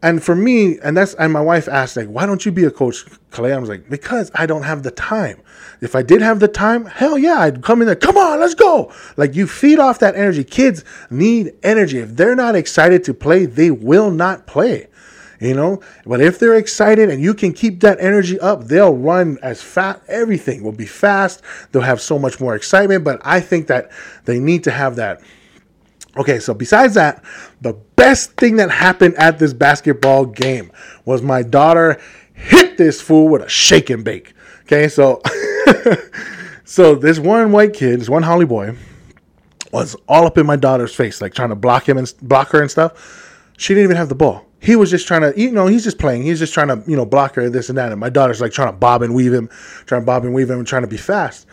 and 0.00 0.22
for 0.22 0.36
me, 0.36 0.78
and 0.78 0.96
that's 0.96 1.14
and 1.14 1.32
my 1.32 1.40
wife 1.40 1.66
asked, 1.66 1.96
like, 1.96 2.06
why 2.06 2.24
don't 2.24 2.46
you 2.46 2.52
be 2.52 2.64
a 2.64 2.70
coach, 2.70 3.04
Clay? 3.30 3.52
I 3.52 3.58
was 3.58 3.68
like, 3.68 3.90
because 3.90 4.30
I 4.34 4.46
don't 4.46 4.62
have 4.62 4.84
the 4.84 4.92
time. 4.92 5.42
If 5.80 5.96
I 5.96 6.02
did 6.02 6.22
have 6.22 6.38
the 6.38 6.46
time, 6.46 6.86
hell 6.86 7.18
yeah, 7.18 7.40
I'd 7.40 7.62
come 7.62 7.80
in 7.80 7.86
there, 7.86 7.96
come 7.96 8.16
on, 8.16 8.38
let's 8.38 8.54
go. 8.54 8.92
Like 9.16 9.34
you 9.34 9.48
feed 9.48 9.80
off 9.80 9.98
that 9.98 10.14
energy. 10.14 10.44
Kids 10.44 10.84
need 11.10 11.52
energy. 11.64 11.98
If 11.98 12.14
they're 12.14 12.36
not 12.36 12.54
excited 12.54 13.02
to 13.04 13.14
play, 13.14 13.46
they 13.46 13.72
will 13.72 14.12
not 14.12 14.46
play 14.46 14.87
you 15.40 15.54
know. 15.54 15.80
But 16.06 16.20
if 16.20 16.38
they're 16.38 16.56
excited 16.56 17.10
and 17.10 17.22
you 17.22 17.34
can 17.34 17.52
keep 17.52 17.80
that 17.80 17.98
energy 18.00 18.38
up, 18.40 18.64
they'll 18.64 18.96
run 18.96 19.38
as 19.42 19.62
fast. 19.62 20.00
Everything 20.08 20.62
will 20.62 20.72
be 20.72 20.86
fast. 20.86 21.42
They'll 21.72 21.82
have 21.82 22.00
so 22.00 22.18
much 22.18 22.40
more 22.40 22.54
excitement. 22.54 23.04
But 23.04 23.20
I 23.24 23.40
think 23.40 23.66
that 23.68 23.90
they 24.24 24.38
need 24.38 24.64
to 24.64 24.70
have 24.70 24.96
that. 24.96 25.20
Okay, 26.16 26.40
so 26.40 26.54
besides 26.54 26.94
that, 26.94 27.22
the 27.60 27.74
best 27.94 28.32
thing 28.32 28.56
that 28.56 28.70
happened 28.70 29.14
at 29.16 29.38
this 29.38 29.52
basketball 29.52 30.26
game 30.26 30.72
was 31.04 31.22
my 31.22 31.42
daughter 31.42 32.00
hit 32.34 32.76
this 32.76 33.00
fool 33.00 33.28
with 33.28 33.42
a 33.42 33.48
shake 33.48 33.90
and 33.90 34.04
bake. 34.04 34.34
Okay, 34.62 34.88
so 34.88 35.22
so 36.64 36.94
this 36.94 37.18
one 37.18 37.52
white 37.52 37.72
kid, 37.72 38.00
this 38.00 38.08
one 38.08 38.22
haole 38.22 38.44
boy, 38.46 38.76
was 39.72 39.96
all 40.08 40.26
up 40.26 40.38
in 40.38 40.46
my 40.46 40.56
daughter's 40.56 40.94
face, 40.94 41.20
like 41.20 41.34
trying 41.34 41.50
to 41.50 41.54
block 41.54 41.88
him 41.88 41.98
and 41.98 42.12
block 42.22 42.50
her 42.50 42.60
and 42.60 42.70
stuff. 42.70 43.27
She 43.58 43.74
didn't 43.74 43.84
even 43.84 43.96
have 43.98 44.08
the 44.08 44.14
ball 44.14 44.48
he 44.60 44.76
was 44.76 44.90
just 44.90 45.06
trying 45.06 45.20
to, 45.20 45.40
you 45.40 45.52
know, 45.52 45.66
he's 45.66 45.84
just 45.84 45.98
playing. 45.98 46.22
He's 46.22 46.38
just 46.38 46.52
trying 46.52 46.68
to, 46.68 46.82
you 46.86 46.96
know, 46.96 47.06
block 47.06 47.34
her, 47.34 47.48
this 47.48 47.68
and 47.68 47.78
that. 47.78 47.92
And 47.92 48.00
my 48.00 48.10
daughter's 48.10 48.40
like 48.40 48.52
trying 48.52 48.68
to 48.68 48.76
bob 48.76 49.02
and 49.02 49.14
weave 49.14 49.32
him, 49.32 49.48
trying 49.86 50.02
to 50.02 50.06
bob 50.06 50.24
and 50.24 50.34
weave 50.34 50.50
him, 50.50 50.58
and 50.58 50.66
trying 50.66 50.82
to 50.82 50.88
be 50.88 50.96
fast. 50.96 51.46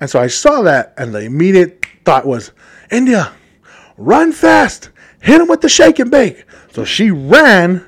And 0.00 0.10
so 0.10 0.20
I 0.20 0.26
saw 0.26 0.62
that, 0.62 0.92
and 0.98 1.14
the 1.14 1.20
immediate 1.20 1.86
thought 2.04 2.26
was, 2.26 2.52
India, 2.90 3.32
run 3.96 4.32
fast, 4.32 4.90
hit 5.22 5.40
him 5.40 5.48
with 5.48 5.62
the 5.62 5.68
shake 5.68 5.98
and 5.98 6.10
bake. 6.10 6.44
So 6.72 6.84
she 6.84 7.10
ran, 7.10 7.86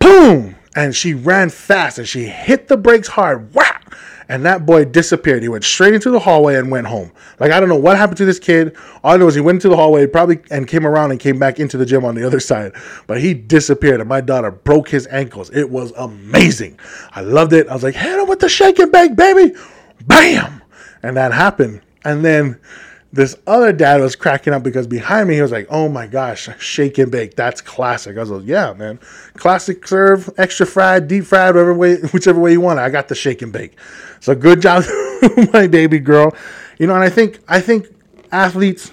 boom, 0.00 0.56
and 0.74 0.94
she 0.94 1.14
ran 1.14 1.50
fast, 1.50 1.98
and 1.98 2.08
she 2.08 2.24
hit 2.24 2.66
the 2.66 2.76
brakes 2.76 3.06
hard. 3.06 3.54
Wow! 3.54 3.70
And 4.28 4.44
that 4.44 4.66
boy 4.66 4.84
disappeared. 4.84 5.42
He 5.42 5.48
went 5.48 5.64
straight 5.64 5.94
into 5.94 6.10
the 6.10 6.18
hallway 6.18 6.56
and 6.56 6.70
went 6.70 6.86
home. 6.86 7.12
Like 7.38 7.52
I 7.52 7.60
don't 7.60 7.68
know 7.68 7.76
what 7.76 7.96
happened 7.96 8.18
to 8.18 8.24
this 8.24 8.38
kid. 8.38 8.76
All 9.02 9.14
I 9.14 9.16
know 9.16 9.28
is 9.28 9.34
he 9.34 9.40
went 9.40 9.56
into 9.56 9.68
the 9.68 9.76
hallway, 9.76 10.06
probably 10.06 10.40
and 10.50 10.66
came 10.66 10.86
around 10.86 11.10
and 11.10 11.20
came 11.20 11.38
back 11.38 11.60
into 11.60 11.76
the 11.76 11.86
gym 11.86 12.04
on 12.04 12.14
the 12.14 12.24
other 12.24 12.40
side. 12.40 12.72
But 13.06 13.20
he 13.20 13.34
disappeared, 13.34 14.00
and 14.00 14.08
my 14.08 14.20
daughter 14.20 14.50
broke 14.50 14.88
his 14.88 15.06
ankles. 15.08 15.50
It 15.50 15.70
was 15.70 15.92
amazing. 15.96 16.78
I 17.12 17.20
loved 17.20 17.52
it. 17.52 17.68
I 17.68 17.74
was 17.74 17.82
like, 17.82 17.94
hit 17.94 18.18
him 18.18 18.28
with 18.28 18.40
the 18.40 18.48
shake 18.48 18.78
and 18.78 18.90
bake, 18.90 19.16
baby, 19.16 19.54
bam, 20.06 20.62
and 21.02 21.16
that 21.16 21.32
happened. 21.32 21.80
And 22.04 22.24
then 22.24 22.60
this 23.14 23.36
other 23.46 23.72
dad 23.72 24.00
was 24.00 24.16
cracking 24.16 24.52
up 24.52 24.64
because 24.64 24.88
behind 24.88 25.28
me 25.28 25.36
he 25.36 25.42
was 25.42 25.52
like, 25.52 25.68
"Oh 25.70 25.88
my 25.88 26.08
gosh, 26.08 26.48
shake 26.58 26.98
and 26.98 27.12
bake, 27.12 27.36
that's 27.36 27.60
classic." 27.60 28.16
I 28.16 28.20
was 28.20 28.30
like, 28.30 28.44
"Yeah, 28.44 28.72
man, 28.72 28.98
classic 29.34 29.86
serve, 29.86 30.28
extra 30.36 30.66
fried, 30.66 31.06
deep 31.06 31.24
fried, 31.24 31.54
whatever 31.54 31.74
way, 31.74 31.96
whichever 32.12 32.40
way 32.40 32.52
you 32.52 32.60
want 32.60 32.80
it. 32.80 32.82
I 32.82 32.90
got 32.90 33.06
the 33.06 33.14
shake 33.14 33.40
and 33.40 33.52
bake." 33.52 33.78
So 34.18 34.34
good 34.34 34.60
job, 34.60 34.84
my 35.52 35.68
baby 35.68 36.00
girl. 36.00 36.34
You 36.78 36.88
know, 36.88 36.94
and 36.94 37.04
I 37.04 37.08
think 37.08 37.38
I 37.46 37.60
think 37.60 37.86
athletes 38.32 38.90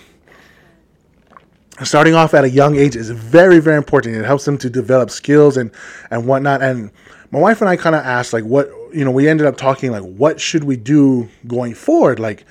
starting 1.84 2.14
off 2.14 2.36
at 2.36 2.44
a 2.44 2.50
young 2.50 2.76
age 2.76 2.96
is 2.96 3.10
very 3.10 3.60
very 3.60 3.78
important. 3.78 4.16
It 4.16 4.26
helps 4.26 4.46
them 4.46 4.58
to 4.60 4.70
develop 4.70 5.10
skills 5.10 5.58
and 5.58 5.72
and 6.12 6.28
whatnot. 6.28 6.62
And 6.62 6.92
my 7.32 7.40
wife 7.40 7.60
and 7.60 7.70
I 7.70 7.76
kind 7.76 7.96
of 7.96 8.06
asked 8.06 8.34
like, 8.34 8.44
what 8.44 8.70
you 8.94 9.04
know, 9.04 9.10
we 9.12 9.28
ended 9.28 9.48
up 9.48 9.58
talking 9.58 9.92
like, 9.92 10.04
what 10.04 10.40
should 10.40 10.66
we 10.66 10.78
do 10.78 11.28
going 11.48 11.74
forward, 11.74 12.20
like 12.20 12.46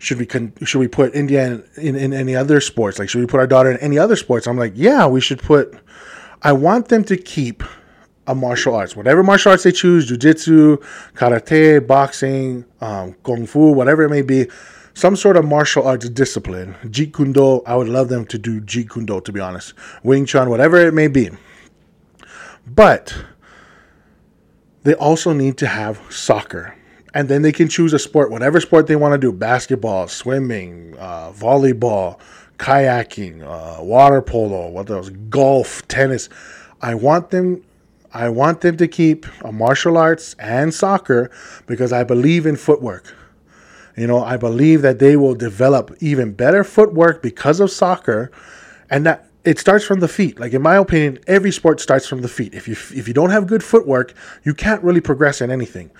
should 0.00 0.18
we 0.18 0.24
con- 0.24 0.52
should 0.64 0.78
we 0.78 0.88
put 0.88 1.14
India 1.14 1.46
in, 1.46 1.62
in, 1.76 1.94
in, 1.94 2.12
any 2.14 2.34
other 2.34 2.60
sports? 2.60 2.98
Like, 2.98 3.10
should 3.10 3.20
we 3.20 3.26
put 3.26 3.38
our 3.38 3.46
daughter 3.46 3.70
in 3.70 3.76
any 3.78 3.98
other 3.98 4.16
sports? 4.16 4.46
I'm 4.46 4.56
like, 4.56 4.72
yeah, 4.74 5.06
we 5.06 5.20
should 5.20 5.40
put. 5.40 5.78
I 6.42 6.52
want 6.52 6.88
them 6.88 7.04
to 7.04 7.18
keep 7.18 7.62
a 8.26 8.34
martial 8.34 8.74
arts, 8.74 8.96
whatever 8.96 9.22
martial 9.22 9.50
arts 9.50 9.64
they 9.64 9.72
choose, 9.72 10.10
jujitsu, 10.10 10.82
karate, 11.14 11.86
boxing, 11.86 12.64
um, 12.80 13.14
kung 13.22 13.46
fu, 13.46 13.72
whatever 13.72 14.02
it 14.02 14.08
may 14.08 14.22
be, 14.22 14.46
some 14.94 15.16
sort 15.16 15.36
of 15.36 15.44
martial 15.44 15.86
arts 15.86 16.08
discipline. 16.08 16.74
Jeet 16.84 17.12
Kune 17.14 17.32
Do, 17.32 17.60
I 17.66 17.76
would 17.76 17.88
love 17.88 18.08
them 18.08 18.24
to 18.26 18.38
do 18.38 18.62
Jeet 18.62 18.90
Kune 18.90 19.04
Do, 19.04 19.20
to 19.20 19.32
be 19.32 19.40
honest. 19.40 19.74
Wing 20.02 20.24
Chun, 20.24 20.48
whatever 20.48 20.78
it 20.78 20.94
may 20.94 21.08
be. 21.08 21.28
But 22.66 23.14
they 24.82 24.94
also 24.94 25.34
need 25.34 25.58
to 25.58 25.66
have 25.66 26.00
soccer 26.08 26.74
and 27.14 27.28
then 27.28 27.42
they 27.42 27.52
can 27.52 27.68
choose 27.68 27.92
a 27.92 27.98
sport, 27.98 28.30
whatever 28.30 28.60
sport 28.60 28.86
they 28.86 28.96
want 28.96 29.12
to 29.12 29.18
do 29.18 29.32
basketball, 29.32 30.08
swimming, 30.08 30.94
uh, 30.98 31.32
volleyball, 31.32 32.18
kayaking, 32.58 33.42
uh, 33.42 33.82
water 33.82 34.22
polo, 34.22 34.68
what 34.68 34.90
else, 34.90 35.08
golf, 35.08 35.86
tennis. 35.88 36.28
I 36.80 36.94
want 36.94 37.30
them. 37.30 37.64
I 38.12 38.28
want 38.28 38.60
them 38.60 38.76
to 38.78 38.88
keep 38.88 39.26
martial 39.52 39.96
arts 39.96 40.34
and 40.38 40.74
soccer 40.74 41.30
because 41.66 41.92
I 41.92 42.02
believe 42.02 42.44
in 42.44 42.56
footwork. 42.56 43.14
You 43.96 44.06
know, 44.06 44.24
I 44.24 44.36
believe 44.36 44.82
that 44.82 44.98
they 44.98 45.16
will 45.16 45.34
develop 45.34 45.96
even 46.00 46.32
better 46.32 46.64
footwork 46.64 47.22
because 47.22 47.60
of 47.60 47.70
soccer, 47.70 48.30
and 48.88 49.06
that 49.06 49.28
it 49.44 49.58
starts 49.58 49.84
from 49.84 50.00
the 50.00 50.08
feet. 50.08 50.40
Like 50.40 50.52
in 50.52 50.62
my 50.62 50.76
opinion, 50.76 51.18
every 51.26 51.52
sport 51.52 51.80
starts 51.80 52.06
from 52.06 52.22
the 52.22 52.28
feet. 52.28 52.54
If 52.54 52.66
you 52.66 52.74
if 52.96 53.06
you 53.08 53.14
don't 53.14 53.30
have 53.30 53.46
good 53.46 53.62
footwork, 53.62 54.14
you 54.42 54.54
can't 54.54 54.82
really 54.82 55.00
progress 55.00 55.40
in 55.40 55.50
anything. 55.50 55.90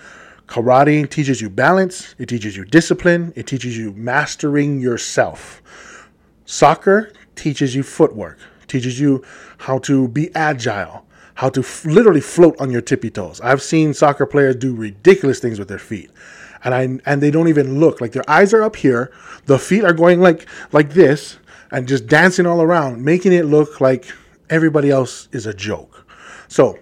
Karate 0.51 1.09
teaches 1.09 1.39
you 1.39 1.49
balance, 1.49 2.13
it 2.17 2.25
teaches 2.27 2.57
you 2.57 2.65
discipline, 2.65 3.31
it 3.37 3.47
teaches 3.47 3.77
you 3.77 3.93
mastering 3.93 4.81
yourself. 4.81 6.09
Soccer 6.43 7.13
teaches 7.37 7.73
you 7.73 7.83
footwork, 7.83 8.37
teaches 8.67 8.99
you 8.99 9.23
how 9.59 9.77
to 9.77 10.09
be 10.09 10.29
agile, 10.35 11.05
how 11.35 11.47
to 11.47 11.61
f- 11.61 11.85
literally 11.85 12.19
float 12.19 12.59
on 12.59 12.69
your 12.69 12.81
tippy 12.81 13.09
toes. 13.09 13.39
I've 13.39 13.61
seen 13.61 13.93
soccer 13.93 14.25
players 14.25 14.57
do 14.57 14.75
ridiculous 14.75 15.39
things 15.39 15.57
with 15.57 15.69
their 15.69 15.79
feet. 15.79 16.11
And 16.65 16.73
I 16.73 16.99
and 17.09 17.23
they 17.23 17.31
don't 17.31 17.47
even 17.47 17.79
look 17.79 18.01
like 18.01 18.11
their 18.11 18.29
eyes 18.29 18.53
are 18.53 18.61
up 18.61 18.75
here, 18.75 19.09
the 19.45 19.57
feet 19.57 19.85
are 19.85 19.93
going 19.93 20.19
like 20.19 20.49
like 20.73 20.89
this 20.89 21.37
and 21.71 21.87
just 21.87 22.07
dancing 22.07 22.45
all 22.45 22.61
around, 22.61 23.01
making 23.01 23.31
it 23.31 23.45
look 23.45 23.79
like 23.79 24.11
everybody 24.49 24.89
else 24.89 25.29
is 25.31 25.45
a 25.45 25.53
joke. 25.53 26.05
So, 26.49 26.77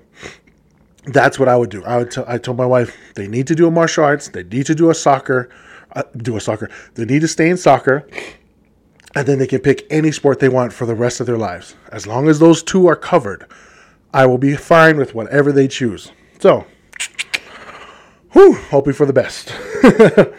that's 1.14 1.40
what 1.40 1.48
I 1.48 1.56
would 1.56 1.70
do. 1.70 1.84
I 1.84 1.98
would. 1.98 2.12
T- 2.12 2.24
I 2.28 2.38
told 2.38 2.58
my 2.58 2.66
wife 2.66 2.96
they 3.16 3.28
need 3.28 3.48
to 3.48 3.56
do 3.56 3.68
a 3.68 3.72
martial 3.72 4.04
arts. 4.04 4.30
They 4.30 4.44
need 4.44 4.66
to 4.68 4.76
do 4.76 4.90
a 4.90 4.96
soccer. 4.96 5.50
Uh, 5.94 6.04
do 6.18 6.38
a 6.38 6.42
soccer. 6.42 6.70
They 6.96 7.06
need 7.06 7.22
to 7.22 7.28
stay 7.28 7.50
in 7.50 7.58
soccer, 7.58 8.08
and 9.16 9.28
then 9.28 9.40
they 9.40 9.48
can 9.48 9.60
pick 9.60 9.88
any 9.90 10.12
sport 10.12 10.40
they 10.40 10.50
want 10.50 10.72
for 10.72 10.86
the 10.86 10.96
rest 10.96 11.20
of 11.20 11.26
their 11.26 11.38
lives. 11.38 11.76
As 11.92 12.06
long 12.06 12.28
as 12.30 12.40
those 12.40 12.62
two 12.62 12.88
are 12.88 12.96
covered, 12.96 13.46
I 14.14 14.26
will 14.26 14.38
be 14.38 14.56
fine 14.56 14.98
with 14.98 15.16
whatever 15.16 15.52
they 15.52 15.68
choose. 15.68 16.12
So, 16.40 16.66
whew, 18.32 18.54
hoping 18.54 18.94
for 18.94 19.06
the 19.06 19.14
best. 19.14 19.54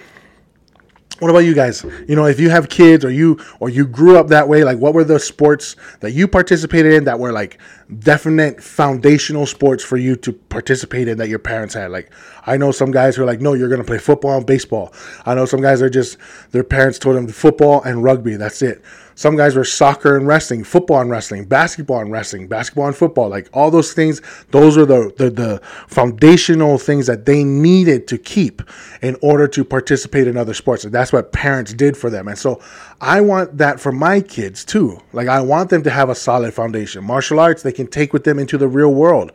what 1.21 1.31
about 1.31 1.41
you 1.41 1.55
guys? 1.55 1.85
You 2.09 2.17
know, 2.17 2.25
if 2.27 2.41
you 2.41 2.51
have 2.51 2.69
kids 2.69 3.05
or 3.05 3.11
you 3.11 3.39
or 3.61 3.69
you 3.69 3.87
grew 3.87 4.17
up 4.17 4.29
that 4.29 4.49
way, 4.49 4.65
like 4.65 4.79
what 4.79 4.95
were 4.95 5.05
the 5.05 5.21
sports 5.21 5.77
that 6.01 6.13
you 6.13 6.27
participated 6.27 6.93
in 6.93 7.05
that 7.05 7.19
were 7.19 7.33
like 7.33 7.61
definite 8.01 8.63
foundational 8.63 9.47
sports 9.47 9.85
for 9.85 9.97
you 9.97 10.17
to 10.17 10.33
participate 10.33 11.09
in 11.09 11.19
that 11.19 11.29
your 11.29 11.39
parents 11.39 11.75
had? 11.75 11.91
Like 11.91 12.11
I 12.47 12.57
know 12.57 12.73
some 12.73 12.91
guys 12.91 13.17
who 13.17 13.23
are 13.23 13.27
like, 13.27 13.41
no, 13.41 13.53
you're 13.53 13.69
gonna 13.69 13.85
play 13.85 13.99
football 13.99 14.39
and 14.39 14.47
baseball. 14.47 14.93
I 15.27 15.35
know 15.35 15.45
some 15.45 15.61
guys 15.61 15.83
are 15.83 15.91
just 15.91 16.17
their 16.51 16.65
parents 16.65 16.99
told 16.99 17.17
them 17.17 17.29
football 17.29 17.83
and 17.83 18.03
rugby. 18.03 18.37
That's 18.37 18.63
it. 18.63 18.83
Some 19.21 19.37
guys 19.37 19.55
were 19.55 19.65
soccer 19.65 20.17
and 20.17 20.27
wrestling, 20.27 20.65
football 20.65 21.03
and 21.03 21.11
wrestling, 21.11 21.45
basketball 21.45 22.01
and 22.01 22.11
wrestling, 22.11 22.49
basketball 22.49 22.87
and 22.87 22.97
football. 22.97 23.29
Like 23.29 23.51
all 23.53 23.71
those 23.71 23.93
things, 23.93 24.23
those 24.51 24.79
are 24.79 24.87
the, 24.87 25.13
the, 25.19 25.29
the 25.29 25.61
foundational 25.89 26.79
things 26.79 27.07
that 27.07 27.27
they 27.27 27.45
needed 27.45 28.09
to 28.09 28.17
keep 28.17 28.63
in 29.03 29.19
order 29.21 29.47
to 29.47 29.63
participate 29.63 30.27
in 30.27 30.39
other 30.39 30.55
sports. 30.55 30.85
And 30.85 30.95
that's 30.95 31.13
what 31.13 31.33
parents 31.33 31.75
did 31.75 31.99
for 31.99 32.09
them. 32.09 32.29
And 32.29 32.39
so 32.39 32.63
I 33.03 33.21
want 33.21 33.59
that 33.59 33.79
for 33.79 33.93
my 33.93 34.23
kids 34.23 34.65
too. 34.65 34.99
Like 35.13 35.29
I 35.29 35.43
want 35.43 35.69
them 35.69 35.83
to 35.83 35.91
have 35.91 36.09
a 36.09 36.15
solid 36.15 36.55
foundation. 36.55 37.05
Martial 37.05 37.41
arts, 37.41 37.63
they 37.63 37.73
can 37.73 37.89
take 37.89 38.15
with 38.15 38.25
them 38.25 38.39
into 38.39 38.57
the 38.57 38.69
real 38.69 38.95
world 38.95 39.33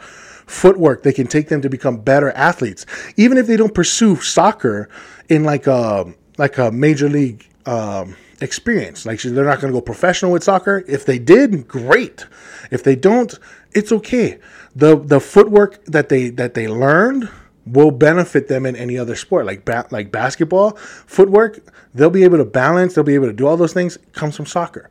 footwork 0.47 1.01
they 1.01 1.11
can 1.13 1.25
take 1.25 1.49
them 1.49 1.59
to 1.59 1.69
become 1.71 1.97
better 1.97 2.29
athletes 2.33 2.85
even 3.17 3.35
if 3.35 3.47
they 3.47 3.57
don't 3.57 3.73
pursue 3.73 4.15
soccer 4.17 4.87
in 5.27 5.43
like 5.43 5.65
a 5.65 6.05
like 6.37 6.59
a 6.59 6.71
major 6.71 7.09
league 7.09 7.47
um, 7.65 8.15
experience. 8.41 9.05
Like 9.05 9.21
they're 9.21 9.45
not 9.45 9.61
going 9.61 9.73
to 9.73 9.77
go 9.77 9.81
professional 9.81 10.31
with 10.31 10.43
soccer. 10.43 10.83
If 10.87 11.05
they 11.05 11.19
did, 11.19 11.67
great. 11.67 12.25
If 12.71 12.83
they 12.83 12.95
don't, 12.95 13.37
it's 13.73 13.91
okay. 13.91 14.39
the 14.75 14.97
The 14.97 15.19
footwork 15.19 15.83
that 15.85 16.09
they 16.09 16.29
that 16.31 16.53
they 16.53 16.67
learned 16.67 17.29
will 17.65 17.91
benefit 17.91 18.47
them 18.47 18.65
in 18.65 18.75
any 18.75 18.97
other 18.97 19.15
sport, 19.15 19.45
like 19.45 19.65
ba- 19.65 19.87
like 19.91 20.11
basketball 20.11 20.71
footwork. 20.77 21.59
They'll 21.93 22.09
be 22.09 22.23
able 22.23 22.37
to 22.37 22.45
balance. 22.45 22.93
They'll 22.93 23.03
be 23.03 23.15
able 23.15 23.27
to 23.27 23.33
do 23.33 23.47
all 23.47 23.57
those 23.57 23.73
things. 23.73 23.97
Comes 24.13 24.35
from 24.35 24.45
soccer. 24.45 24.89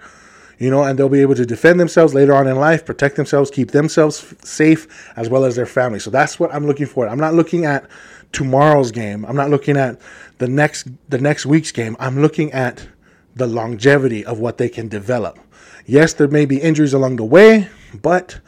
You 0.58 0.70
know, 0.70 0.84
and 0.84 0.96
they'll 0.96 1.08
be 1.08 1.20
able 1.20 1.34
to 1.34 1.44
defend 1.44 1.80
themselves 1.80 2.14
later 2.14 2.32
on 2.32 2.46
in 2.46 2.56
life, 2.56 2.84
protect 2.86 3.16
themselves, 3.16 3.50
keep 3.50 3.72
themselves 3.72 4.34
safe, 4.48 5.10
as 5.16 5.28
well 5.28 5.44
as 5.44 5.56
their 5.56 5.66
family. 5.66 5.98
So 5.98 6.10
that's 6.10 6.38
what 6.38 6.54
I'm 6.54 6.64
looking 6.64 6.86
for. 6.86 7.08
I'm 7.08 7.18
not 7.18 7.34
looking 7.34 7.64
at 7.64 7.88
tomorrow's 8.30 8.92
game. 8.92 9.24
I'm 9.24 9.34
not 9.34 9.50
looking 9.50 9.76
at 9.76 10.00
the 10.38 10.48
next 10.48 10.88
the 11.08 11.18
next 11.18 11.46
week's 11.46 11.72
game. 11.72 11.96
I'm 11.98 12.20
looking 12.20 12.52
at 12.52 12.86
the 13.36 13.46
longevity 13.46 14.24
of 14.24 14.38
what 14.38 14.58
they 14.58 14.68
can 14.68 14.88
develop. 14.88 15.38
Yes, 15.86 16.14
there 16.14 16.28
may 16.28 16.46
be 16.46 16.60
injuries 16.60 16.94
along 16.94 17.16
the 17.16 17.24
way, 17.24 17.68
but 18.02 18.40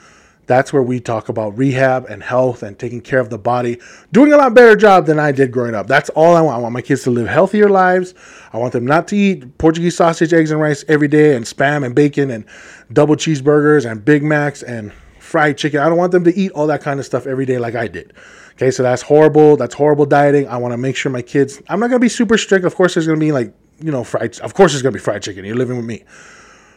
that's 0.47 0.73
where 0.73 0.83
we 0.83 1.01
talk 1.01 1.29
about 1.29 1.59
rehab 1.59 2.07
and 2.07 2.23
health 2.23 2.63
and 2.63 2.79
taking 2.79 3.01
care 3.01 3.19
of 3.19 3.31
the 3.31 3.39
body, 3.39 3.79
doing 4.13 4.33
a 4.33 4.37
lot 4.37 4.55
better 4.55 4.77
job 4.77 5.07
than 5.07 5.19
I 5.19 5.33
did 5.33 5.51
growing 5.51 5.75
up. 5.75 5.89
That's 5.89 6.09
all 6.11 6.37
I 6.37 6.41
want. 6.41 6.57
I 6.57 6.61
want 6.61 6.73
my 6.73 6.83
kids 6.83 7.03
to 7.03 7.11
live 7.11 7.27
healthier 7.27 7.69
lives. 7.69 8.15
I 8.53 8.59
want 8.59 8.73
them 8.73 8.87
not 8.87 9.09
to 9.09 9.17
eat 9.17 9.59
Portuguese 9.59 9.97
sausage, 9.97 10.33
eggs, 10.33 10.53
and 10.53 10.61
rice 10.61 10.85
every 10.89 11.09
day, 11.09 11.35
and 11.35 11.45
spam 11.45 11.85
and 11.85 11.95
bacon 11.95 12.31
and 12.31 12.45
double 12.93 13.17
cheeseburgers 13.17 13.91
and 13.91 14.05
Big 14.05 14.23
Macs 14.23 14.63
and 14.63 14.93
fried 15.19 15.59
chicken. 15.59 15.81
I 15.81 15.89
don't 15.89 15.99
want 15.99 16.13
them 16.13 16.25
to 16.25 16.35
eat 16.35 16.53
all 16.53 16.69
that 16.69 16.81
kind 16.81 17.01
of 17.01 17.07
stuff 17.07 17.27
every 17.27 17.45
day 17.45 17.59
like 17.59 17.75
I 17.75 17.89
did. 17.89 18.13
Okay, 18.53 18.71
so 18.71 18.83
that's 18.85 19.03
horrible. 19.03 19.57
That's 19.57 19.75
horrible 19.75 20.07
dieting. 20.07 20.47
I 20.49 20.57
want 20.57 20.73
to 20.73 20.79
make 20.79 20.97
sure 20.97 21.11
my 21.11 21.23
kids, 21.23 21.61
I'm 21.69 21.81
not 21.81 21.89
going 21.89 22.01
to 22.01 22.05
be 22.05 22.09
super 22.09 22.39
strict. 22.39 22.65
Of 22.65 22.75
course, 22.75 22.95
there's 22.95 23.07
going 23.07 23.19
to 23.19 23.25
be 23.25 23.33
like 23.33 23.53
you 23.81 23.91
know, 23.91 24.05
fried. 24.05 24.39
Of 24.41 24.55
course, 24.55 24.75
it's 24.75 24.83
gonna 24.83 24.93
be 24.93 24.99
fried 24.99 25.23
chicken. 25.23 25.45
You're 25.45 25.57
living 25.57 25.77
with 25.77 25.87
me, 25.87 26.05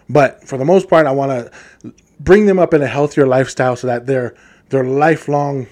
but 0.09 0.47
for 0.47 0.57
the 0.57 0.65
most 0.65 0.89
part, 0.89 1.07
I 1.07 1.11
want 1.11 1.31
to 1.31 1.93
bring 2.19 2.45
them 2.45 2.59
up 2.59 2.73
in 2.73 2.81
a 2.81 2.87
healthier 2.87 3.25
lifestyle 3.25 3.75
so 3.75 3.87
that 3.87 4.05
their 4.05 4.35
their 4.69 4.83
lifelong 4.83 5.67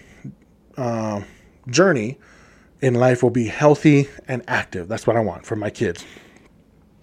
uh, 0.77 1.21
journey 1.69 2.17
in 2.81 2.93
life 2.93 3.23
will 3.23 3.29
be 3.29 3.47
healthy 3.47 4.07
and 4.27 4.43
active. 4.47 4.87
That's 4.87 5.07
what 5.07 5.15
I 5.15 5.19
want 5.19 5.45
for 5.45 5.55
my 5.55 5.69
kids. 5.69 6.05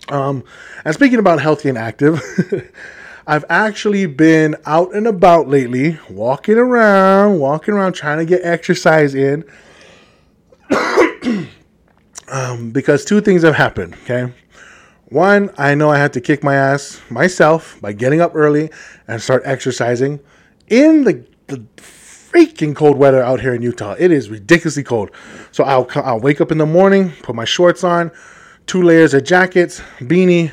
Um, 0.09 0.45
and 0.85 0.95
speaking 0.95 1.19
about 1.19 1.41
healthy 1.41 1.69
and 1.69 1.79
active, 1.79 2.21
I've 3.27 3.45
actually 3.49 4.07
been 4.07 4.57
out 4.67 4.95
and 4.95 5.07
about 5.07 5.49
lately, 5.49 5.99
walking 6.11 6.59
around, 6.59 7.39
walking 7.39 7.75
around, 7.75 7.95
trying 7.95 8.19
to 8.19 8.27
get 8.27 8.45
exercise 8.45 9.15
in. 9.15 9.45
Um, 12.29 12.71
because 12.71 13.05
two 13.05 13.21
things 13.21 13.43
have 13.43 13.55
happened, 13.55 13.95
okay? 14.05 14.33
One, 15.07 15.51
I 15.59 15.75
know 15.75 15.91
I 15.91 15.99
had 15.99 16.13
to 16.15 16.21
kick 16.21 16.43
my 16.43 16.55
ass 16.55 17.01
myself 17.11 17.79
by 17.81 17.93
getting 17.93 18.21
up 18.21 18.33
early 18.35 18.71
and 19.07 19.21
start 19.21 19.43
exercising 19.45 20.21
in 20.69 21.05
the, 21.05 21.27
the 21.49 21.59
freaking 21.77 22.75
cold 22.75 22.97
weather 22.97 23.23
out 23.23 23.41
here 23.41 23.55
in 23.55 23.63
Utah. 23.63 23.95
It 23.99 24.11
is 24.11 24.31
ridiculously 24.31 24.83
cold. 24.83 25.11
So 25.53 25.63
I'll, 25.65 25.87
I'll 25.97 26.19
wake 26.21 26.41
up 26.41 26.51
in 26.51 26.59
the 26.59 26.67
morning, 26.67 27.13
put 27.23 27.37
my 27.37 27.45
shorts 27.45 27.85
on, 27.85 28.11
two 28.67 28.83
layers 28.83 29.15
of 29.15 29.25
jackets, 29.25 29.81
beanie. 30.01 30.51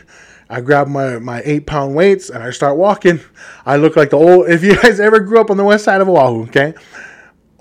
I 0.49 0.59
grab 0.59 0.89
my, 0.89 1.17
my 1.17 1.41
eight 1.45 1.65
pound 1.65 1.95
weights 1.95 2.29
and 2.29 2.43
I 2.43 2.51
start 2.51 2.75
walking. 2.77 3.21
I 3.65 3.77
look 3.77 3.95
like 3.95 4.09
the 4.09 4.17
old, 4.17 4.49
if 4.49 4.63
you 4.63 4.75
guys 4.75 4.99
ever 4.99 5.21
grew 5.21 5.39
up 5.39 5.49
on 5.49 5.57
the 5.57 5.63
west 5.63 5.85
side 5.85 6.01
of 6.01 6.09
Oahu, 6.09 6.43
okay? 6.43 6.73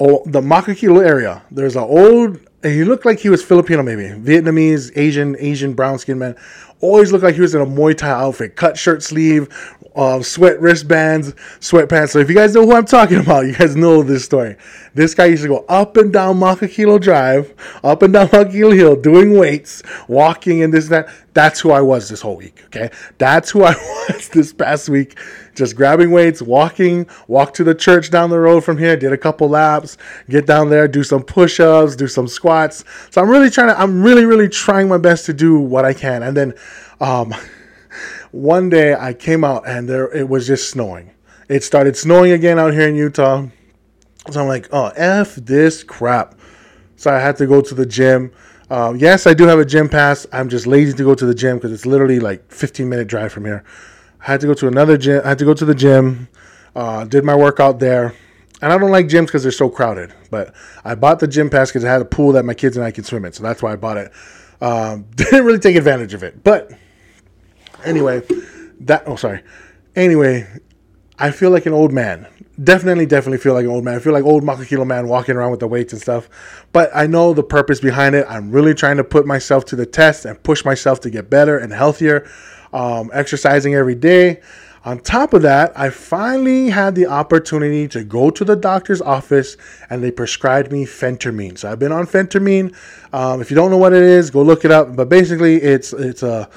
Oh, 0.01 0.25
the 0.27 0.41
Makakilo 0.41 1.07
area, 1.07 1.43
there's 1.51 1.77
an 1.77 1.85
old 1.85 2.41
he 2.63 2.85
looked 2.85 3.07
like 3.07 3.19
he 3.19 3.29
was 3.29 3.43
Filipino, 3.43 3.83
maybe 3.83 4.05
Vietnamese, 4.05 4.93
Asian, 4.97 5.37
Asian 5.39 5.73
brown 5.73 5.99
skin 5.99 6.19
man. 6.19 6.37
Always 6.81 7.13
looked 7.13 7.25
like 7.25 7.35
he 7.35 7.41
was 7.41 7.55
in 7.55 7.61
a 7.61 7.67
Muay 7.67 7.97
Thai 7.97 8.09
outfit, 8.11 8.57
cut 8.57 8.79
shirt 8.79 9.03
sleeve, 9.03 9.49
uh, 9.95 10.23
sweat 10.23 10.61
wristbands, 10.61 11.35
sweatpants. 11.61 12.11
So 12.11 12.19
if 12.19 12.29
you 12.29 12.35
guys 12.35 12.55
know 12.55 12.65
who 12.65 12.75
I'm 12.75 12.85
talking 12.85 13.19
about, 13.19 13.41
you 13.47 13.55
guys 13.55 13.77
know 13.77 14.03
this 14.03 14.25
story. 14.25 14.57
This 14.95 15.15
guy 15.15 15.27
used 15.27 15.43
to 15.43 15.49
go 15.49 15.65
up 15.69 15.97
and 15.97 16.13
down 16.13 16.39
Makakilo 16.39 17.01
Drive, 17.01 17.55
up 17.85 18.03
and 18.03 18.13
down 18.13 18.29
Makakilo 18.29 18.75
Hill, 18.75 18.97
doing 18.97 19.39
weights, 19.39 19.83
walking 20.09 20.63
and 20.63 20.73
this 20.73 20.85
and 20.87 20.95
that. 20.95 21.09
That's 21.33 21.61
who 21.61 21.71
I 21.71 21.81
was 21.81 22.09
this 22.09 22.21
whole 22.21 22.37
week. 22.37 22.63
Okay, 22.67 22.91
that's 23.19 23.51
who 23.51 23.65
I 23.65 23.75
was 24.09 24.29
this 24.29 24.53
past 24.53 24.89
week. 24.89 25.19
Just 25.55 25.77
grabbing 25.77 26.11
weights, 26.11 26.41
walking, 26.41 27.07
walk 27.29 27.55
to 27.55 27.65
the 27.65 27.75
church 27.75 28.11
down 28.11 28.31
the 28.31 28.39
road 28.39 28.65
from 28.65 28.79
here, 28.79 28.97
did 28.97 29.13
a 29.13 29.19
couple 29.19 29.49
laps, 29.49 29.97
get 30.29 30.47
down 30.47 30.71
there, 30.71 30.89
do 30.89 31.03
some 31.03 31.23
push-ups, 31.23 31.97
do 31.97 32.07
some 32.07 32.29
squats. 32.29 32.85
So 33.11 33.21
I'm 33.21 33.29
really 33.29 33.51
trying 33.51 33.69
to, 33.69 33.79
I'm 33.79 34.03
really, 34.03 34.25
really 34.25 34.49
trying 34.49 34.89
my 34.89 34.99
best 34.99 35.27
to 35.27 35.33
do 35.33 35.59
what 35.59 35.85
I 35.85 35.93
can. 35.93 36.23
And 36.23 36.37
then, 36.37 36.55
um, 37.01 37.35
one 38.31 38.69
day 38.69 38.95
I 38.95 39.13
came 39.13 39.45
out 39.45 39.67
and 39.67 39.89
there 39.89 40.11
it 40.15 40.29
was 40.29 40.47
just 40.47 40.71
snowing. 40.71 41.11
It 41.49 41.65
started 41.65 41.97
snowing 41.97 42.33
again 42.33 42.59
out 42.59 42.73
here 42.73 42.89
in 42.89 42.95
Utah. 42.95 43.47
So 44.33 44.41
I'm 44.41 44.49
like, 44.49 44.69
oh, 44.73 44.93
F 44.97 45.35
this 45.37 45.83
crap. 45.83 46.35
So 46.97 47.11
I 47.11 47.19
had 47.19 47.37
to 47.39 47.47
go 47.47 47.61
to 47.61 47.75
the 47.75 47.87
gym. 47.87 48.33
Uh, 48.69 48.95
yes, 48.97 49.27
I 49.27 49.35
do 49.35 49.45
have 49.47 49.59
a 49.59 49.65
gym 49.65 49.89
pass. 49.89 50.27
I'm 50.33 50.49
just 50.49 50.67
lazy 50.67 50.93
to 50.93 51.03
go 51.03 51.15
to 51.15 51.27
the 51.27 51.35
gym 51.35 51.57
because 51.57 51.73
it's 51.73 51.87
literally 51.87 52.21
like 52.21 52.51
15 52.53 52.89
minute 52.89 53.09
drive 53.09 53.33
from 53.33 53.45
here. 53.45 53.65
I 54.21 54.27
had 54.27 54.41
to 54.43 54.47
go 54.47 54.55
to 54.55 54.69
another 54.69 54.97
gym. 54.97 55.23
I 55.25 55.31
had 55.31 55.39
to 55.39 55.45
go 55.45 55.55
to 55.55 55.65
the 55.65 55.75
gym. 55.75 56.29
Uh, 56.77 57.05
did 57.05 57.25
my 57.25 57.35
workout 57.35 57.81
there. 57.81 58.15
And 58.63 58.73
I 58.73 58.79
don't 58.79 58.91
like 58.91 59.07
gyms 59.07 59.27
because 59.27 59.43
they're 59.43 59.53
so 59.53 59.71
crowded. 59.71 60.15
But 60.31 60.55
I 60.85 60.95
bought 60.95 61.19
the 61.21 61.27
gym 61.27 61.49
pass 61.51 61.71
because 61.71 61.83
it 61.83 61.89
had 61.89 62.03
a 62.03 62.05
pool 62.05 62.33
that 62.33 62.45
my 62.45 62.55
kids 62.55 62.77
and 62.77 62.85
I 62.85 62.91
can 62.91 63.05
swim 63.05 63.25
in. 63.25 63.33
So 63.33 63.43
that's 63.43 63.63
why 63.63 63.73
I 63.73 63.77
bought 63.77 63.97
it. 63.97 64.13
Um, 64.61 65.07
didn't 65.17 65.45
really 65.45 65.59
take 65.59 65.77
advantage 65.77 66.15
of 66.15 66.23
it. 66.23 66.45
But 66.45 66.71
Anyway, 67.85 68.23
that 68.81 69.05
oh 69.07 69.17
sorry. 69.17 69.43
Anyway, 69.97 70.47
I 71.21 71.31
feel 71.31 71.51
like 71.51 71.67
an 71.67 71.75
old 71.75 71.93
man. 71.93 72.27
Definitely, 72.63 73.05
definitely 73.07 73.39
feel 73.39 73.53
like 73.53 73.65
an 73.65 73.71
old 73.71 73.85
man. 73.85 73.95
I 73.95 73.99
feel 73.99 74.15
like 74.15 74.25
old 74.25 74.43
Makakilo 74.43 74.87
man 74.87 75.07
walking 75.07 75.37
around 75.37 75.51
with 75.51 75.61
the 75.61 75.69
weights 75.69 75.93
and 75.93 76.01
stuff. 76.01 76.29
But 76.73 76.91
I 76.95 77.07
know 77.07 77.35
the 77.35 77.43
purpose 77.43 77.79
behind 77.79 78.15
it. 78.15 78.27
I'm 78.29 78.51
really 78.51 78.75
trying 78.75 78.97
to 78.97 79.05
put 79.05 79.27
myself 79.27 79.67
to 79.67 79.77
the 79.77 79.87
test 79.87 80.25
and 80.25 80.43
push 80.43 80.65
myself 80.65 81.01
to 81.01 81.11
get 81.11 81.29
better 81.29 81.59
and 81.59 81.73
healthier. 81.73 82.29
Um, 82.73 83.11
exercising 83.13 83.75
every 83.75 83.97
day. 83.97 84.41
On 84.83 84.99
top 84.99 85.35
of 85.35 85.43
that, 85.43 85.79
I 85.79 85.91
finally 85.91 86.71
had 86.71 86.95
the 86.95 87.07
opportunity 87.07 87.87
to 87.89 88.03
go 88.03 88.31
to 88.31 88.45
the 88.45 88.57
doctor's 88.57 89.03
office 89.03 89.59
and 89.91 90.03
they 90.03 90.11
prescribed 90.11 90.73
me 90.73 90.87
phentermine. 90.87 91.59
So 91.59 91.71
I've 91.71 91.79
been 91.79 91.93
on 91.93 92.07
phentermine. 92.07 92.75
Um, 93.13 93.43
if 93.43 93.51
you 93.51 93.57
don't 93.57 93.71
know 93.71 93.77
what 93.77 93.93
it 93.93 94.03
is, 94.03 94.31
go 94.31 94.41
look 94.41 94.65
it 94.65 94.71
up. 94.71 94.97
But 94.97 95.11
basically, 95.11 95.57
it's 95.57 95.93
it's 95.93 96.23
a 96.23 96.49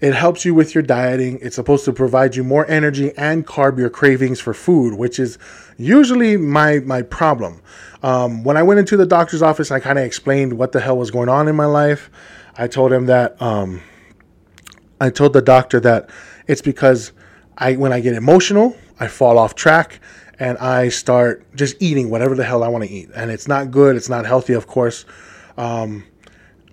it 0.00 0.14
helps 0.14 0.44
you 0.44 0.54
with 0.54 0.74
your 0.74 0.82
dieting. 0.82 1.38
It's 1.42 1.56
supposed 1.56 1.84
to 1.84 1.92
provide 1.92 2.34
you 2.34 2.42
more 2.42 2.66
energy 2.70 3.12
and 3.16 3.46
carb 3.46 3.78
your 3.78 3.90
cravings 3.90 4.40
for 4.40 4.54
food, 4.54 4.94
which 4.94 5.18
is 5.18 5.38
usually 5.76 6.36
my 6.36 6.80
my 6.80 7.02
problem. 7.02 7.60
Um, 8.02 8.42
when 8.44 8.56
I 8.56 8.62
went 8.62 8.80
into 8.80 8.96
the 8.96 9.06
doctor's 9.06 9.42
office, 9.42 9.70
I 9.70 9.78
kind 9.78 9.98
of 9.98 10.04
explained 10.04 10.54
what 10.54 10.72
the 10.72 10.80
hell 10.80 10.96
was 10.96 11.10
going 11.10 11.28
on 11.28 11.48
in 11.48 11.56
my 11.56 11.66
life. 11.66 12.10
I 12.56 12.66
told 12.66 12.92
him 12.92 13.06
that 13.06 13.40
um, 13.42 13.82
I 15.00 15.10
told 15.10 15.34
the 15.34 15.42
doctor 15.42 15.80
that 15.80 16.08
it's 16.46 16.62
because 16.62 17.12
I 17.58 17.76
when 17.76 17.92
I 17.92 18.00
get 18.00 18.14
emotional, 18.14 18.76
I 18.98 19.08
fall 19.08 19.38
off 19.38 19.54
track 19.54 20.00
and 20.38 20.56
I 20.56 20.88
start 20.88 21.44
just 21.54 21.76
eating 21.80 22.08
whatever 22.08 22.34
the 22.34 22.44
hell 22.44 22.64
I 22.64 22.68
want 22.68 22.84
to 22.84 22.90
eat, 22.90 23.10
and 23.14 23.30
it's 23.30 23.46
not 23.46 23.70
good. 23.70 23.96
It's 23.96 24.08
not 24.08 24.24
healthy, 24.24 24.54
of 24.54 24.66
course. 24.66 25.04
Um, 25.58 26.04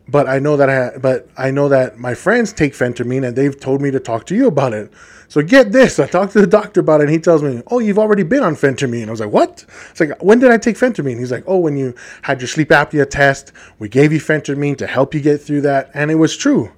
but 0.07 0.27
I 0.27 0.39
know 0.39 0.57
that 0.57 0.69
I 0.69 0.97
but 0.97 1.29
I 1.37 1.51
know 1.51 1.69
that 1.69 1.97
my 1.97 2.13
friends 2.13 2.53
take 2.53 2.73
phentermine 2.73 3.27
and 3.27 3.35
they've 3.35 3.59
told 3.59 3.81
me 3.81 3.91
to 3.91 3.99
talk 3.99 4.25
to 4.27 4.35
you 4.35 4.47
about 4.47 4.73
it. 4.73 4.91
So 5.29 5.41
get 5.41 5.73
this, 5.73 5.99
I 5.99 6.07
talked 6.07 6.33
to 6.33 6.41
the 6.41 6.47
doctor 6.47 6.79
about 6.79 7.01
it 7.01 7.05
and 7.05 7.11
he 7.11 7.19
tells 7.19 7.43
me, 7.43 7.61
"Oh, 7.67 7.79
you've 7.79 7.99
already 7.99 8.23
been 8.23 8.43
on 8.43 8.55
phentermine." 8.55 9.07
I 9.07 9.11
was 9.11 9.19
like, 9.19 9.31
"What?" 9.31 9.65
It's 9.91 9.99
like, 9.99 10.23
"When 10.23 10.39
did 10.39 10.51
I 10.51 10.57
take 10.57 10.77
phentermine?" 10.77 11.19
He's 11.19 11.31
like, 11.31 11.43
"Oh, 11.45 11.57
when 11.57 11.75
you 11.75 11.93
had 12.21 12.39
your 12.39 12.47
sleep 12.47 12.69
apnea 12.69 13.09
test, 13.09 13.51
we 13.79 13.89
gave 13.89 14.13
you 14.13 14.19
phentermine 14.19 14.77
to 14.77 14.87
help 14.87 15.13
you 15.13 15.19
get 15.19 15.41
through 15.41 15.61
that." 15.61 15.91
And 15.93 16.09
it 16.09 16.15
was 16.15 16.37
true. 16.37 16.71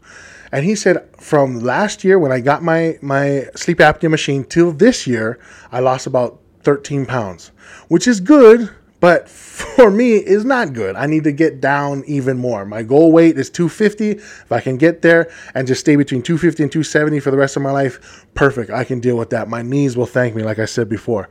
And 0.51 0.65
he 0.65 0.73
said 0.73 1.03
from 1.17 1.59
last 1.59 2.03
year 2.03 2.17
when 2.17 2.31
I 2.31 2.39
got 2.39 2.63
my 2.63 2.97
my 3.01 3.45
sleep 3.55 3.77
apnea 3.77 4.09
machine 4.09 4.43
till 4.43 4.71
this 4.71 5.05
year, 5.05 5.37
I 5.71 5.79
lost 5.79 6.07
about 6.07 6.39
13 6.63 7.05
pounds, 7.05 7.51
which 7.87 8.07
is 8.07 8.19
good 8.19 8.69
but 8.99 9.29
for 9.29 9.89
me 9.89 10.13
is 10.13 10.45
not 10.45 10.73
good. 10.73 10.95
I 10.95 11.05
need 11.05 11.23
to 11.23 11.31
get 11.31 11.61
down 11.61 12.03
even 12.05 12.37
more. 12.37 12.65
My 12.65 12.83
goal 12.83 13.11
weight 13.11 13.37
is 13.37 13.49
250. 13.49 14.11
If 14.11 14.51
I 14.51 14.59
can 14.59 14.77
get 14.77 15.01
there 15.01 15.31
and 15.53 15.67
just 15.67 15.81
stay 15.81 15.95
between 15.95 16.21
250 16.21 16.63
and 16.63 16.71
270 16.71 17.19
for 17.19 17.31
the 17.31 17.37
rest 17.37 17.55
of 17.55 17.61
my 17.61 17.71
life, 17.71 18.25
perfect. 18.33 18.71
I 18.71 18.83
can 18.83 18.99
deal 18.99 19.17
with 19.17 19.29
that. 19.29 19.47
My 19.47 19.61
knees 19.61 19.95
will 19.95 20.05
thank 20.05 20.35
me 20.35 20.43
like 20.43 20.59
I 20.59 20.65
said 20.65 20.89
before. 20.89 21.29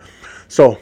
So, 0.49 0.79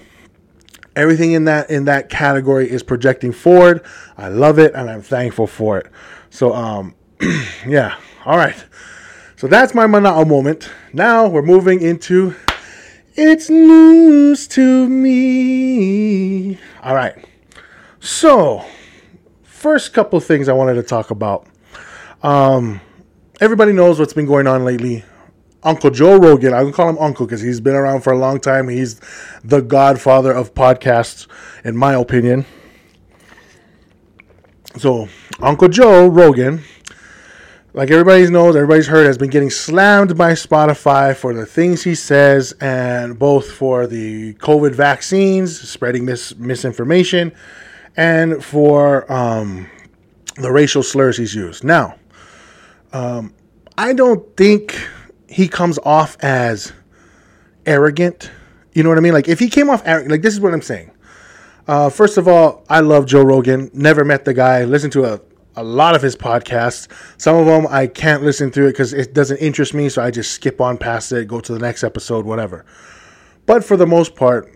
everything 0.97 1.33
in 1.33 1.45
that 1.45 1.71
in 1.71 1.85
that 1.85 2.09
category 2.09 2.69
is 2.69 2.83
projecting 2.83 3.33
forward. 3.33 3.85
I 4.17 4.29
love 4.29 4.59
it 4.59 4.75
and 4.75 4.91
I'm 4.91 5.03
thankful 5.03 5.47
for 5.47 5.79
it. 5.79 5.87
So 6.31 6.55
um 6.55 6.95
yeah, 7.67 7.97
all 8.25 8.37
right. 8.37 8.65
So 9.37 9.47
that's 9.47 9.75
my 9.75 9.87
Manao 9.87 10.27
moment. 10.27 10.71
Now 10.93 11.29
we're 11.29 11.43
moving 11.43 11.83
into 11.83 12.35
it's 13.17 13.49
news 13.49 14.47
to 14.49 14.89
me. 14.89 16.59
All 16.83 16.95
right. 16.95 17.15
So, 17.99 18.65
first 19.43 19.95
couple 19.95 20.21
things 20.21 20.49
I 20.49 20.53
wanted 20.53 20.75
to 20.75 20.83
talk 20.83 21.11
about. 21.11 21.47
Um, 22.23 22.81
everybody 23.41 23.73
knows 23.73 23.99
what's 23.99 24.13
been 24.13 24.27
going 24.27 24.47
on 24.47 24.65
lately. 24.65 25.05
Uncle 25.63 25.91
Joe 25.91 26.17
Rogan, 26.19 26.53
I 26.55 26.63
can 26.63 26.73
call 26.73 26.89
him 26.91 26.99
Uncle 26.99 27.27
because 27.27 27.41
he's 27.41 27.61
been 27.61 27.75
around 27.75 28.03
for 28.03 28.13
a 28.13 28.19
long 28.19 28.39
time. 28.39 28.69
He's 28.69 29.01
the 29.43 29.61
godfather 29.61 30.33
of 30.33 30.55
podcasts, 30.55 31.27
in 31.65 31.77
my 31.77 31.95
opinion. 31.95 32.45
So, 34.77 35.09
Uncle 35.41 35.69
Joe 35.69 36.07
Rogan 36.07 36.63
like 37.77 37.91
everybody 37.91 38.27
knows, 38.31 38.57
everybody's 38.57 38.87
heard, 38.87 39.05
has 39.07 39.19
been 39.19 39.29
getting 39.29 39.51
slammed 39.51 40.17
by 40.17 40.33
Spotify 40.33 41.15
for 41.15 41.35
the 41.35 41.45
things 41.45 41.83
he 41.83 41.95
says, 41.95 42.55
and 42.59 43.19
both 43.19 43.53
for 43.53 43.87
the 43.87 44.33
COVID 44.35 44.75
vaccines, 44.75 45.61
spreading 45.61 46.07
mis- 46.07 46.35
misinformation, 46.37 47.35
and 47.95 48.43
for 48.43 49.11
um, 49.13 49.69
the 50.37 50.51
racial 50.51 50.83
slurs 50.83 51.19
he's 51.19 51.35
used. 51.35 51.65
Now, 51.65 51.97
um, 52.95 53.35
I 53.77 53.93
don't 53.93 54.35
think 54.39 54.75
he 55.29 55.47
comes 55.47 55.79
off 55.81 56.17
as 56.21 56.73
arrogant. 57.67 58.31
You 58.73 58.85
know 58.85 58.89
what 58.89 58.97
I 58.97 59.03
mean? 59.03 59.13
Like 59.13 59.29
if 59.29 59.39
he 59.39 59.51
came 59.51 59.69
off 59.69 59.83
arrogant, 59.85 60.13
like 60.13 60.23
this 60.23 60.33
is 60.33 60.41
what 60.41 60.55
I'm 60.55 60.63
saying. 60.63 60.93
Uh, 61.69 61.91
first 61.91 62.17
of 62.17 62.27
all, 62.27 62.65
I 62.71 62.81
love 62.81 63.05
Joe 63.05 63.23
Rogan. 63.23 63.71
Never 63.75 64.03
met 64.03 64.25
the 64.25 64.33
guy. 64.33 64.65
Listened 64.65 64.95
to 64.95 65.05
a 65.05 65.21
a 65.57 65.65
lot 65.65 65.97
of 65.97 66.03
his 66.03 66.15
podcasts. 66.15 66.89
Some 67.19 67.37
of 67.37 67.47
them 67.47 67.67
I 67.69 67.87
can't 67.87 68.23
listen 68.23 68.51
through 68.51 68.67
it 68.67 68.73
because 68.73 68.93
it 68.93 69.15
doesn't 69.15 69.39
interest 69.39 69.75
me, 69.75 69.89
so 69.89 70.03
I 70.03 70.11
just 70.11 70.33
skip 70.33 70.61
on 70.61 70.79
past 70.79 71.13
it, 71.13 71.27
go 71.27 71.41
to 71.41 71.53
the 71.53 71.59
next 71.59 71.83
episode, 71.83 72.25
whatever. 72.25 72.65
But 73.47 73.65
for 73.65 73.77
the 73.77 73.87
most 73.87 74.15
part, 74.15 74.53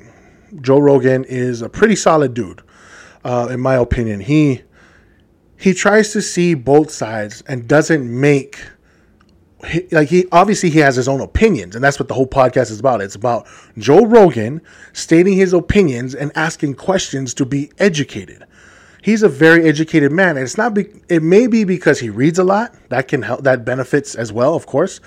Joe 0.60 0.78
Rogan 0.78 1.24
is 1.24 1.62
a 1.62 1.68
pretty 1.68 1.96
solid 1.96 2.34
dude, 2.34 2.62
uh, 3.24 3.48
in 3.50 3.60
my 3.60 3.74
opinion. 3.76 4.20
He 4.20 4.62
he 5.58 5.74
tries 5.74 6.12
to 6.12 6.22
see 6.22 6.54
both 6.54 6.90
sides 6.90 7.42
and 7.46 7.68
doesn't 7.68 8.20
make 8.20 8.58
like 9.92 10.08
he 10.08 10.26
obviously 10.32 10.70
he 10.70 10.78
has 10.78 10.96
his 10.96 11.06
own 11.06 11.20
opinions 11.20 11.74
and 11.74 11.84
that's 11.84 11.98
what 11.98 12.08
the 12.08 12.14
whole 12.14 12.26
podcast 12.26 12.70
is 12.70 12.80
about 12.80 13.02
it's 13.02 13.14
about 13.14 13.46
joe 13.76 14.06
rogan 14.06 14.62
stating 14.94 15.34
his 15.34 15.52
opinions 15.52 16.14
and 16.14 16.32
asking 16.34 16.74
questions 16.74 17.34
to 17.34 17.44
be 17.44 17.70
educated 17.78 18.42
he's 19.02 19.22
a 19.22 19.28
very 19.28 19.64
educated 19.64 20.12
man, 20.12 20.36
and 20.36 20.44
it's 20.44 20.58
not. 20.58 20.74
Be, 20.74 20.86
it 21.08 21.22
may 21.22 21.46
be 21.46 21.64
because 21.64 22.00
he 22.00 22.10
reads 22.10 22.38
a 22.38 22.44
lot 22.44 22.74
that 22.88 23.08
can 23.08 23.22
help. 23.22 23.42
That 23.44 23.64
benefits 23.64 24.14
as 24.14 24.32
well, 24.32 24.54
of 24.54 24.66
course. 24.66 25.00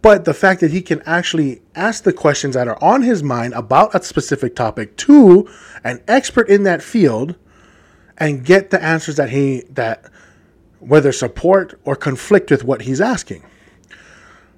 But 0.00 0.24
the 0.24 0.34
fact 0.34 0.60
that 0.60 0.70
he 0.70 0.80
can 0.80 1.02
actually 1.06 1.60
ask 1.74 2.04
the 2.04 2.12
questions 2.12 2.54
that 2.54 2.68
are 2.68 2.82
on 2.82 3.02
his 3.02 3.22
mind 3.22 3.52
about 3.54 3.94
a 3.94 4.02
specific 4.02 4.54
topic 4.54 4.96
to 4.98 5.48
an 5.82 6.00
expert 6.06 6.48
in 6.48 6.62
that 6.64 6.82
field, 6.82 7.36
and 8.16 8.44
get 8.44 8.70
the 8.70 8.82
answers 8.82 9.16
that 9.16 9.30
he 9.30 9.64
that 9.70 10.04
whether 10.80 11.12
support 11.12 11.78
or 11.84 11.96
conflict 11.96 12.50
with 12.50 12.64
what 12.64 12.82
he's 12.82 13.00
asking. 13.00 13.44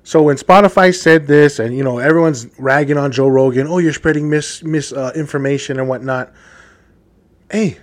So 0.03 0.23
when 0.23 0.37
Spotify 0.37 0.95
said 0.95 1.27
this, 1.27 1.59
and 1.59 1.77
you 1.77 1.85
know 1.85 1.99
everyone's 1.99 2.49
ragging 2.59 2.99
on 2.99 3.13
Joe 3.13 3.29
Rogan, 3.29 3.67
oh, 3.67 3.79
you're 3.79 3.93
spreading 3.93 4.29
mis 4.29 4.63
misinformation 4.63 5.77
uh, 5.77 5.81
and 5.81 5.89
whatnot. 5.89 6.33
Hey, 7.51 7.79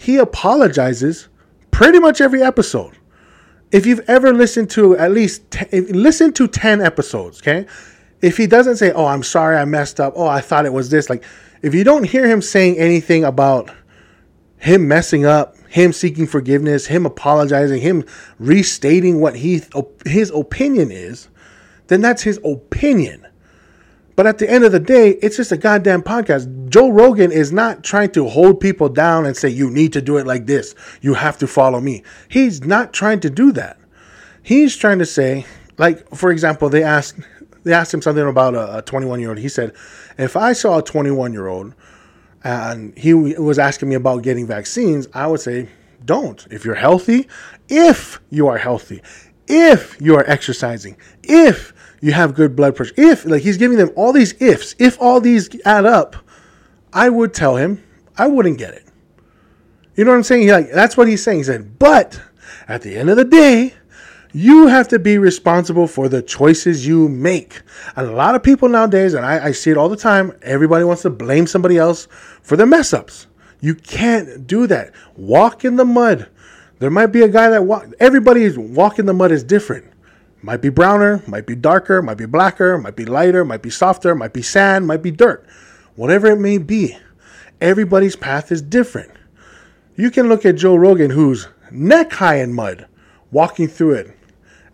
he 0.00 0.16
apologizes 0.16 1.28
pretty 1.70 1.98
much 1.98 2.20
every 2.20 2.42
episode. 2.42 2.96
If 3.70 3.84
you've 3.84 4.00
ever 4.08 4.32
listened 4.32 4.70
to 4.70 4.96
at 4.96 5.12
least 5.12 5.42
listen 5.72 6.32
to 6.32 6.48
10 6.48 6.80
episodes, 6.80 7.40
okay? 7.40 7.66
If 8.22 8.36
he 8.36 8.46
doesn't 8.46 8.76
say, 8.76 8.92
"Oh, 8.92 9.06
I'm 9.06 9.22
sorry, 9.22 9.56
I 9.56 9.64
messed 9.64 10.00
up. 10.00 10.14
Oh, 10.16 10.26
I 10.26 10.40
thought 10.40 10.66
it 10.66 10.72
was 10.72 10.90
this." 10.90 11.08
Like 11.10 11.22
if 11.62 11.74
you 11.74 11.84
don't 11.84 12.04
hear 12.04 12.26
him 12.26 12.40
saying 12.40 12.78
anything 12.78 13.24
about 13.24 13.70
him 14.56 14.88
messing 14.88 15.26
up, 15.26 15.56
him 15.68 15.92
seeking 15.92 16.26
forgiveness, 16.26 16.86
him 16.86 17.06
apologizing, 17.06 17.80
him 17.80 18.04
restating 18.38 19.20
what 19.20 19.36
he 19.36 19.62
his 20.06 20.30
opinion 20.30 20.90
is, 20.90 21.28
then 21.88 22.00
that's 22.00 22.22
his 22.22 22.40
opinion. 22.44 23.26
But 24.20 24.26
at 24.26 24.36
the 24.36 24.50
end 24.50 24.64
of 24.64 24.72
the 24.72 24.80
day, 24.80 25.12
it's 25.22 25.38
just 25.38 25.50
a 25.50 25.56
goddamn 25.56 26.02
podcast. 26.02 26.68
Joe 26.68 26.90
Rogan 26.90 27.32
is 27.32 27.52
not 27.52 27.82
trying 27.82 28.10
to 28.10 28.28
hold 28.28 28.60
people 28.60 28.90
down 28.90 29.24
and 29.24 29.34
say, 29.34 29.48
you 29.48 29.70
need 29.70 29.94
to 29.94 30.02
do 30.02 30.18
it 30.18 30.26
like 30.26 30.44
this. 30.44 30.74
You 31.00 31.14
have 31.14 31.38
to 31.38 31.46
follow 31.46 31.80
me. 31.80 32.02
He's 32.28 32.62
not 32.62 32.92
trying 32.92 33.20
to 33.20 33.30
do 33.30 33.50
that. 33.52 33.78
He's 34.42 34.76
trying 34.76 34.98
to 34.98 35.06
say, 35.06 35.46
like, 35.78 36.06
for 36.14 36.30
example, 36.30 36.68
they 36.68 36.82
asked 36.82 37.18
they 37.64 37.72
asked 37.72 37.94
him 37.94 38.02
something 38.02 38.28
about 38.28 38.54
a 38.54 38.82
21 38.82 39.20
year 39.20 39.30
old. 39.30 39.38
He 39.38 39.48
said, 39.48 39.72
if 40.18 40.36
I 40.36 40.52
saw 40.52 40.80
a 40.80 40.82
21 40.82 41.32
year 41.32 41.46
old 41.46 41.74
and 42.44 42.92
he 42.98 43.14
was 43.14 43.58
asking 43.58 43.88
me 43.88 43.94
about 43.94 44.22
getting 44.22 44.46
vaccines, 44.46 45.08
I 45.14 45.28
would 45.28 45.40
say, 45.40 45.70
don't. 46.04 46.46
If 46.50 46.66
you're 46.66 46.74
healthy, 46.74 47.26
if 47.70 48.20
you 48.28 48.48
are 48.48 48.58
healthy, 48.58 49.00
if 49.48 49.98
you 49.98 50.14
are 50.16 50.28
exercising, 50.28 50.98
if 51.22 51.72
you 52.00 52.12
have 52.12 52.34
good 52.34 52.56
blood 52.56 52.76
pressure. 52.76 52.94
If, 52.96 53.24
like, 53.24 53.42
he's 53.42 53.56
giving 53.56 53.76
them 53.76 53.90
all 53.96 54.12
these 54.12 54.40
ifs, 54.40 54.74
if 54.78 55.00
all 55.00 55.20
these 55.20 55.48
add 55.64 55.84
up, 55.84 56.16
I 56.92 57.08
would 57.08 57.34
tell 57.34 57.56
him 57.56 57.82
I 58.16 58.26
wouldn't 58.26 58.58
get 58.58 58.74
it. 58.74 58.86
You 59.96 60.04
know 60.04 60.12
what 60.12 60.18
I'm 60.18 60.22
saying? 60.22 60.42
He, 60.42 60.52
like, 60.52 60.70
that's 60.70 60.96
what 60.96 61.08
he's 61.08 61.22
saying. 61.22 61.38
He 61.38 61.44
said, 61.44 61.78
but 61.78 62.20
at 62.68 62.82
the 62.82 62.96
end 62.96 63.10
of 63.10 63.16
the 63.16 63.24
day, 63.24 63.74
you 64.32 64.68
have 64.68 64.88
to 64.88 64.98
be 64.98 65.18
responsible 65.18 65.86
for 65.86 66.08
the 66.08 66.22
choices 66.22 66.86
you 66.86 67.08
make. 67.08 67.62
And 67.96 68.06
a 68.06 68.12
lot 68.12 68.34
of 68.34 68.42
people 68.42 68.68
nowadays, 68.68 69.14
and 69.14 69.26
I, 69.26 69.46
I 69.46 69.52
see 69.52 69.70
it 69.70 69.76
all 69.76 69.88
the 69.88 69.96
time, 69.96 70.32
everybody 70.42 70.84
wants 70.84 71.02
to 71.02 71.10
blame 71.10 71.46
somebody 71.46 71.76
else 71.78 72.06
for 72.42 72.56
their 72.56 72.66
mess 72.66 72.92
ups. 72.92 73.26
You 73.60 73.74
can't 73.74 74.46
do 74.46 74.66
that. 74.68 74.94
Walk 75.16 75.64
in 75.64 75.76
the 75.76 75.84
mud. 75.84 76.28
There 76.78 76.90
might 76.90 77.08
be 77.08 77.22
a 77.22 77.28
guy 77.28 77.50
that 77.50 77.64
walk. 77.64 77.88
Everybody's 78.00 78.56
walk 78.56 78.98
in 78.98 79.06
the 79.06 79.12
mud 79.12 79.32
is 79.32 79.44
different. 79.44 79.89
Might 80.42 80.62
be 80.62 80.70
browner, 80.70 81.22
might 81.26 81.46
be 81.46 81.54
darker, 81.54 82.00
might 82.00 82.16
be 82.16 82.26
blacker, 82.26 82.78
might 82.78 82.96
be 82.96 83.04
lighter, 83.04 83.44
might 83.44 83.62
be 83.62 83.70
softer, 83.70 84.14
might 84.14 84.32
be 84.32 84.42
sand, 84.42 84.86
might 84.86 85.02
be 85.02 85.10
dirt. 85.10 85.46
Whatever 85.96 86.28
it 86.28 86.40
may 86.40 86.56
be, 86.56 86.96
everybody's 87.60 88.16
path 88.16 88.50
is 88.50 88.62
different. 88.62 89.10
You 89.96 90.10
can 90.10 90.28
look 90.28 90.46
at 90.46 90.56
Joe 90.56 90.76
Rogan, 90.76 91.10
who's 91.10 91.48
neck 91.70 92.12
high 92.12 92.36
in 92.36 92.54
mud, 92.54 92.86
walking 93.30 93.68
through 93.68 93.94
it, 93.94 94.16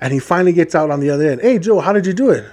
and 0.01 0.13
he 0.13 0.21
finally 0.21 0.53
gets 0.53 0.75
out 0.75 0.91
on 0.91 1.01
the 1.01 1.11
other 1.11 1.29
end. 1.29 1.41
Hey, 1.41 1.59
Joe, 1.59 1.81
how 1.81 1.93
did 1.93 2.07
you 2.07 2.13
do 2.13 2.31
it? 2.31 2.45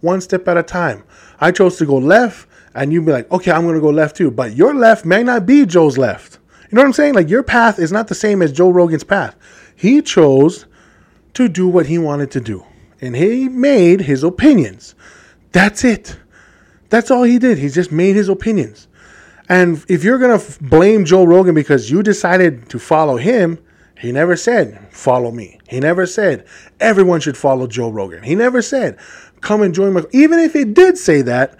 One 0.00 0.20
step 0.20 0.46
at 0.46 0.56
a 0.56 0.62
time. 0.62 1.02
I 1.40 1.50
chose 1.50 1.78
to 1.78 1.86
go 1.86 1.96
left, 1.96 2.46
and 2.74 2.92
you'd 2.92 3.06
be 3.06 3.12
like, 3.12 3.30
okay, 3.32 3.50
I'm 3.50 3.62
going 3.62 3.74
to 3.74 3.80
go 3.80 3.90
left 3.90 4.16
too. 4.16 4.30
But 4.30 4.54
your 4.54 4.72
left 4.72 5.04
may 5.04 5.24
not 5.24 5.46
be 5.46 5.66
Joe's 5.66 5.98
left. 5.98 6.38
You 6.70 6.76
know 6.76 6.82
what 6.82 6.86
I'm 6.86 6.92
saying? 6.92 7.14
Like 7.14 7.28
your 7.28 7.42
path 7.42 7.78
is 7.78 7.90
not 7.90 8.08
the 8.08 8.14
same 8.14 8.40
as 8.40 8.52
Joe 8.52 8.70
Rogan's 8.70 9.04
path. 9.04 9.36
He 9.74 10.00
chose 10.00 10.66
to 11.34 11.48
do 11.48 11.68
what 11.68 11.86
he 11.86 11.98
wanted 11.98 12.30
to 12.32 12.40
do. 12.40 12.64
And 13.00 13.16
he 13.16 13.48
made 13.48 14.02
his 14.02 14.22
opinions. 14.22 14.94
That's 15.52 15.84
it. 15.84 16.18
That's 16.88 17.10
all 17.10 17.22
he 17.22 17.38
did. 17.38 17.58
He 17.58 17.68
just 17.68 17.90
made 17.90 18.16
his 18.16 18.28
opinions. 18.28 18.88
And 19.48 19.84
if 19.88 20.04
you're 20.04 20.18
going 20.18 20.38
to 20.38 20.44
f- 20.44 20.60
blame 20.60 21.04
Joe 21.04 21.24
Rogan 21.24 21.54
because 21.54 21.90
you 21.90 22.02
decided 22.02 22.68
to 22.70 22.78
follow 22.78 23.16
him, 23.16 23.58
he 23.98 24.12
never 24.12 24.36
said, 24.36 24.88
follow 24.90 25.30
me. 25.30 25.58
He 25.68 25.80
never 25.80 26.06
said, 26.06 26.46
everyone 26.80 27.20
should 27.20 27.36
follow 27.36 27.66
Joe 27.66 27.90
Rogan. 27.90 28.22
He 28.22 28.34
never 28.34 28.62
said, 28.62 28.98
come 29.40 29.62
and 29.62 29.74
join 29.74 29.92
my. 29.92 30.02
Even 30.12 30.38
if 30.38 30.52
he 30.52 30.64
did 30.64 30.96
say 30.98 31.22
that, 31.22 31.56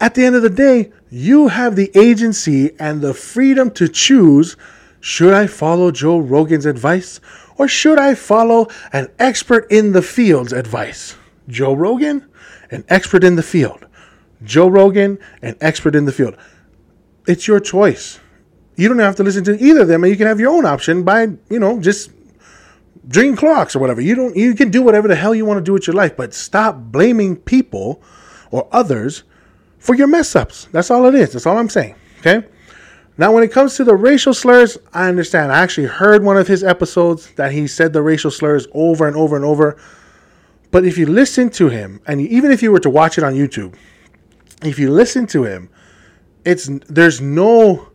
at 0.00 0.14
the 0.14 0.24
end 0.24 0.36
of 0.36 0.42
the 0.42 0.50
day, 0.50 0.92
you 1.10 1.48
have 1.48 1.76
the 1.76 1.90
agency 1.94 2.72
and 2.78 3.00
the 3.00 3.14
freedom 3.14 3.70
to 3.72 3.88
choose 3.88 4.56
should 5.00 5.34
I 5.34 5.46
follow 5.46 5.92
Joe 5.92 6.18
Rogan's 6.18 6.66
advice 6.66 7.20
or 7.58 7.68
should 7.68 7.98
I 7.98 8.14
follow 8.14 8.68
an 8.92 9.08
expert 9.18 9.66
in 9.70 9.92
the 9.92 10.02
field's 10.02 10.52
advice? 10.52 11.16
Joe 11.48 11.74
Rogan, 11.74 12.28
an 12.70 12.84
expert 12.88 13.24
in 13.24 13.36
the 13.36 13.42
field. 13.42 13.86
Joe 14.42 14.68
Rogan, 14.68 15.18
an 15.42 15.56
expert 15.60 15.94
in 15.94 16.04
the 16.04 16.12
field. 16.12 16.36
It's 17.26 17.48
your 17.48 17.60
choice. 17.60 18.20
You 18.76 18.88
don't 18.88 18.98
have 18.98 19.16
to 19.16 19.22
listen 19.22 19.44
to 19.44 19.58
either 19.58 19.82
of 19.82 19.88
them, 19.88 20.04
and 20.04 20.10
you 20.10 20.16
can 20.16 20.26
have 20.26 20.38
your 20.38 20.52
own 20.52 20.66
option 20.66 21.02
by, 21.02 21.28
you 21.48 21.58
know, 21.58 21.80
just 21.80 22.10
drinking 23.08 23.36
Clorox 23.36 23.74
or 23.74 23.78
whatever. 23.78 24.00
You 24.00 24.14
don't. 24.14 24.36
You 24.36 24.54
can 24.54 24.70
do 24.70 24.82
whatever 24.82 25.08
the 25.08 25.16
hell 25.16 25.34
you 25.34 25.46
want 25.46 25.58
to 25.58 25.64
do 25.64 25.72
with 25.72 25.86
your 25.86 25.94
life, 25.94 26.16
but 26.16 26.34
stop 26.34 26.76
blaming 26.76 27.36
people 27.36 28.02
or 28.50 28.68
others 28.72 29.22
for 29.78 29.94
your 29.94 30.06
mess 30.06 30.36
ups. 30.36 30.68
That's 30.72 30.90
all 30.90 31.06
it 31.06 31.14
is. 31.14 31.32
That's 31.32 31.46
all 31.46 31.56
I'm 31.56 31.70
saying. 31.70 31.94
Okay. 32.20 32.46
Now, 33.18 33.32
when 33.32 33.42
it 33.42 33.50
comes 33.50 33.76
to 33.76 33.84
the 33.84 33.94
racial 33.94 34.34
slurs, 34.34 34.76
I 34.92 35.08
understand. 35.08 35.50
I 35.50 35.60
actually 35.60 35.86
heard 35.86 36.22
one 36.22 36.36
of 36.36 36.46
his 36.46 36.62
episodes 36.62 37.30
that 37.36 37.52
he 37.52 37.66
said 37.66 37.92
the 37.92 38.02
racial 38.02 38.30
slurs 38.30 38.66
over 38.72 39.06
and 39.06 39.16
over 39.16 39.36
and 39.36 39.44
over. 39.44 39.78
But 40.70 40.84
if 40.84 40.98
you 40.98 41.06
listen 41.06 41.48
to 41.50 41.68
him, 41.68 42.00
and 42.06 42.20
even 42.20 42.50
if 42.50 42.62
you 42.62 42.70
were 42.70 42.80
to 42.80 42.90
watch 42.90 43.16
it 43.16 43.24
on 43.24 43.32
YouTube, 43.34 43.74
if 44.62 44.78
you 44.78 44.90
listen 44.90 45.26
to 45.28 45.44
him, 45.44 45.70
it's 46.44 46.68
there's 46.88 47.20
no 47.20 47.88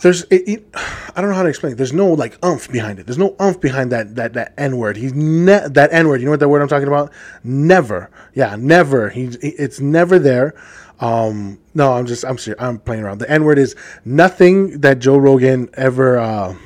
there's 0.00 0.24
it, 0.24 0.48
it, 0.48 0.66
I 0.74 1.20
don't 1.20 1.30
know 1.30 1.36
how 1.36 1.42
to 1.42 1.48
explain. 1.48 1.72
It. 1.72 1.76
There's 1.76 1.92
no 1.92 2.08
like 2.12 2.38
umph 2.42 2.70
behind 2.70 2.98
it. 2.98 3.06
There's 3.06 3.18
no 3.18 3.34
umph 3.38 3.60
behind 3.60 3.92
that 3.92 4.14
that 4.16 4.34
that 4.34 4.52
n 4.58 4.76
word. 4.76 4.96
He's 4.96 5.14
ne- 5.14 5.68
that 5.68 5.92
n 5.92 6.08
word. 6.08 6.20
You 6.20 6.26
know 6.26 6.32
what 6.32 6.40
that 6.40 6.48
word 6.48 6.60
I'm 6.60 6.68
talking 6.68 6.88
about? 6.88 7.12
Never. 7.42 8.10
Yeah, 8.34 8.56
never. 8.58 9.08
He's 9.08 9.36
it's 9.36 9.80
never 9.80 10.18
there. 10.18 10.54
Um, 11.00 11.58
no, 11.74 11.92
I'm 11.92 12.06
just 12.06 12.24
I'm 12.24 12.38
serious. 12.38 12.62
I'm 12.62 12.78
playing 12.78 13.02
around. 13.02 13.18
The 13.18 13.30
n 13.30 13.44
word 13.44 13.58
is 13.58 13.76
nothing 14.04 14.80
that 14.80 14.98
Joe 14.98 15.16
Rogan 15.16 15.68
ever. 15.74 16.18
Uh, 16.18 16.56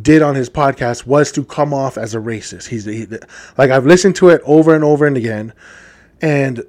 did 0.00 0.22
on 0.22 0.34
his 0.34 0.48
podcast 0.48 1.06
was 1.06 1.30
to 1.32 1.44
come 1.44 1.74
off 1.74 1.98
as 1.98 2.14
a 2.14 2.18
racist. 2.18 2.68
He's 2.68 2.84
he, 2.84 3.06
like 3.58 3.70
I've 3.70 3.86
listened 3.86 4.16
to 4.16 4.30
it 4.30 4.40
over 4.44 4.74
and 4.74 4.82
over 4.82 5.06
and 5.06 5.16
again, 5.16 5.52
and 6.20 6.64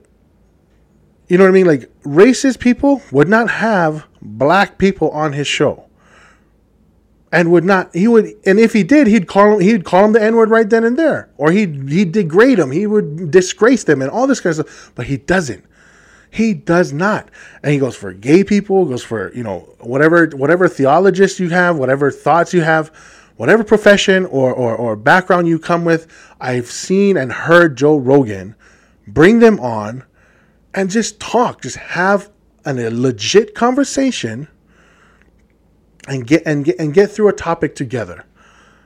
you 1.27 1.37
know 1.37 1.45
what 1.45 1.49
I 1.49 1.53
mean? 1.53 1.65
Like 1.65 1.89
racist 2.03 2.59
people 2.59 3.01
would 3.11 3.29
not 3.29 3.49
have 3.49 4.05
black 4.21 4.77
people 4.77 5.09
on 5.11 5.33
his 5.33 5.47
show. 5.47 5.85
And 7.31 7.51
would 7.51 7.63
not 7.63 7.95
he 7.95 8.07
would 8.07 8.31
and 8.45 8.59
if 8.59 8.73
he 8.73 8.83
did, 8.83 9.07
he'd 9.07 9.27
call 9.27 9.53
him 9.53 9.59
he'd 9.61 9.85
call 9.85 10.05
him 10.05 10.11
the 10.13 10.21
N-word 10.21 10.51
right 10.51 10.69
then 10.69 10.83
and 10.83 10.99
there. 10.99 11.31
Or 11.37 11.51
he'd 11.51 11.89
he'd 11.89 12.11
degrade 12.11 12.59
him, 12.59 12.69
he 12.69 12.85
would 12.85 13.31
disgrace 13.31 13.85
them 13.85 14.03
and 14.03 14.11
all 14.11 14.27
this 14.27 14.39
kind 14.39 14.59
of 14.59 14.67
stuff. 14.67 14.91
But 14.93 15.07
he 15.07 15.17
doesn't. 15.17 15.65
He 16.33 16.55
does 16.55 16.91
not. 16.91 17.29
And 17.61 17.71
he 17.71 17.77
goes 17.77 17.95
for 17.95 18.11
gay 18.11 18.43
people, 18.43 18.85
goes 18.85 19.03
for, 19.03 19.31
you 19.35 19.43
know, 19.43 19.69
whatever 19.79 20.25
whatever 20.29 20.67
theologist 20.67 21.39
you 21.39 21.49
have, 21.49 21.77
whatever 21.77 22.09
thoughts 22.09 22.55
you 22.55 22.61
have, 22.61 22.87
whatever 23.35 23.63
profession 23.63 24.25
or, 24.25 24.51
or, 24.51 24.75
or 24.75 24.95
background 24.95 25.47
you 25.47 25.59
come 25.59 25.85
with, 25.85 26.07
I've 26.41 26.71
seen 26.71 27.17
and 27.17 27.31
heard 27.31 27.77
Joe 27.77 27.97
Rogan 27.97 28.55
bring 29.05 29.41
them 29.41 29.59
on 29.59 30.05
and 30.73 30.89
just 30.89 31.19
talk, 31.19 31.61
just 31.61 31.77
have 31.77 32.31
an, 32.65 32.79
a 32.79 32.89
legit 32.89 33.53
conversation 33.53 34.47
and 36.07 36.25
get 36.25 36.41
and 36.47 36.65
get 36.65 36.79
and 36.79 36.95
get 36.95 37.11
through 37.11 37.27
a 37.27 37.33
topic 37.33 37.75
together. 37.75 38.25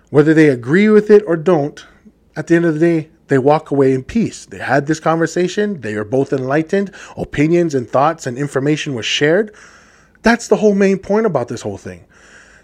Whether 0.09 0.33
they 0.33 0.49
agree 0.49 0.89
with 0.89 1.09
it 1.09 1.23
or 1.25 1.37
don't, 1.37 1.85
at 2.35 2.47
the 2.47 2.57
end 2.57 2.65
of 2.65 2.73
the 2.73 2.79
day, 2.81 3.09
they 3.27 3.37
walk 3.37 3.71
away 3.71 3.93
in 3.93 4.03
peace. 4.03 4.45
They 4.45 4.59
had 4.59 4.87
this 4.87 4.99
conversation, 4.99 5.81
they 5.81 5.95
are 5.95 6.03
both 6.03 6.33
enlightened, 6.33 6.93
opinions 7.15 7.75
and 7.75 7.89
thoughts 7.89 8.27
and 8.27 8.37
information 8.37 8.93
was 8.93 9.05
shared. 9.05 9.53
That's 10.21 10.47
the 10.47 10.57
whole 10.57 10.75
main 10.75 10.99
point 10.99 11.25
about 11.25 11.47
this 11.47 11.61
whole 11.61 11.77
thing. 11.77 12.05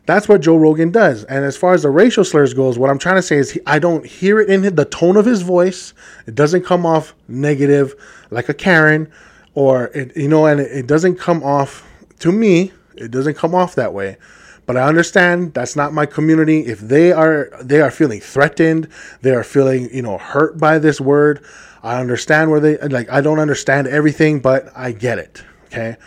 That's 0.05 0.27
what 0.27 0.41
Joe 0.41 0.57
Rogan 0.57 0.91
does. 0.91 1.23
And 1.25 1.45
as 1.45 1.55
far 1.55 1.73
as 1.73 1.83
the 1.83 1.89
racial 1.89 2.25
slurs 2.25 2.53
goes, 2.53 2.77
what 2.77 2.89
I'm 2.89 2.99
trying 2.99 3.15
to 3.15 3.21
say 3.21 3.37
is 3.37 3.51
he, 3.51 3.61
I 3.65 3.79
don't 3.79 4.05
hear 4.05 4.39
it 4.39 4.49
in 4.49 4.75
the 4.75 4.85
tone 4.85 5.15
of 5.15 5.25
his 5.25 5.41
voice. 5.41 5.93
It 6.27 6.35
doesn't 6.35 6.65
come 6.65 6.85
off 6.85 7.15
negative 7.29 7.95
like 8.29 8.49
a 8.49 8.53
Karen 8.53 9.09
or 9.53 9.85
it, 9.87 10.15
you 10.17 10.27
know, 10.27 10.45
and 10.45 10.59
it, 10.59 10.71
it 10.71 10.87
doesn't 10.87 11.19
come 11.19 11.41
off 11.43 11.87
to 12.19 12.31
me. 12.31 12.73
It 12.95 13.11
doesn't 13.11 13.35
come 13.35 13.55
off 13.55 13.75
that 13.75 13.93
way. 13.93 14.17
But 14.65 14.77
I 14.77 14.87
understand 14.87 15.53
that's 15.53 15.75
not 15.75 15.93
my 15.93 16.05
community. 16.05 16.65
If 16.65 16.79
they 16.79 17.11
are 17.11 17.49
they 17.61 17.81
are 17.81 17.91
feeling 17.91 18.21
threatened, 18.21 18.87
they 19.21 19.31
are 19.31 19.43
feeling, 19.43 19.93
you 19.93 20.01
know, 20.01 20.17
hurt 20.17 20.57
by 20.57 20.79
this 20.79 21.01
word. 21.01 21.43
I 21.81 21.99
understand 21.99 22.49
where 22.49 22.59
they 22.59 22.77
like 22.77 23.09
I 23.11 23.21
don't 23.21 23.39
understand 23.39 23.87
everything, 23.87 24.39
but 24.39 24.69
I 24.75 24.93
get 24.93 25.19
it. 25.19 25.43
Okay? 25.65 25.97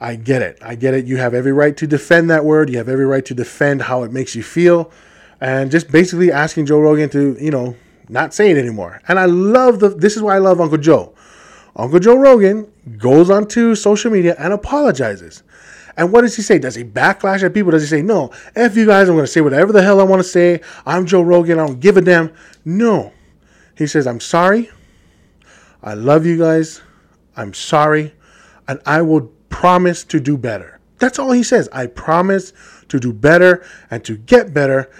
I 0.00 0.16
get 0.16 0.42
it. 0.42 0.58
I 0.60 0.74
get 0.74 0.94
it. 0.94 1.06
You 1.06 1.18
have 1.18 1.32
every 1.32 1.52
right 1.52 1.76
to 1.76 1.86
defend 1.86 2.28
that 2.28 2.44
word. 2.44 2.68
You 2.68 2.78
have 2.78 2.88
every 2.88 3.06
right 3.06 3.24
to 3.24 3.34
defend 3.34 3.82
how 3.82 4.02
it 4.02 4.12
makes 4.12 4.34
you 4.34 4.42
feel. 4.42 4.90
And 5.40 5.70
just 5.70 5.90
basically 5.90 6.32
asking 6.32 6.66
Joe 6.66 6.80
Rogan 6.80 7.08
to, 7.10 7.36
you 7.40 7.50
know, 7.50 7.76
not 8.08 8.34
say 8.34 8.50
it 8.50 8.58
anymore. 8.58 9.00
And 9.08 9.18
I 9.18 9.26
love 9.26 9.80
the, 9.80 9.90
this 9.90 10.16
is 10.16 10.22
why 10.22 10.34
I 10.34 10.38
love 10.38 10.60
Uncle 10.60 10.78
Joe. 10.78 11.14
Uncle 11.76 12.00
Joe 12.00 12.16
Rogan 12.16 12.70
goes 12.98 13.30
onto 13.30 13.74
social 13.74 14.10
media 14.10 14.34
and 14.38 14.52
apologizes. 14.52 15.42
And 15.96 16.12
what 16.12 16.22
does 16.22 16.36
he 16.36 16.42
say? 16.42 16.58
Does 16.58 16.74
he 16.74 16.84
backlash 16.84 17.42
at 17.42 17.54
people? 17.54 17.72
Does 17.72 17.82
he 17.82 17.88
say, 17.88 18.02
no, 18.02 18.30
F 18.54 18.76
you 18.76 18.86
guys, 18.86 19.08
I'm 19.08 19.14
going 19.14 19.26
to 19.26 19.30
say 19.32 19.40
whatever 19.40 19.72
the 19.72 19.82
hell 19.82 20.00
I 20.00 20.04
want 20.04 20.20
to 20.20 20.28
say. 20.28 20.60
I'm 20.86 21.06
Joe 21.06 21.22
Rogan. 21.22 21.58
I 21.58 21.66
don't 21.66 21.80
give 21.80 21.96
a 21.96 22.00
damn. 22.00 22.32
No. 22.64 23.12
He 23.76 23.86
says, 23.86 24.06
I'm 24.06 24.20
sorry. 24.20 24.70
I 25.82 25.94
love 25.94 26.24
you 26.24 26.38
guys. 26.38 26.80
I'm 27.36 27.54
sorry. 27.54 28.14
And 28.68 28.80
I 28.86 29.02
will 29.02 29.32
promise 29.48 30.04
to 30.04 30.20
do 30.20 30.36
better. 30.36 30.80
That's 30.98 31.18
all 31.18 31.32
he 31.32 31.42
says. 31.42 31.68
I 31.72 31.88
promise 31.88 32.52
to 32.88 33.00
do 33.00 33.12
better 33.12 33.64
and 33.90 34.04
to 34.04 34.16
get 34.16 34.54
better 34.54 34.90